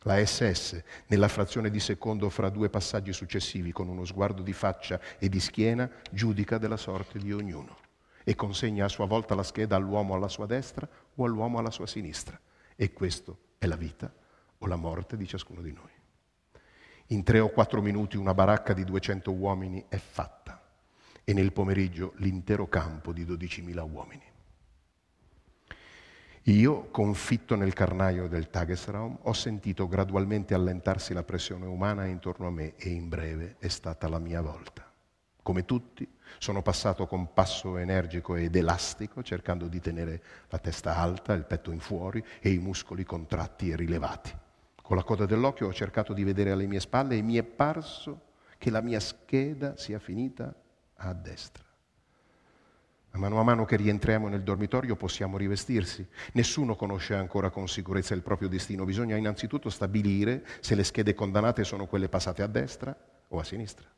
La 0.00 0.24
SS, 0.24 0.82
nella 1.06 1.28
frazione 1.28 1.70
di 1.70 1.78
secondo 1.78 2.28
fra 2.28 2.50
due 2.50 2.68
passaggi 2.68 3.12
successivi, 3.12 3.70
con 3.70 3.86
uno 3.88 4.04
sguardo 4.04 4.42
di 4.42 4.52
faccia 4.52 5.00
e 5.18 5.28
di 5.28 5.38
schiena, 5.38 5.88
giudica 6.10 6.58
della 6.58 6.76
sorte 6.76 7.20
di 7.20 7.32
ognuno 7.32 7.76
e 8.24 8.34
consegna 8.34 8.86
a 8.86 8.88
sua 8.88 9.06
volta 9.06 9.36
la 9.36 9.44
scheda 9.44 9.76
all'uomo 9.76 10.14
alla 10.14 10.28
sua 10.28 10.46
destra 10.46 10.88
o 11.14 11.24
all'uomo 11.24 11.58
alla 11.58 11.70
sua 11.70 11.86
sinistra. 11.86 12.38
E 12.74 12.92
questo 12.92 13.38
è 13.58 13.66
la 13.66 13.76
vita 13.76 14.12
o 14.58 14.66
la 14.66 14.76
morte 14.76 15.16
di 15.16 15.26
ciascuno 15.26 15.62
di 15.62 15.72
noi. 15.72 16.02
In 17.08 17.22
tre 17.22 17.38
o 17.38 17.50
quattro 17.50 17.82
minuti 17.82 18.16
una 18.16 18.32
baracca 18.32 18.72
di 18.72 18.82
200 18.82 19.30
uomini 19.30 19.84
è 19.88 19.98
fatta 19.98 20.62
e 21.22 21.32
nel 21.34 21.52
pomeriggio 21.52 22.12
l'intero 22.16 22.66
campo 22.66 23.12
di 23.12 23.26
12.000 23.26 23.90
uomini. 23.90 24.22
Io, 26.48 26.88
confitto 26.90 27.56
nel 27.56 27.72
carnaio 27.72 28.26
del 28.26 28.50
Tagesraum, 28.50 29.18
ho 29.22 29.32
sentito 29.32 29.86
gradualmente 29.86 30.54
allentarsi 30.54 31.14
la 31.14 31.22
pressione 31.22 31.66
umana 31.66 32.04
intorno 32.04 32.46
a 32.46 32.50
me 32.50 32.74
e 32.76 32.90
in 32.90 33.08
breve 33.08 33.56
è 33.58 33.68
stata 33.68 34.08
la 34.08 34.18
mia 34.18 34.40
volta. 34.42 34.90
Come 35.42 35.64
tutti, 35.64 36.06
sono 36.38 36.62
passato 36.62 37.06
con 37.06 37.32
passo 37.32 37.76
energico 37.76 38.34
ed 38.34 38.56
elastico, 38.56 39.22
cercando 39.22 39.68
di 39.68 39.80
tenere 39.80 40.22
la 40.48 40.58
testa 40.58 40.96
alta, 40.96 41.34
il 41.34 41.44
petto 41.44 41.70
in 41.70 41.80
fuori 41.80 42.24
e 42.40 42.50
i 42.50 42.58
muscoli 42.58 43.04
contratti 43.04 43.70
e 43.70 43.76
rilevati. 43.76 44.43
Con 44.84 44.96
la 44.96 45.02
coda 45.02 45.24
dell'occhio 45.24 45.68
ho 45.68 45.72
cercato 45.72 46.12
di 46.12 46.24
vedere 46.24 46.50
alle 46.50 46.66
mie 46.66 46.78
spalle 46.78 47.16
e 47.16 47.22
mi 47.22 47.36
è 47.36 47.42
parso 47.42 48.20
che 48.58 48.68
la 48.68 48.82
mia 48.82 49.00
scheda 49.00 49.78
sia 49.78 49.98
finita 49.98 50.54
a 50.96 51.14
destra. 51.14 51.64
A 53.12 53.18
mano 53.18 53.40
a 53.40 53.42
mano 53.44 53.64
che 53.64 53.76
rientriamo 53.76 54.28
nel 54.28 54.42
dormitorio 54.42 54.94
possiamo 54.94 55.38
rivestirsi. 55.38 56.06
Nessuno 56.32 56.76
conosce 56.76 57.14
ancora 57.14 57.48
con 57.48 57.66
sicurezza 57.66 58.12
il 58.12 58.20
proprio 58.20 58.46
destino. 58.46 58.84
Bisogna 58.84 59.16
innanzitutto 59.16 59.70
stabilire 59.70 60.44
se 60.60 60.74
le 60.74 60.84
schede 60.84 61.14
condannate 61.14 61.64
sono 61.64 61.86
quelle 61.86 62.10
passate 62.10 62.42
a 62.42 62.46
destra 62.46 62.94
o 63.28 63.38
a 63.38 63.42
sinistra. 63.42 63.88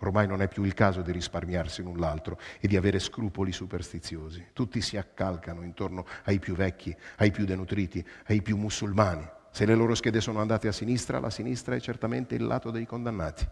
Ormai 0.00 0.26
non 0.26 0.42
è 0.42 0.48
più 0.48 0.62
il 0.62 0.74
caso 0.74 1.00
di 1.00 1.10
risparmiarsi 1.10 1.80
l'un 1.80 1.96
l'altro 1.96 2.38
e 2.60 2.68
di 2.68 2.76
avere 2.76 2.98
scrupoli 2.98 3.50
superstiziosi. 3.50 4.48
Tutti 4.52 4.82
si 4.82 4.98
accalcano 4.98 5.62
intorno 5.62 6.04
ai 6.24 6.38
più 6.38 6.54
vecchi, 6.54 6.94
ai 7.16 7.30
più 7.30 7.46
denutriti, 7.46 8.06
ai 8.26 8.42
più 8.42 8.58
musulmani. 8.58 9.38
Se 9.50 9.66
le 9.66 9.74
loro 9.74 9.94
schede 9.94 10.20
sono 10.20 10.40
andate 10.40 10.68
a 10.68 10.72
sinistra, 10.72 11.18
la 11.20 11.30
sinistra 11.30 11.74
è 11.74 11.80
certamente 11.80 12.34
il 12.34 12.44
lato 12.44 12.70
dei 12.70 12.86
condannati. 12.86 13.48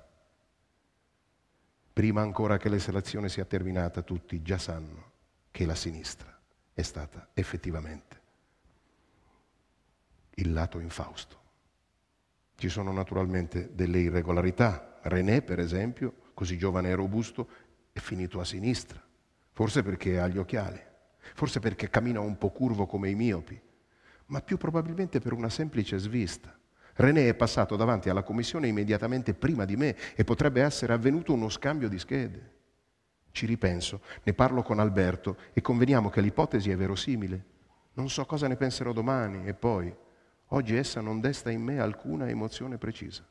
Prima 1.92 2.20
ancora 2.20 2.56
che 2.56 2.68
la 2.68 2.78
selezione 2.78 3.28
sia 3.28 3.44
terminata, 3.44 4.02
tutti 4.02 4.40
già 4.40 4.58
sanno 4.58 5.10
che 5.50 5.66
la 5.66 5.74
sinistra 5.74 6.38
è 6.72 6.82
stata 6.82 7.30
effettivamente 7.34 8.20
il 10.34 10.52
lato 10.52 10.78
infausto. 10.78 11.36
Ci 12.54 12.68
sono 12.68 12.92
naturalmente 12.92 13.74
delle 13.74 13.98
irregolarità. 13.98 14.98
René, 15.02 15.42
per 15.42 15.58
esempio, 15.58 16.14
così 16.34 16.56
giovane 16.56 16.90
e 16.90 16.94
robusto, 16.94 17.48
è 17.92 17.98
finito 17.98 18.38
a 18.38 18.44
sinistra, 18.44 19.02
forse 19.52 19.82
perché 19.82 20.20
ha 20.20 20.28
gli 20.28 20.38
occhiali, 20.38 20.80
forse 21.34 21.58
perché 21.58 21.90
cammina 21.90 22.20
un 22.20 22.38
po' 22.38 22.50
curvo 22.50 22.86
come 22.86 23.10
i 23.10 23.14
miopi, 23.14 23.60
ma 24.28 24.40
più 24.40 24.56
probabilmente 24.56 25.20
per 25.20 25.32
una 25.32 25.48
semplice 25.48 25.98
svista. 25.98 26.56
René 26.94 27.28
è 27.28 27.34
passato 27.34 27.76
davanti 27.76 28.08
alla 28.08 28.22
commissione 28.22 28.66
immediatamente 28.66 29.34
prima 29.34 29.64
di 29.64 29.76
me 29.76 29.96
e 30.14 30.24
potrebbe 30.24 30.62
essere 30.62 30.92
avvenuto 30.92 31.32
uno 31.32 31.48
scambio 31.48 31.88
di 31.88 31.98
schede. 31.98 32.56
Ci 33.30 33.46
ripenso, 33.46 34.00
ne 34.24 34.34
parlo 34.34 34.62
con 34.62 34.80
Alberto 34.80 35.36
e 35.52 35.60
conveniamo 35.60 36.10
che 36.10 36.20
l'ipotesi 36.20 36.70
è 36.70 36.76
verosimile. 36.76 37.44
Non 37.94 38.08
so 38.08 38.24
cosa 38.26 38.48
ne 38.48 38.56
penserò 38.56 38.92
domani 38.92 39.46
e 39.46 39.54
poi, 39.54 39.94
oggi 40.48 40.76
essa 40.76 41.00
non 41.00 41.20
desta 41.20 41.50
in 41.50 41.62
me 41.62 41.78
alcuna 41.78 42.28
emozione 42.28 42.78
precisa. 42.78 43.24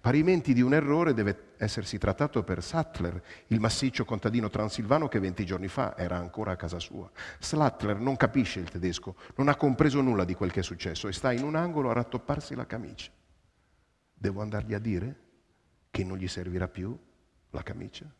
Parimenti 0.00 0.54
di 0.54 0.62
un 0.62 0.72
errore 0.72 1.12
deve 1.12 1.52
essersi 1.58 1.98
trattato 1.98 2.42
per 2.42 2.62
Sattler, 2.62 3.22
il 3.48 3.60
massiccio 3.60 4.06
contadino 4.06 4.48
transilvano 4.48 5.08
che 5.08 5.20
20 5.20 5.44
giorni 5.44 5.68
fa 5.68 5.94
era 5.94 6.16
ancora 6.16 6.52
a 6.52 6.56
casa 6.56 6.78
sua. 6.78 7.10
Sattler 7.38 7.98
non 7.98 8.16
capisce 8.16 8.60
il 8.60 8.70
tedesco, 8.70 9.16
non 9.36 9.48
ha 9.48 9.56
compreso 9.56 10.00
nulla 10.00 10.24
di 10.24 10.34
quel 10.34 10.52
che 10.52 10.60
è 10.60 10.62
successo 10.62 11.06
e 11.06 11.12
sta 11.12 11.32
in 11.32 11.42
un 11.42 11.54
angolo 11.54 11.90
a 11.90 11.92
rattopparsi 11.92 12.54
la 12.54 12.64
camicia. 12.64 13.10
Devo 14.14 14.40
andargli 14.40 14.72
a 14.72 14.78
dire 14.78 15.20
che 15.90 16.02
non 16.02 16.16
gli 16.16 16.28
servirà 16.28 16.66
più 16.66 16.98
la 17.50 17.62
camicia? 17.62 18.10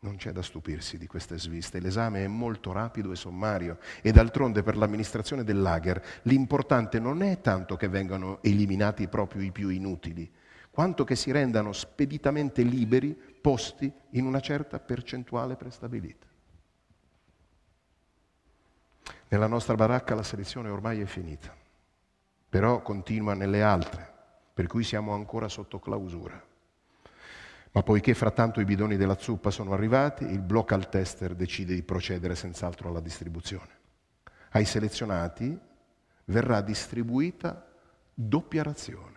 Non 0.00 0.16
c'è 0.16 0.30
da 0.30 0.42
stupirsi 0.42 0.98
di 0.98 1.08
queste 1.08 1.36
sviste, 1.36 1.80
l'esame 1.80 2.22
è 2.22 2.28
molto 2.28 2.70
rapido 2.70 3.10
e 3.10 3.16
sommario 3.16 3.78
e 4.02 4.12
d'altronde 4.12 4.62
per 4.62 4.76
l'amministrazione 4.76 5.42
del 5.42 5.60
lager 5.60 6.00
l'importante 6.22 7.00
non 7.00 7.22
è 7.22 7.40
tanto 7.40 7.74
che 7.74 7.88
vengano 7.88 8.40
eliminati 8.42 9.08
proprio 9.08 9.42
i 9.42 9.50
più 9.50 9.70
inutili, 9.70 10.30
quanto 10.74 11.04
che 11.04 11.14
si 11.14 11.30
rendano 11.30 11.72
speditamente 11.72 12.62
liberi 12.62 13.14
posti 13.14 13.92
in 14.10 14.26
una 14.26 14.40
certa 14.40 14.80
percentuale 14.80 15.54
prestabilita. 15.54 16.26
Nella 19.28 19.46
nostra 19.46 19.76
baracca 19.76 20.16
la 20.16 20.24
selezione 20.24 20.70
ormai 20.70 21.00
è 21.00 21.04
finita, 21.04 21.54
però 22.48 22.82
continua 22.82 23.34
nelle 23.34 23.62
altre, 23.62 24.12
per 24.52 24.66
cui 24.66 24.82
siamo 24.82 25.14
ancora 25.14 25.48
sotto 25.48 25.78
clausura. 25.78 26.44
Ma 27.70 27.82
poiché 27.84 28.12
frattanto 28.12 28.58
i 28.60 28.64
bidoni 28.64 28.96
della 28.96 29.16
zuppa 29.16 29.52
sono 29.52 29.74
arrivati, 29.74 30.24
il 30.24 30.40
block 30.40 30.88
tester 30.88 31.36
decide 31.36 31.74
di 31.74 31.84
procedere 31.84 32.34
senz'altro 32.34 32.88
alla 32.88 33.00
distribuzione. 33.00 33.70
Ai 34.50 34.64
selezionati 34.64 35.56
verrà 36.24 36.60
distribuita 36.62 37.64
doppia 38.12 38.64
razione. 38.64 39.13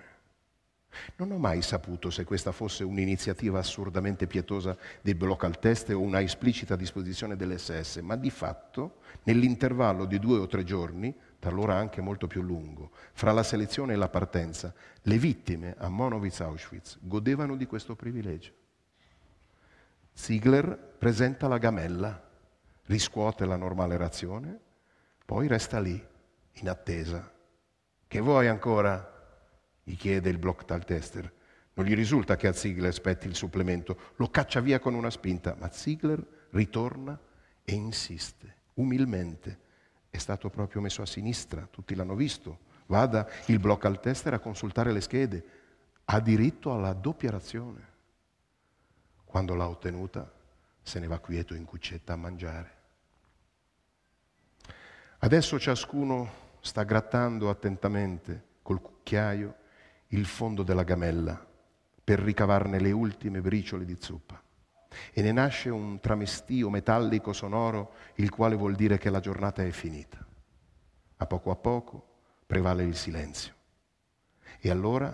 Non 1.17 1.31
ho 1.31 1.37
mai 1.37 1.61
saputo 1.61 2.09
se 2.09 2.23
questa 2.23 2.51
fosse 2.51 2.83
un'iniziativa 2.83 3.59
assurdamente 3.59 4.27
pietosa 4.27 4.77
dei 5.01 5.15
block 5.15 5.59
test 5.59 5.89
o 5.89 5.99
una 5.99 6.21
esplicita 6.21 6.75
disposizione 6.75 7.35
dell'SS, 7.35 7.97
ma 7.97 8.15
di 8.15 8.29
fatto, 8.29 8.99
nell'intervallo 9.23 10.05
di 10.05 10.19
due 10.19 10.39
o 10.39 10.47
tre 10.47 10.63
giorni, 10.63 11.15
talora 11.39 11.75
anche 11.75 12.01
molto 12.01 12.27
più 12.27 12.41
lungo, 12.41 12.91
fra 13.13 13.31
la 13.31 13.43
selezione 13.43 13.93
e 13.93 13.97
la 13.97 14.09
partenza, 14.09 14.73
le 15.01 15.17
vittime 15.17 15.75
a 15.77 15.89
Monowitz-Auschwitz 15.89 16.99
godevano 17.01 17.55
di 17.55 17.65
questo 17.65 17.95
privilegio. 17.95 18.51
Ziegler 20.13 20.95
presenta 20.97 21.47
la 21.47 21.59
gamella, 21.59 22.19
riscuote 22.85 23.45
la 23.45 23.55
normale 23.55 23.97
razione, 23.97 24.59
poi 25.25 25.47
resta 25.47 25.79
lì, 25.79 26.03
in 26.53 26.69
attesa. 26.69 27.31
Che 28.07 28.19
vuoi 28.19 28.47
ancora? 28.47 29.16
Gli 29.87 29.95
chiede 29.95 30.29
il 30.29 30.37
block 30.37 30.65
tester. 30.83 31.31
Non 31.75 31.85
gli 31.85 31.95
risulta 31.95 32.35
che 32.35 32.47
a 32.47 32.51
Ziegler 32.51 32.93
spetti 32.93 33.25
il 33.25 33.35
supplemento, 33.35 34.11
lo 34.17 34.29
caccia 34.29 34.59
via 34.59 34.79
con 34.79 34.93
una 34.93 35.09
spinta, 35.09 35.55
ma 35.57 35.71
Ziegler 35.71 36.49
ritorna 36.49 37.17
e 37.63 37.73
insiste, 37.73 38.55
umilmente. 38.73 39.59
È 40.09 40.17
stato 40.17 40.49
proprio 40.49 40.81
messo 40.81 41.01
a 41.01 41.05
sinistra, 41.05 41.65
tutti 41.71 41.95
l'hanno 41.95 42.15
visto. 42.15 42.59
Vada 42.87 43.29
il 43.45 43.59
block 43.59 44.01
tester 44.01 44.33
a 44.33 44.39
consultare 44.39 44.91
le 44.91 44.99
schede. 44.99 45.45
Ha 46.03 46.19
diritto 46.19 46.73
alla 46.73 46.91
doppia 46.91 47.31
razione. 47.31 47.87
Quando 49.23 49.55
l'ha 49.55 49.69
ottenuta, 49.69 50.29
se 50.81 50.99
ne 50.99 51.07
va 51.07 51.19
quieto 51.19 51.53
in 51.53 51.63
cuccetta 51.63 52.11
a 52.11 52.17
mangiare. 52.17 52.75
Adesso 55.19 55.57
ciascuno 55.57 56.29
sta 56.59 56.83
grattando 56.83 57.49
attentamente 57.49 58.43
col 58.61 58.81
cucchiaio 58.81 59.65
il 60.09 60.25
fondo 60.25 60.63
della 60.63 60.83
gamella 60.83 61.45
per 62.03 62.19
ricavarne 62.19 62.79
le 62.79 62.91
ultime 62.91 63.41
briciole 63.41 63.83
di 63.83 63.97
zuppa. 63.99 64.41
E 65.11 65.21
ne 65.21 65.31
nasce 65.31 65.69
un 65.69 65.99
tramestio 65.99 66.69
metallico 66.69 67.33
sonoro, 67.33 67.93
il 68.15 68.29
quale 68.29 68.55
vuol 68.55 68.75
dire 68.75 68.97
che 68.97 69.09
la 69.09 69.19
giornata 69.19 69.63
è 69.63 69.71
finita. 69.71 70.25
A 71.17 71.25
poco 71.25 71.51
a 71.51 71.55
poco 71.55 72.07
prevale 72.45 72.83
il 72.83 72.95
silenzio. 72.95 73.53
E 74.59 74.69
allora, 74.69 75.13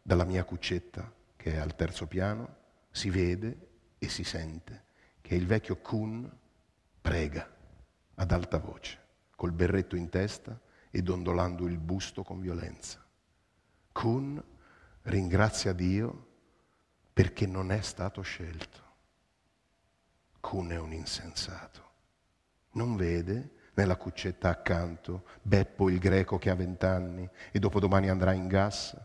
dalla 0.00 0.24
mia 0.24 0.44
cuccetta, 0.44 1.12
che 1.34 1.54
è 1.54 1.56
al 1.56 1.74
terzo 1.74 2.06
piano, 2.06 2.56
si 2.90 3.10
vede 3.10 3.68
e 3.98 4.08
si 4.08 4.22
sente 4.22 4.84
che 5.20 5.34
il 5.34 5.46
vecchio 5.46 5.76
Kuhn 5.76 6.30
prega 7.00 7.50
ad 8.14 8.30
alta 8.30 8.58
voce, 8.58 8.98
col 9.34 9.52
berretto 9.52 9.96
in 9.96 10.08
testa 10.08 10.58
e 10.90 11.02
dondolando 11.02 11.66
il 11.66 11.78
busto 11.78 12.22
con 12.22 12.40
violenza. 12.40 13.04
Kuhn 13.98 14.40
ringrazia 15.02 15.72
Dio 15.72 16.26
perché 17.12 17.48
non 17.48 17.72
è 17.72 17.80
stato 17.80 18.22
scelto. 18.22 18.80
Kuhn 20.38 20.70
è 20.70 20.78
un 20.78 20.92
insensato. 20.92 21.82
Non 22.74 22.94
vede 22.94 23.54
nella 23.74 23.96
cuccetta 23.96 24.50
accanto 24.50 25.24
Beppo 25.42 25.90
il 25.90 25.98
greco 25.98 26.38
che 26.38 26.48
ha 26.48 26.54
vent'anni 26.54 27.28
e 27.50 27.58
dopodomani 27.58 28.08
andrà 28.08 28.30
in 28.34 28.46
gas 28.46 28.96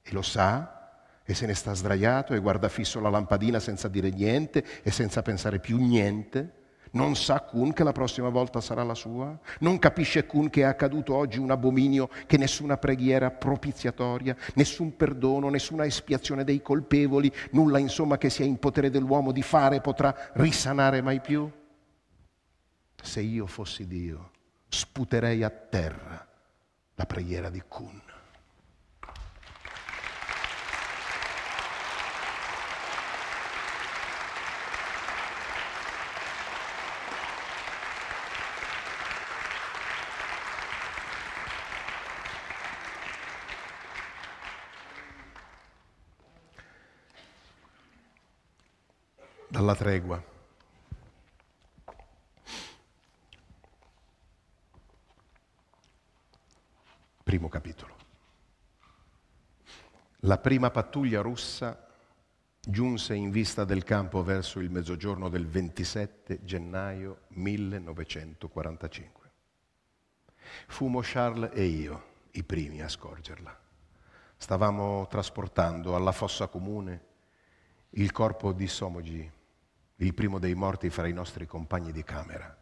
e 0.00 0.12
lo 0.12 0.22
sa 0.22 1.20
e 1.22 1.34
se 1.34 1.44
ne 1.44 1.52
sta 1.52 1.74
sdraiato 1.74 2.32
e 2.32 2.38
guarda 2.38 2.70
fisso 2.70 3.00
la 3.00 3.10
lampadina 3.10 3.60
senza 3.60 3.88
dire 3.88 4.08
niente 4.08 4.64
e 4.82 4.90
senza 4.90 5.20
pensare 5.20 5.58
più 5.58 5.76
niente 5.76 6.57
non 6.92 7.16
sa 7.16 7.40
Kun 7.40 7.72
che 7.72 7.84
la 7.84 7.92
prossima 7.92 8.28
volta 8.28 8.60
sarà 8.60 8.82
la 8.82 8.94
sua? 8.94 9.38
Non 9.60 9.78
capisce 9.78 10.26
Kun 10.26 10.50
che 10.50 10.60
è 10.60 10.64
accaduto 10.64 11.14
oggi 11.14 11.38
un 11.38 11.50
abominio, 11.50 12.08
che 12.26 12.36
nessuna 12.36 12.76
preghiera 12.76 13.30
propiziatoria, 13.30 14.36
nessun 14.54 14.96
perdono, 14.96 15.48
nessuna 15.48 15.84
espiazione 15.84 16.44
dei 16.44 16.62
colpevoli, 16.62 17.32
nulla 17.52 17.78
insomma 17.78 18.18
che 18.18 18.30
sia 18.30 18.44
in 18.44 18.58
potere 18.58 18.90
dell'uomo 18.90 19.32
di 19.32 19.42
fare 19.42 19.80
potrà 19.80 20.30
risanare 20.34 21.02
mai 21.02 21.20
più? 21.20 21.50
Se 23.00 23.20
io 23.20 23.46
fossi 23.46 23.86
Dio, 23.86 24.30
sputerei 24.68 25.42
a 25.42 25.50
terra 25.50 26.26
la 26.94 27.06
preghiera 27.06 27.48
di 27.48 27.62
Kun. 27.66 28.07
Dalla 49.58 49.74
tregua. 49.74 50.22
Primo 57.24 57.48
capitolo. 57.48 57.96
La 60.20 60.38
prima 60.38 60.70
pattuglia 60.70 61.22
russa 61.22 61.88
giunse 62.60 63.16
in 63.16 63.32
vista 63.32 63.64
del 63.64 63.82
campo 63.82 64.22
verso 64.22 64.60
il 64.60 64.70
mezzogiorno 64.70 65.28
del 65.28 65.48
27 65.48 66.44
gennaio 66.44 67.22
1945. 67.30 69.30
Fumo 70.68 71.00
Charles 71.02 71.50
e 71.52 71.64
io 71.64 72.04
i 72.30 72.44
primi 72.44 72.80
a 72.80 72.88
scorgerla. 72.88 73.58
Stavamo 74.36 75.08
trasportando 75.08 75.96
alla 75.96 76.12
fossa 76.12 76.46
comune 76.46 77.06
il 77.90 78.12
corpo 78.12 78.52
di 78.52 78.68
Somogi, 78.68 79.32
il 80.00 80.14
primo 80.14 80.38
dei 80.38 80.54
morti 80.54 80.90
fra 80.90 81.06
i 81.06 81.12
nostri 81.12 81.46
compagni 81.46 81.92
di 81.92 82.04
camera. 82.04 82.56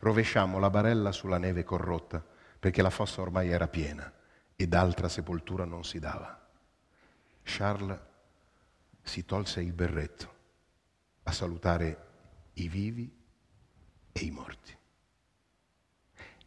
Rovesciamo 0.00 0.58
la 0.58 0.70
barella 0.70 1.12
sulla 1.12 1.38
neve 1.38 1.64
corrotta 1.64 2.24
perché 2.58 2.82
la 2.82 2.90
fossa 2.90 3.20
ormai 3.20 3.50
era 3.50 3.68
piena 3.68 4.12
ed 4.56 4.72
altra 4.74 5.08
sepoltura 5.08 5.64
non 5.64 5.84
si 5.84 5.98
dava. 5.98 6.48
Charles 7.42 7.98
si 9.02 9.24
tolse 9.24 9.60
il 9.60 9.72
berretto 9.72 10.32
a 11.24 11.32
salutare 11.32 12.06
i 12.54 12.68
vivi 12.68 13.12
e 14.12 14.24
i 14.24 14.30
morti. 14.30 14.76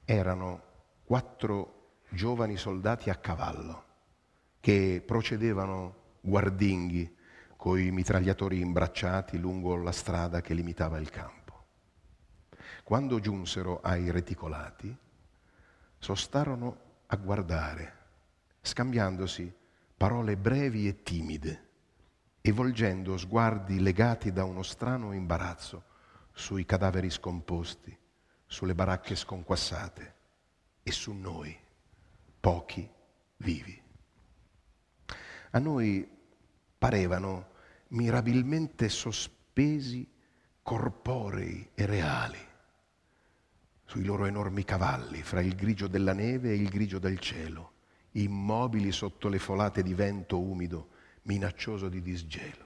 Erano 0.03 0.63
quattro 1.03 1.99
giovani 2.09 2.57
soldati 2.57 3.09
a 3.09 3.15
cavallo 3.15 3.85
che 4.59 5.03
procedevano 5.05 6.15
guardinghi 6.21 7.16
coi 7.57 7.91
mitragliatori 7.91 8.59
imbracciati 8.61 9.37
lungo 9.37 9.75
la 9.75 9.91
strada 9.91 10.41
che 10.41 10.53
limitava 10.53 10.99
il 10.99 11.09
campo. 11.09 11.65
Quando 12.83 13.19
giunsero 13.19 13.81
ai 13.81 14.11
reticolati, 14.11 14.95
sostarono 15.97 16.77
a 17.07 17.15
guardare, 17.17 17.95
scambiandosi 18.61 19.53
parole 19.97 20.37
brevi 20.37 20.87
e 20.87 21.01
timide 21.01 21.65
e 22.39 22.51
volgendo 22.51 23.17
sguardi 23.17 23.81
legati 23.81 24.31
da 24.31 24.45
uno 24.45 24.61
strano 24.61 25.11
imbarazzo 25.11 25.83
sui 26.31 26.63
cadaveri 26.65 27.09
scomposti, 27.09 27.97
sulle 28.45 28.75
baracche 28.75 29.15
sconquassate 29.15 30.15
e 30.83 30.91
su 30.91 31.11
noi, 31.11 31.57
pochi 32.39 32.89
vivi. 33.37 33.81
a 35.51 35.59
noi 35.59 36.16
parevano 36.77 37.55
mirabilmente 37.89 38.89
sospesi, 38.89 40.07
corporei 40.61 41.71
e 41.73 41.85
reali, 41.85 42.39
sui 43.85 44.03
loro 44.03 44.25
enormi 44.25 44.63
cavalli, 44.63 45.21
fra 45.23 45.41
il 45.41 45.55
grigio 45.55 45.87
della 45.87 46.13
neve 46.13 46.51
e 46.51 46.55
il 46.55 46.69
grigio 46.69 46.99
del 46.99 47.19
cielo, 47.19 47.71
immobili 48.11 48.91
sotto 48.91 49.29
le 49.29 49.39
folate 49.39 49.81
di 49.81 49.93
vento 49.93 50.39
umido, 50.39 50.89
minaccioso 51.23 51.87
di 51.87 52.01
disgelo. 52.01 52.65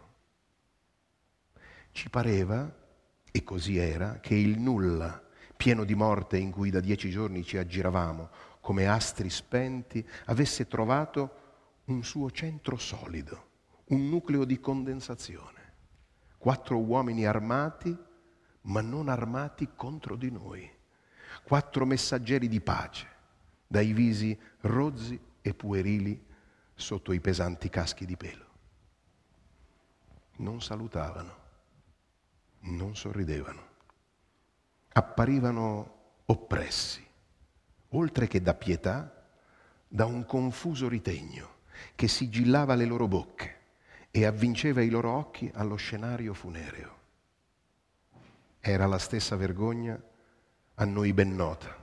Ci 1.91 2.09
pareva, 2.09 2.73
e 3.31 3.43
così 3.43 3.77
era, 3.77 4.19
che 4.19 4.35
il 4.35 4.59
nulla, 4.59 5.23
pieno 5.55 5.83
di 5.83 5.93
morte 5.93 6.37
in 6.37 6.51
cui 6.51 6.71
da 6.71 6.79
dieci 6.79 7.09
giorni 7.11 7.43
ci 7.43 7.57
aggiravamo, 7.57 8.29
come 8.61 8.87
astri 8.87 9.29
spenti, 9.29 10.05
avesse 10.25 10.67
trovato 10.67 11.39
un 11.85 12.03
suo 12.03 12.31
centro 12.31 12.77
solido, 12.77 13.49
un 13.91 14.09
nucleo 14.09 14.45
di 14.45 14.59
condensazione. 14.59 15.59
Quattro 16.37 16.79
uomini 16.79 17.25
armati, 17.25 17.95
ma 18.61 18.81
non 18.81 19.09
armati 19.09 19.69
contro 19.75 20.15
di 20.15 20.31
noi. 20.31 20.69
Quattro 21.43 21.85
messaggeri 21.85 22.47
di 22.47 22.61
pace, 22.61 23.07
dai 23.67 23.93
visi 23.93 24.37
rozzi 24.61 25.19
e 25.41 25.53
puerili 25.53 26.25
sotto 26.73 27.11
i 27.11 27.19
pesanti 27.19 27.69
caschi 27.69 28.05
di 28.05 28.17
pelo. 28.17 28.45
Non 30.37 30.61
salutavano, 30.61 31.35
non 32.61 32.95
sorridevano, 32.95 33.67
apparivano 34.93 35.99
oppressi, 36.25 37.05
oltre 37.89 38.27
che 38.27 38.41
da 38.41 38.53
pietà, 38.53 39.25
da 39.87 40.05
un 40.05 40.25
confuso 40.25 40.87
ritegno 40.87 41.59
che 41.95 42.07
sigillava 42.07 42.75
le 42.75 42.85
loro 42.85 43.07
bocche 43.07 43.59
e 44.11 44.25
avvinceva 44.25 44.81
i 44.81 44.89
loro 44.89 45.11
occhi 45.11 45.49
allo 45.53 45.75
scenario 45.75 46.33
funereo. 46.33 46.99
Era 48.59 48.85
la 48.85 48.99
stessa 48.99 49.35
vergogna 49.37 49.99
a 50.75 50.85
noi 50.85 51.13
ben 51.13 51.33
nota, 51.33 51.75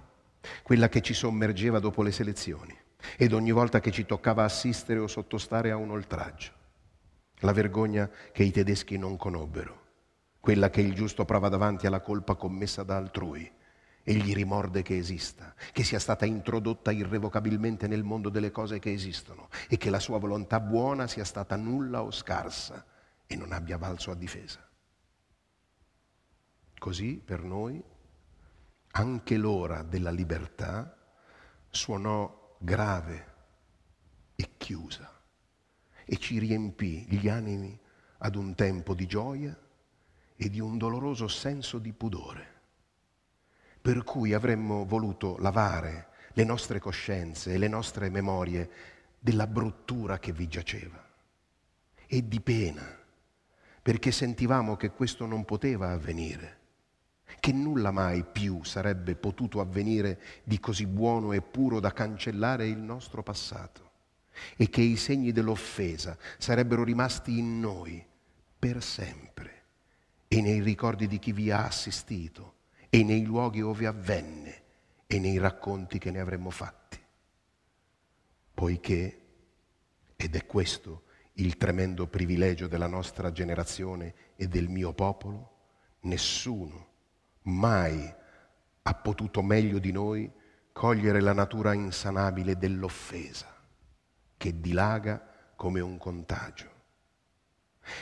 quella 0.62 0.88
che 0.88 1.00
ci 1.00 1.14
sommergeva 1.14 1.80
dopo 1.80 2.02
le 2.02 2.12
selezioni 2.12 2.76
ed 3.16 3.32
ogni 3.32 3.50
volta 3.50 3.80
che 3.80 3.90
ci 3.90 4.04
toccava 4.04 4.44
assistere 4.44 4.98
o 4.98 5.06
sottostare 5.06 5.70
a 5.70 5.76
un 5.76 5.90
oltraggio. 5.90 6.52
La 7.40 7.52
vergogna 7.52 8.10
che 8.32 8.42
i 8.42 8.50
tedeschi 8.50 8.98
non 8.98 9.16
conobbero, 9.16 9.86
quella 10.40 10.70
che 10.70 10.80
il 10.80 10.94
giusto 10.94 11.24
prova 11.24 11.48
davanti 11.48 11.86
alla 11.86 12.00
colpa 12.00 12.34
commessa 12.34 12.82
da 12.82 12.96
altrui 12.96 13.50
Egli 14.02 14.32
rimorde 14.32 14.82
che 14.82 14.96
esista, 14.96 15.54
che 15.72 15.84
sia 15.84 15.98
stata 15.98 16.24
introdotta 16.24 16.90
irrevocabilmente 16.90 17.86
nel 17.86 18.04
mondo 18.04 18.30
delle 18.30 18.50
cose 18.50 18.78
che 18.78 18.92
esistono 18.92 19.48
e 19.68 19.76
che 19.76 19.90
la 19.90 19.98
sua 19.98 20.18
volontà 20.18 20.60
buona 20.60 21.06
sia 21.06 21.24
stata 21.24 21.56
nulla 21.56 22.02
o 22.02 22.10
scarsa 22.10 22.84
e 23.26 23.36
non 23.36 23.52
abbia 23.52 23.76
valso 23.76 24.10
a 24.10 24.14
difesa. 24.14 24.66
Così 26.78 27.20
per 27.22 27.42
noi 27.42 27.82
anche 28.92 29.36
l'ora 29.36 29.82
della 29.82 30.10
libertà 30.10 30.96
suonò 31.68 32.56
grave 32.58 33.34
e 34.34 34.50
chiusa 34.56 35.12
e 36.04 36.16
ci 36.16 36.38
riempì 36.38 37.04
gli 37.08 37.28
animi 37.28 37.78
ad 38.18 38.34
un 38.34 38.54
tempo 38.54 38.94
di 38.94 39.06
gioia 39.06 39.56
e 40.34 40.48
di 40.48 40.60
un 40.60 40.78
doloroso 40.78 41.28
senso 41.28 41.78
di 41.78 41.92
pudore 41.92 42.57
per 43.80 44.04
cui 44.04 44.34
avremmo 44.34 44.84
voluto 44.84 45.36
lavare 45.38 46.08
le 46.32 46.44
nostre 46.44 46.78
coscienze 46.78 47.54
e 47.54 47.58
le 47.58 47.68
nostre 47.68 48.10
memorie 48.10 48.70
della 49.18 49.46
bruttura 49.46 50.18
che 50.18 50.32
vi 50.32 50.46
giaceva 50.46 51.04
e 52.06 52.28
di 52.28 52.40
pena, 52.40 52.86
perché 53.82 54.12
sentivamo 54.12 54.76
che 54.76 54.90
questo 54.90 55.26
non 55.26 55.44
poteva 55.44 55.90
avvenire, 55.90 56.56
che 57.40 57.52
nulla 57.52 57.90
mai 57.90 58.24
più 58.24 58.64
sarebbe 58.64 59.14
potuto 59.14 59.60
avvenire 59.60 60.20
di 60.44 60.58
così 60.60 60.86
buono 60.86 61.32
e 61.32 61.42
puro 61.42 61.80
da 61.80 61.92
cancellare 61.92 62.66
il 62.66 62.78
nostro 62.78 63.22
passato 63.22 63.90
e 64.56 64.70
che 64.70 64.80
i 64.80 64.96
segni 64.96 65.32
dell'offesa 65.32 66.16
sarebbero 66.38 66.84
rimasti 66.84 67.38
in 67.38 67.60
noi 67.60 68.04
per 68.58 68.82
sempre 68.82 69.62
e 70.28 70.40
nei 70.40 70.60
ricordi 70.60 71.06
di 71.06 71.18
chi 71.18 71.32
vi 71.32 71.50
ha 71.50 71.64
assistito 71.66 72.54
e 72.90 73.04
nei 73.04 73.24
luoghi 73.24 73.60
dove 73.60 73.86
avvenne 73.86 74.62
e 75.06 75.18
nei 75.18 75.38
racconti 75.38 75.98
che 75.98 76.10
ne 76.10 76.20
avremmo 76.20 76.50
fatti. 76.50 76.98
Poiché, 78.54 79.20
ed 80.16 80.34
è 80.34 80.46
questo 80.46 81.04
il 81.34 81.56
tremendo 81.56 82.06
privilegio 82.06 82.66
della 82.66 82.86
nostra 82.86 83.30
generazione 83.30 84.14
e 84.36 84.48
del 84.48 84.68
mio 84.68 84.92
popolo, 84.92 85.56
nessuno 86.00 86.86
mai 87.42 88.14
ha 88.82 88.94
potuto 88.94 89.42
meglio 89.42 89.78
di 89.78 89.92
noi 89.92 90.30
cogliere 90.72 91.20
la 91.20 91.32
natura 91.32 91.74
insanabile 91.74 92.56
dell'offesa, 92.56 93.54
che 94.36 94.60
dilaga 94.60 95.52
come 95.54 95.80
un 95.80 95.98
contagio. 95.98 96.76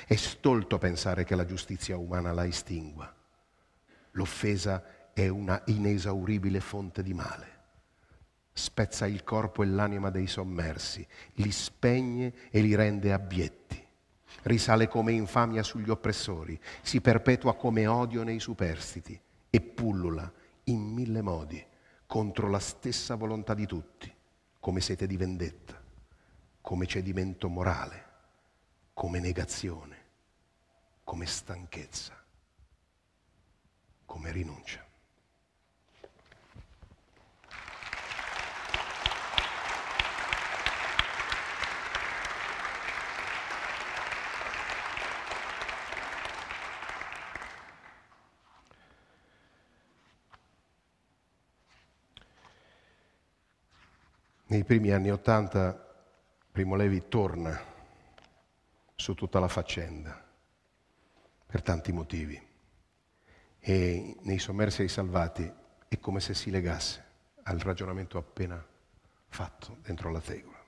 È 0.07 0.15
stolto 0.15 0.79
pensare 0.79 1.25
che 1.25 1.35
la 1.35 1.45
giustizia 1.45 1.97
umana 1.97 2.33
la 2.33 2.47
estingua 2.47 3.16
L'offesa 4.17 5.13
è 5.13 5.29
una 5.29 5.63
inesauribile 5.67 6.61
fonte 6.61 7.03
di 7.03 7.13
male. 7.13 7.55
Spezza 8.53 9.07
il 9.07 9.23
corpo 9.25 9.63
e 9.63 9.67
l'anima 9.67 10.11
dei 10.11 10.27
sommersi, 10.27 11.07
li 11.35 11.53
spegne 11.53 12.33
e 12.51 12.61
li 12.61 12.75
rende 12.75 13.13
abietti. 13.13 13.83
Risale 14.43 14.89
come 14.89 15.13
infamia 15.13 15.63
sugli 15.63 15.91
oppressori, 15.91 16.59
si 16.81 17.03
perpetua 17.03 17.57
come 17.57 17.87
odio 17.87 18.23
nei 18.23 18.41
superstiti 18.41 19.19
e 19.51 19.61
pullula 19.61 20.33
in 20.65 20.81
mille 20.81 21.21
modi 21.21 21.65
contro 22.07 22.49
la 22.49 22.61
stessa 22.61 23.17
volontà 23.17 23.53
di 23.53 23.67
tutti, 23.67 24.13
come 24.59 24.81
sete 24.81 25.07
di 25.07 25.19
vendetta, 25.19 25.79
come 26.63 26.87
cedimento 26.87 27.49
morale, 27.49 28.05
come 28.95 29.21
negazione, 29.21 29.97
come 31.05 31.27
stanchezza 31.27 32.16
come 34.17 34.33
rinuncia. 34.33 34.83
Nei 54.49 54.65
primi 54.65 54.93
anni 54.93 55.11
Ottanta 55.11 55.75
Primo 56.51 56.75
Levi 56.75 57.09
torna 57.09 57.61
su 58.95 59.13
tutta 59.13 59.39
la 59.41 59.49
faccenda 59.49 60.25
per 61.45 61.61
tanti 61.61 61.93
motivi 61.93 62.56
e 63.69 64.15
nei 64.21 64.39
sommersi 64.39 64.83
ai 64.83 64.89
salvati 64.89 65.53
è 65.89 65.99
come 65.99 66.21
se 66.21 66.35
si 66.35 66.53
legasse 66.53 67.05
al 67.43 67.59
ragionamento 67.59 68.17
appena 68.17 68.65
fatto 69.27 69.79
dentro 69.83 70.13
la 70.13 70.21
tegola. 70.21 70.65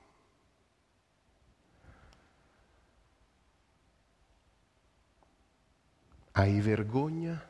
Hai 6.33 6.59
vergogna 6.59 7.41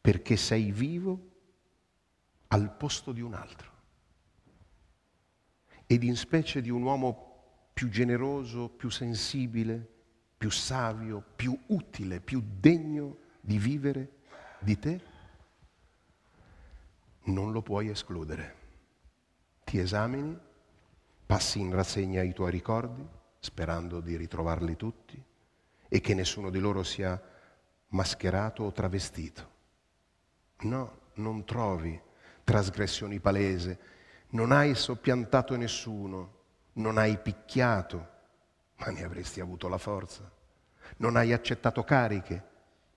perché 0.00 0.36
sei 0.36 0.72
vivo 0.72 1.30
al 2.48 2.74
posto 2.76 3.12
di 3.12 3.20
un 3.20 3.34
altro. 3.34 3.70
Ed 5.86 6.02
in 6.02 6.16
specie 6.16 6.60
di 6.60 6.70
un 6.70 6.82
uomo 6.82 7.68
più 7.72 7.88
generoso, 7.88 8.68
più 8.68 8.90
sensibile, 8.90 9.88
più 10.36 10.50
savio, 10.50 11.22
più 11.36 11.56
utile, 11.66 12.20
più 12.20 12.42
degno 12.44 13.18
di 13.40 13.58
vivere 13.58 14.16
di 14.62 14.78
te, 14.78 15.00
non 17.24 17.52
lo 17.52 17.62
puoi 17.62 17.88
escludere. 17.88 18.56
Ti 19.64 19.78
esamini, 19.78 20.38
passi 21.26 21.60
in 21.60 21.74
rassegna 21.74 22.22
i 22.22 22.32
tuoi 22.32 22.50
ricordi, 22.50 23.06
sperando 23.38 24.00
di 24.00 24.16
ritrovarli 24.16 24.76
tutti 24.76 25.22
e 25.88 26.00
che 26.00 26.14
nessuno 26.14 26.50
di 26.50 26.58
loro 26.58 26.82
sia 26.82 27.20
mascherato 27.88 28.64
o 28.64 28.72
travestito. 28.72 29.50
No, 30.60 30.98
non 31.14 31.44
trovi 31.44 32.00
trasgressioni 32.44 33.20
palese, 33.20 33.78
non 34.30 34.52
hai 34.52 34.74
soppiantato 34.74 35.56
nessuno, 35.56 36.40
non 36.74 36.98
hai 36.98 37.18
picchiato, 37.18 38.08
ma 38.76 38.86
ne 38.86 39.04
avresti 39.04 39.40
avuto 39.40 39.68
la 39.68 39.78
forza. 39.78 40.30
Non 40.98 41.16
hai 41.16 41.32
accettato 41.32 41.84
cariche, 41.84 42.50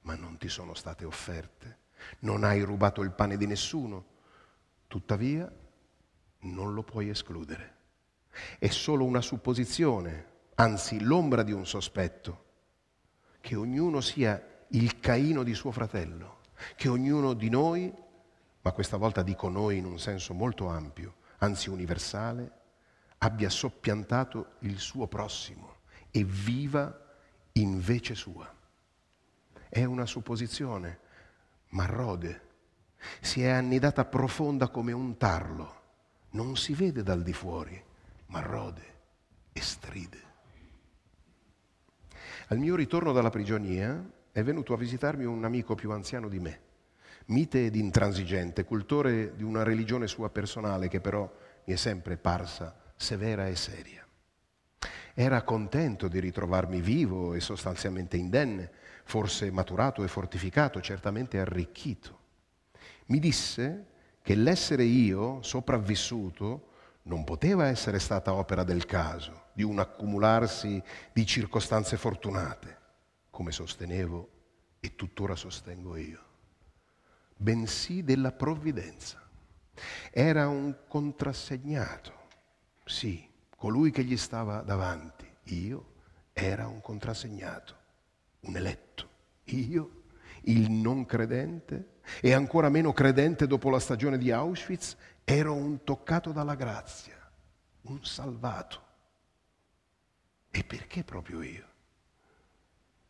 ma 0.06 0.16
non 0.16 0.38
ti 0.38 0.50
sono 0.50 0.74
state 0.74 1.06
offerte. 1.06 1.80
Non 2.20 2.44
hai 2.44 2.62
rubato 2.62 3.02
il 3.02 3.12
pane 3.12 3.38
di 3.38 3.48
nessuno, 3.48 4.06
tuttavia 4.88 5.52
non 6.40 6.74
lo 6.74 6.84
puoi 6.84 7.10
escludere. 7.10 7.74
È 8.60 8.68
solo 8.70 9.06
una 9.06 9.22
supposizione 9.22 10.34
anzi 10.56 11.02
l'ombra 11.02 11.44
di 11.44 11.52
un 11.52 11.66
sospetto, 11.66 12.44
che 13.42 13.56
ognuno 13.56 14.02
sia 14.02 14.42
il 14.70 15.00
Caino 15.00 15.44
di 15.44 15.54
suo 15.54 15.72
fratello, 15.72 16.40
che 16.76 16.88
ognuno 16.88 17.34
di 17.34 17.50
noi, 17.50 17.94
ma 18.62 18.72
questa 18.72 18.98
volta 18.98 19.22
dico 19.22 19.50
noi 19.50 19.78
in 19.78 19.86
un 19.86 20.00
senso 20.00 20.34
molto 20.34 20.68
ampio, 20.68 21.16
anzi 21.40 21.70
universale, 21.70 22.52
abbia 23.20 23.50
soppiantato 23.50 24.54
il 24.60 24.80
suo 24.80 25.08
prossimo 25.08 25.78
e 26.12 26.24
viva 26.24 27.04
in 27.54 27.80
vece 27.80 28.16
sua. 28.16 28.55
È 29.76 29.84
una 29.84 30.06
supposizione, 30.06 31.00
ma 31.72 31.86
rode. 31.86 32.42
Si 33.20 33.44
è 33.44 33.50
annidata 33.50 34.06
profonda 34.06 34.70
come 34.70 34.94
un 34.94 35.18
tarlo. 35.18 35.82
Non 36.30 36.56
si 36.56 36.74
vede 36.74 37.04
dal 37.04 37.22
di 37.22 37.34
fuori, 37.34 37.84
ma 38.28 38.40
rode 38.40 38.94
e 39.52 39.60
stride. 39.60 40.20
Al 42.48 42.58
mio 42.58 42.78
ritorno 42.78 43.12
dalla 43.12 43.30
prigionia 43.30 44.02
è 44.32 44.42
venuto 44.44 44.74
a 44.74 44.78
visitarmi 44.78 45.26
un 45.26 45.44
amico 45.44 45.76
più 45.76 45.92
anziano 45.92 46.30
di 46.30 46.40
me, 46.40 46.60
mite 47.26 47.66
ed 47.66 47.76
intransigente, 47.76 48.64
cultore 48.64 49.36
di 49.36 49.44
una 49.44 49.64
religione 49.64 50.08
sua 50.08 50.30
personale 50.30 50.88
che 50.88 51.02
però 51.02 51.30
mi 51.66 51.74
è 51.74 51.76
sempre 51.76 52.16
parsa 52.16 52.94
severa 52.96 53.46
e 53.50 53.58
seria. 53.58 54.08
Era 55.14 55.44
contento 55.44 56.08
di 56.08 56.22
ritrovarmi 56.22 56.80
vivo 56.80 57.34
e 57.34 57.42
sostanzialmente 57.42 58.16
indenne, 58.16 58.72
forse 59.06 59.50
maturato 59.52 60.04
e 60.04 60.08
fortificato, 60.08 60.82
certamente 60.82 61.40
arricchito. 61.40 62.20
Mi 63.06 63.20
disse 63.20 63.86
che 64.22 64.36
l'essere 64.36 64.84
io 64.84 65.42
sopravvissuto 65.44 66.74
non 67.04 67.24
poteva 67.24 67.68
essere 67.68 68.00
stata 68.00 68.34
opera 68.34 68.64
del 68.64 68.86
caso, 68.86 69.46
di 69.54 69.62
un 69.64 69.80
accumularsi 69.80 70.82
di 71.14 71.26
circostanze 71.26 71.98
fortunate, 71.98 72.80
come 73.30 73.52
sostenevo 73.52 74.30
e 74.80 74.96
tuttora 74.96 75.36
sostengo 75.36 75.96
io, 75.96 76.24
bensì 77.36 78.04
della 78.04 78.32
provvidenza. 78.32 79.22
Era 80.10 80.48
un 80.48 80.76
contrassegnato, 80.88 82.14
sì, 82.86 83.30
colui 83.56 83.92
che 83.92 84.04
gli 84.04 84.18
stava 84.18 84.62
davanti, 84.62 85.30
io, 85.44 85.94
era 86.34 86.68
un 86.68 86.82
contrassegnato, 86.82 87.84
un 88.46 88.58
eletto, 88.58 89.10
io, 89.46 90.04
il 90.44 90.72
non 90.72 91.06
credente 91.06 91.94
e 92.22 92.34
ancora 92.34 92.70
meno 92.70 92.94
credente 92.94 93.48
dopo 93.48 93.70
la 93.70 93.80
stagione 93.80 94.18
di 94.18 94.32
Auschwitz, 94.32 94.96
ero 95.24 95.54
un 95.54 95.84
toccato 95.84 96.32
dalla 96.32 96.56
grazia, 96.56 97.16
un 97.84 98.04
salvato. 98.04 98.84
E 100.52 100.64
perché 100.64 101.04
proprio 101.04 101.42
io? 101.42 101.66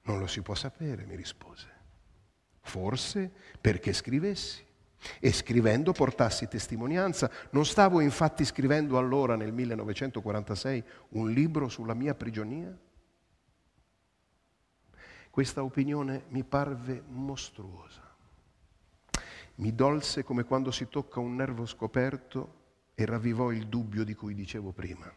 Non 0.03 0.19
lo 0.19 0.27
si 0.27 0.41
può 0.41 0.55
sapere, 0.55 1.05
mi 1.05 1.15
rispose. 1.15 1.73
Forse 2.61 3.31
perché 3.59 3.93
scrivessi 3.93 4.65
e 5.19 5.31
scrivendo 5.31 5.91
portassi 5.91 6.47
testimonianza. 6.47 7.29
Non 7.51 7.65
stavo 7.65 7.99
infatti 7.99 8.45
scrivendo 8.45 8.97
allora, 8.97 9.36
nel 9.36 9.51
1946, 9.51 10.83
un 11.09 11.31
libro 11.31 11.69
sulla 11.69 11.93
mia 11.93 12.15
prigionia? 12.15 12.75
Questa 15.36 15.65
opinione 15.65 16.27
mi 16.29 16.45
parve 16.45 17.03
mostruosa. 17.09 18.01
Mi 19.55 19.75
dolse 19.75 20.23
come 20.23 20.45
quando 20.45 20.71
si 20.71 20.88
tocca 20.88 21.19
un 21.19 21.36
nervo 21.36 21.65
scoperto 21.65 22.93
e 22.95 23.05
ravvivò 23.05 23.51
il 23.51 23.67
dubbio 23.67 24.05
di 24.05 24.15
cui 24.15 24.33
dicevo 24.33 24.71
prima. 24.71 25.11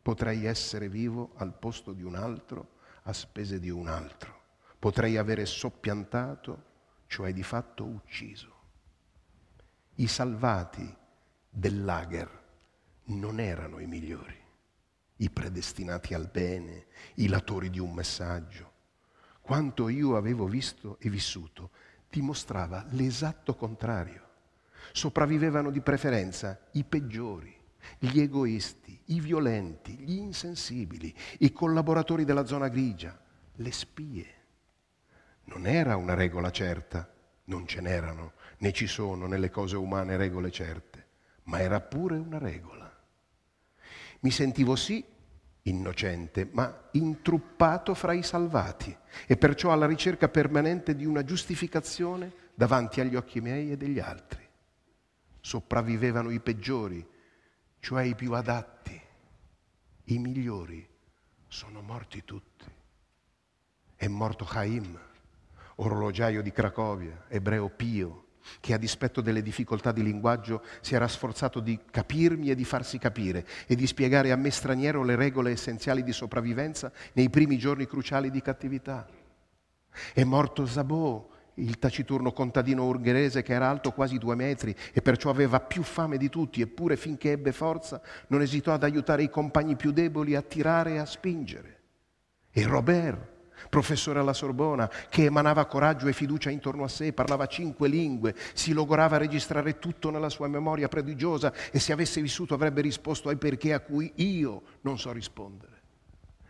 Potrei 0.00 0.46
essere 0.46 0.88
vivo 0.88 1.32
al 1.36 1.52
posto 1.52 1.92
di 1.92 2.02
un 2.02 2.14
altro 2.14 2.76
a 3.02 3.12
spese 3.12 3.60
di 3.60 3.68
un 3.68 3.88
altro. 3.88 4.40
Potrei 4.78 5.18
avere 5.18 5.44
soppiantato, 5.44 6.62
cioè 7.06 7.34
di 7.34 7.42
fatto 7.42 7.84
ucciso. 7.84 8.54
I 9.96 10.06
salvati 10.06 10.96
del 11.50 11.84
lager 11.84 12.42
non 13.08 13.38
erano 13.38 13.80
i 13.80 13.86
migliori, 13.86 14.40
i 15.16 15.28
predestinati 15.28 16.14
al 16.14 16.30
bene, 16.32 16.86
i 17.16 17.28
latori 17.28 17.68
di 17.68 17.80
un 17.80 17.92
messaggio. 17.92 18.65
Quanto 19.46 19.88
io 19.88 20.16
avevo 20.16 20.46
visto 20.46 20.96
e 20.98 21.08
vissuto 21.08 21.70
dimostrava 22.10 22.84
l'esatto 22.90 23.54
contrario. 23.54 24.24
Sopravvivevano 24.90 25.70
di 25.70 25.80
preferenza 25.82 26.66
i 26.72 26.82
peggiori, 26.82 27.56
gli 27.96 28.18
egoisti, 28.18 29.00
i 29.04 29.20
violenti, 29.20 29.92
gli 29.98 30.16
insensibili, 30.16 31.14
i 31.38 31.52
collaboratori 31.52 32.24
della 32.24 32.44
zona 32.44 32.66
grigia, 32.66 33.16
le 33.54 33.70
spie. 33.70 34.26
Non 35.44 35.68
era 35.68 35.94
una 35.94 36.14
regola 36.14 36.50
certa, 36.50 37.08
non 37.44 37.68
ce 37.68 37.80
n'erano, 37.80 38.32
né 38.58 38.72
ci 38.72 38.88
sono 38.88 39.28
nelle 39.28 39.50
cose 39.50 39.76
umane 39.76 40.16
regole 40.16 40.50
certe, 40.50 41.06
ma 41.44 41.60
era 41.60 41.80
pure 41.80 42.16
una 42.16 42.38
regola. 42.38 42.92
Mi 44.22 44.30
sentivo 44.32 44.74
sì 44.74 45.04
innocente, 45.66 46.48
ma 46.52 46.88
intruppato 46.92 47.94
fra 47.94 48.12
i 48.12 48.22
salvati 48.22 48.96
e 49.26 49.36
perciò 49.36 49.72
alla 49.72 49.86
ricerca 49.86 50.28
permanente 50.28 50.94
di 50.94 51.04
una 51.04 51.24
giustificazione 51.24 52.32
davanti 52.54 53.00
agli 53.00 53.16
occhi 53.16 53.40
miei 53.40 53.70
e 53.70 53.76
degli 53.76 53.98
altri. 53.98 54.44
Sopravvivevano 55.40 56.30
i 56.30 56.40
peggiori, 56.40 57.06
cioè 57.80 58.04
i 58.04 58.14
più 58.14 58.32
adatti. 58.32 59.00
I 60.04 60.18
migliori 60.18 60.88
sono 61.48 61.80
morti 61.82 62.24
tutti. 62.24 62.64
È 63.94 64.06
morto 64.08 64.44
Chaim, 64.44 64.98
orologiaio 65.76 66.42
di 66.42 66.52
Cracovia, 66.52 67.24
ebreo 67.28 67.68
pio, 67.70 68.25
che 68.60 68.74
a 68.74 68.78
dispetto 68.78 69.20
delle 69.20 69.42
difficoltà 69.42 69.92
di 69.92 70.02
linguaggio 70.02 70.62
si 70.80 70.94
era 70.94 71.08
sforzato 71.08 71.60
di 71.60 71.78
capirmi 71.90 72.50
e 72.50 72.54
di 72.54 72.64
farsi 72.64 72.98
capire 72.98 73.46
e 73.66 73.74
di 73.74 73.86
spiegare 73.86 74.32
a 74.32 74.36
me 74.36 74.50
straniero 74.50 75.02
le 75.02 75.16
regole 75.16 75.50
essenziali 75.50 76.02
di 76.02 76.12
sopravvivenza 76.12 76.90
nei 77.12 77.30
primi 77.30 77.58
giorni 77.58 77.86
cruciali 77.86 78.30
di 78.30 78.42
cattività. 78.42 79.06
È 80.12 80.24
morto 80.24 80.66
Zabò, 80.66 81.28
il 81.54 81.78
taciturno 81.78 82.32
contadino 82.32 82.84
ungherese 82.86 83.42
che 83.42 83.52
era 83.52 83.68
alto 83.68 83.92
quasi 83.92 84.18
due 84.18 84.34
metri 84.34 84.74
e 84.92 85.00
perciò 85.00 85.30
aveva 85.30 85.60
più 85.60 85.82
fame 85.82 86.18
di 86.18 86.28
tutti, 86.28 86.60
eppure 86.60 86.96
finché 86.96 87.32
ebbe 87.32 87.52
forza 87.52 88.00
non 88.28 88.42
esitò 88.42 88.72
ad 88.72 88.82
aiutare 88.82 89.22
i 89.22 89.30
compagni 89.30 89.76
più 89.76 89.92
deboli 89.92 90.34
a 90.34 90.42
tirare 90.42 90.94
e 90.94 90.98
a 90.98 91.06
spingere. 91.06 91.80
E 92.50 92.62
Robert, 92.64 93.35
professore 93.68 94.18
alla 94.18 94.32
Sorbona, 94.32 94.90
che 95.08 95.24
emanava 95.24 95.66
coraggio 95.66 96.08
e 96.08 96.12
fiducia 96.12 96.50
intorno 96.50 96.84
a 96.84 96.88
sé, 96.88 97.12
parlava 97.12 97.46
cinque 97.46 97.88
lingue, 97.88 98.34
si 98.54 98.72
logorava 98.72 99.16
a 99.16 99.20
registrare 99.20 99.78
tutto 99.78 100.10
nella 100.10 100.28
sua 100.28 100.48
memoria 100.48 100.88
prodigiosa 100.88 101.52
e 101.70 101.78
se 101.78 101.92
avesse 101.92 102.20
vissuto 102.20 102.54
avrebbe 102.54 102.80
risposto 102.80 103.28
ai 103.28 103.36
perché 103.36 103.72
a 103.72 103.80
cui 103.80 104.12
io 104.16 104.62
non 104.82 104.98
so 104.98 105.12
rispondere. 105.12 105.82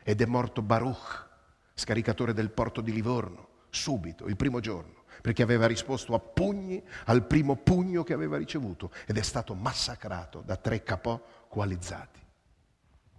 Ed 0.02 0.20
è 0.20 0.26
morto 0.26 0.62
Baruch, 0.62 1.26
scaricatore 1.74 2.32
del 2.32 2.50
porto 2.50 2.80
di 2.80 2.92
Livorno, 2.92 3.48
subito, 3.70 4.26
il 4.26 4.36
primo 4.36 4.60
giorno, 4.60 5.04
perché 5.20 5.42
aveva 5.42 5.66
risposto 5.66 6.14
a 6.14 6.18
pugni 6.18 6.82
al 7.06 7.26
primo 7.26 7.56
pugno 7.56 8.02
che 8.02 8.12
aveva 8.12 8.36
ricevuto 8.36 8.90
ed 9.06 9.16
è 9.16 9.22
stato 9.22 9.54
massacrato 9.54 10.42
da 10.44 10.56
tre 10.56 10.82
capò 10.82 11.20
coalizzati. 11.48 12.20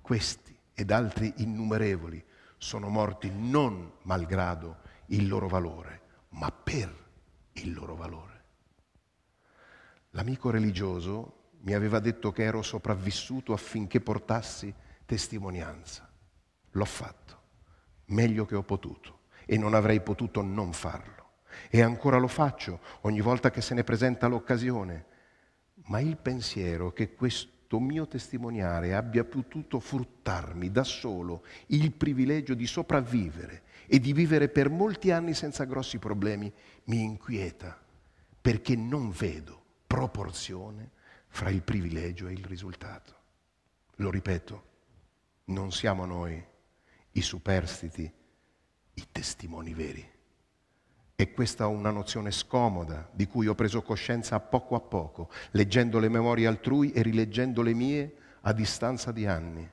Questi 0.02 0.58
ed 0.74 0.92
altri 0.92 1.34
innumerevoli 1.38 2.24
sono 2.58 2.90
morti 2.90 3.32
non 3.32 3.92
malgrado 4.04 4.78
il 5.08 5.28
loro 5.28 5.48
valore, 5.48 6.02
ma 6.30 6.52
per 6.52 7.06
il 7.54 7.74
loro 7.74 7.96
valore. 7.96 8.44
L'amico 10.12 10.50
religioso 10.50 11.50
mi 11.62 11.74
aveva 11.74 12.00
detto 12.00 12.32
che 12.32 12.44
ero 12.44 12.62
sopravvissuto 12.62 13.54
affinché 13.54 14.02
portassi 14.02 14.74
testimonianza. 15.06 16.10
L'ho 16.72 16.86
fatto, 16.86 17.42
meglio 18.06 18.46
che 18.46 18.56
ho 18.56 18.64
potuto, 18.64 19.20
e 19.46 19.58
non 19.58 19.74
avrei 19.74 20.02
potuto 20.02 20.42
non 20.42 20.74
farlo. 20.74 21.16
E 21.70 21.82
ancora 21.82 22.18
lo 22.18 22.28
faccio 22.28 22.80
ogni 23.02 23.22
volta 23.22 23.50
che 23.50 23.62
se 23.62 23.74
ne 23.74 23.84
presenta 23.84 24.28
l'occasione. 24.28 25.06
Ma 25.88 26.00
il 26.00 26.18
pensiero 26.18 26.92
che 26.92 27.14
questo 27.14 27.57
questo 27.68 27.80
mio 27.82 28.08
testimoniare 28.08 28.96
abbia 28.96 29.26
potuto 29.26 29.82
fruttarmi 29.82 30.72
da 30.72 30.86
solo 30.86 31.44
il 31.68 31.92
privilegio 31.92 32.54
di 32.54 32.66
sopravvivere 32.66 33.64
e 33.88 34.00
di 34.00 34.14
vivere 34.14 34.48
per 34.48 34.70
molti 34.70 35.12
anni 35.12 35.34
senza 35.34 35.66
grossi 35.66 35.98
problemi, 35.98 36.50
mi 36.86 37.04
inquieta 37.04 37.78
perché 38.40 38.78
non 38.78 39.12
vedo 39.12 39.62
proporzione 39.86 40.92
fra 41.28 41.50
il 41.50 41.62
privilegio 41.62 42.28
e 42.28 42.32
il 42.32 42.46
risultato. 42.46 43.16
Lo 43.96 44.12
ripeto, 44.12 44.64
non 45.46 45.74
siamo 45.74 46.06
noi 46.06 46.42
i 47.12 47.22
superstiti, 47.22 48.10
i 48.94 49.08
testimoni 49.12 49.74
veri. 49.74 50.17
E 51.20 51.32
questa 51.32 51.64
è 51.64 51.68
una 51.68 51.90
nozione 51.90 52.30
scomoda 52.30 53.10
di 53.12 53.26
cui 53.26 53.48
ho 53.48 53.56
preso 53.56 53.82
coscienza 53.82 54.36
a 54.36 54.40
poco 54.40 54.76
a 54.76 54.80
poco, 54.80 55.32
leggendo 55.54 55.98
le 55.98 56.10
memorie 56.10 56.46
altrui 56.46 56.92
e 56.92 57.02
rileggendo 57.02 57.64
le 57.64 57.74
mie 57.74 58.16
a 58.42 58.54
distanza 58.54 59.12
di 59.12 59.26
anni. 59.26 59.68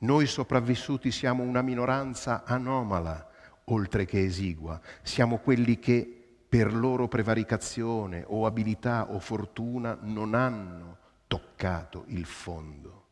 Noi 0.00 0.26
sopravvissuti 0.26 1.10
siamo 1.10 1.42
una 1.42 1.62
minoranza 1.62 2.44
anomala, 2.44 3.30
oltre 3.68 4.04
che 4.04 4.22
esigua. 4.22 4.78
Siamo 5.00 5.38
quelli 5.38 5.78
che 5.78 6.36
per 6.46 6.74
loro 6.74 7.08
prevaricazione 7.08 8.22
o 8.26 8.44
abilità 8.44 9.10
o 9.10 9.20
fortuna 9.20 9.96
non 10.02 10.34
hanno 10.34 10.98
toccato 11.26 12.04
il 12.08 12.26
fondo. 12.26 13.06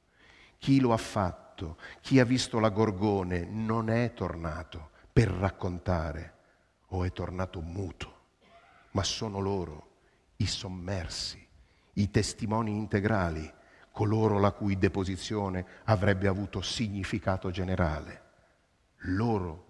Chi 0.58 0.78
lo 0.78 0.92
ha 0.92 0.98
fatto, 0.98 1.78
chi 2.02 2.20
ha 2.20 2.24
visto 2.26 2.60
la 2.60 2.68
Gorgone 2.68 3.46
non 3.46 3.88
è 3.88 4.12
tornato 4.12 4.90
per 5.10 5.28
raccontare 5.28 6.31
o 6.94 7.04
è 7.04 7.12
tornato 7.12 7.60
muto, 7.60 8.20
ma 8.92 9.02
sono 9.02 9.38
loro 9.38 9.90
i 10.36 10.46
sommersi, 10.46 11.46
i 11.94 12.10
testimoni 12.10 12.72
integrali, 12.72 13.50
coloro 13.90 14.38
la 14.38 14.52
cui 14.52 14.76
deposizione 14.76 15.64
avrebbe 15.84 16.28
avuto 16.28 16.60
significato 16.60 17.50
generale. 17.50 18.20
Loro 19.04 19.66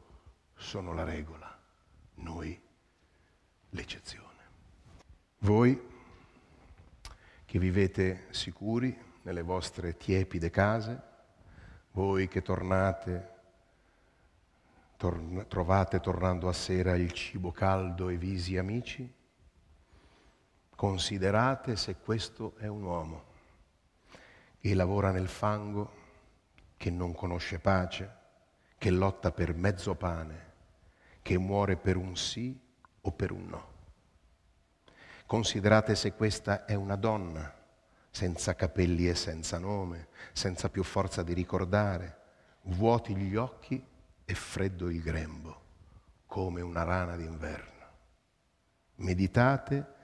sono 0.57 0.93
la 0.93 1.05
regola, 1.05 1.59
noi 2.15 2.61
l'eccezione. 3.71 4.29
Voi 5.39 5.91
che 7.45 7.59
vivete 7.59 8.27
sicuri 8.31 8.97
nelle 9.23 9.43
vostre 9.43 9.97
tiepide 9.97 10.51
case, 10.51 11.11
voi 11.93 12.27
che 12.27 12.43
tornate, 12.43 13.32
tor- 15.03 15.47
trovate 15.49 15.99
tornando 15.99 16.49
a 16.49 16.53
sera 16.53 16.95
il 16.95 17.11
cibo 17.11 17.51
caldo 17.51 18.09
e 18.09 18.17
visi 18.17 18.57
amici, 18.57 19.13
considerate 20.77 21.75
se 21.75 21.97
questo 21.97 22.55
è 22.59 22.69
un 22.69 22.85
uomo 22.85 23.25
che 24.61 24.75
lavora 24.75 25.11
nel 25.11 25.27
fango, 25.27 25.91
che 26.77 26.91
non 26.91 27.15
conosce 27.15 27.59
pace, 27.59 28.17
che 28.79 28.91
lotta 28.91 29.33
per 29.33 29.57
mezzo 29.57 29.97
pane, 29.97 30.53
che 31.21 31.37
muore 31.37 31.77
per 31.77 31.97
un 31.97 32.17
sì 32.17 32.57
o 33.01 33.11
per 33.11 33.33
un 33.33 33.49
no. 33.49 33.67
Considerate 35.27 35.97
se 35.97 36.13
questa 36.13 36.65
è 36.65 36.75
una 36.75 36.95
donna, 36.95 37.53
senza 38.09 38.55
capelli 38.55 39.09
e 39.09 39.17
senza 39.17 39.59
nome, 39.59 40.07
senza 40.33 40.69
più 40.69 40.85
forza 40.85 41.25
di 41.25 41.33
ricordare, 41.33 42.19
vuoti 42.63 43.17
gli 43.17 43.35
occhi 43.35 43.91
e 44.25 44.35
freddo 44.35 44.89
il 44.89 45.03
grembo, 45.03 45.61
come 46.27 46.61
una 46.61 46.83
rana 46.83 47.17
d'inverno. 47.17 47.71
Meditate 48.97 49.95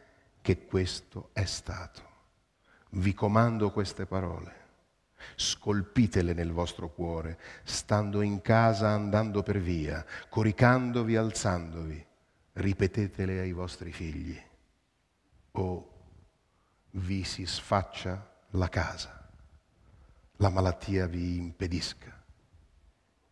che 0.41 0.67
questo 0.67 1.31
è 1.33 1.45
stato. 1.45 2.03
Vi 2.91 3.15
comando 3.15 3.71
queste 3.71 4.07
parole. 4.07 4.57
Scolpitele 5.35 6.33
nel 6.33 6.53
vostro 6.53 6.91
cuore, 6.91 7.39
stando 7.65 8.23
in 8.23 8.41
casa, 8.41 8.91
andando 8.91 9.43
per 9.43 9.59
via, 9.59 10.05
coricandovi, 10.29 11.17
alzandovi 11.17 12.07
ripetetele 12.59 13.41
ai 13.41 13.53
vostri 13.53 13.93
figli 13.93 14.41
o 15.53 15.93
vi 16.93 17.25
si 17.25 17.47
sfaccia 17.47 18.37
la 18.51 18.69
casa, 18.69 19.29
la 20.37 20.49
malattia 20.49 21.07
vi 21.07 21.37
impedisca, 21.37 22.18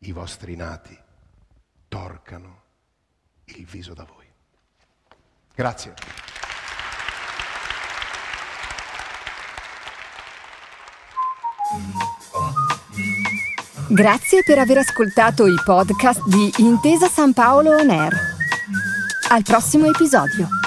i 0.01 0.13
vostri 0.13 0.57
nati 0.57 0.97
torcano 1.89 2.63
il 3.47 3.65
viso 3.65 3.95
da 3.95 4.05
voi. 4.05 4.27
Grazie. 5.55 5.95
Grazie 13.89 14.43
per 14.45 14.59
aver 14.59 14.79
ascoltato 14.79 15.47
i 15.47 15.55
podcast 15.65 16.27
di 16.27 16.53
Intesa 16.59 17.09
San 17.09 17.33
Paolo 17.33 17.77
On 17.77 17.89
Air. 17.89 18.13
Al 19.31 19.43
prossimo 19.43 19.87
episodio. 19.87 20.66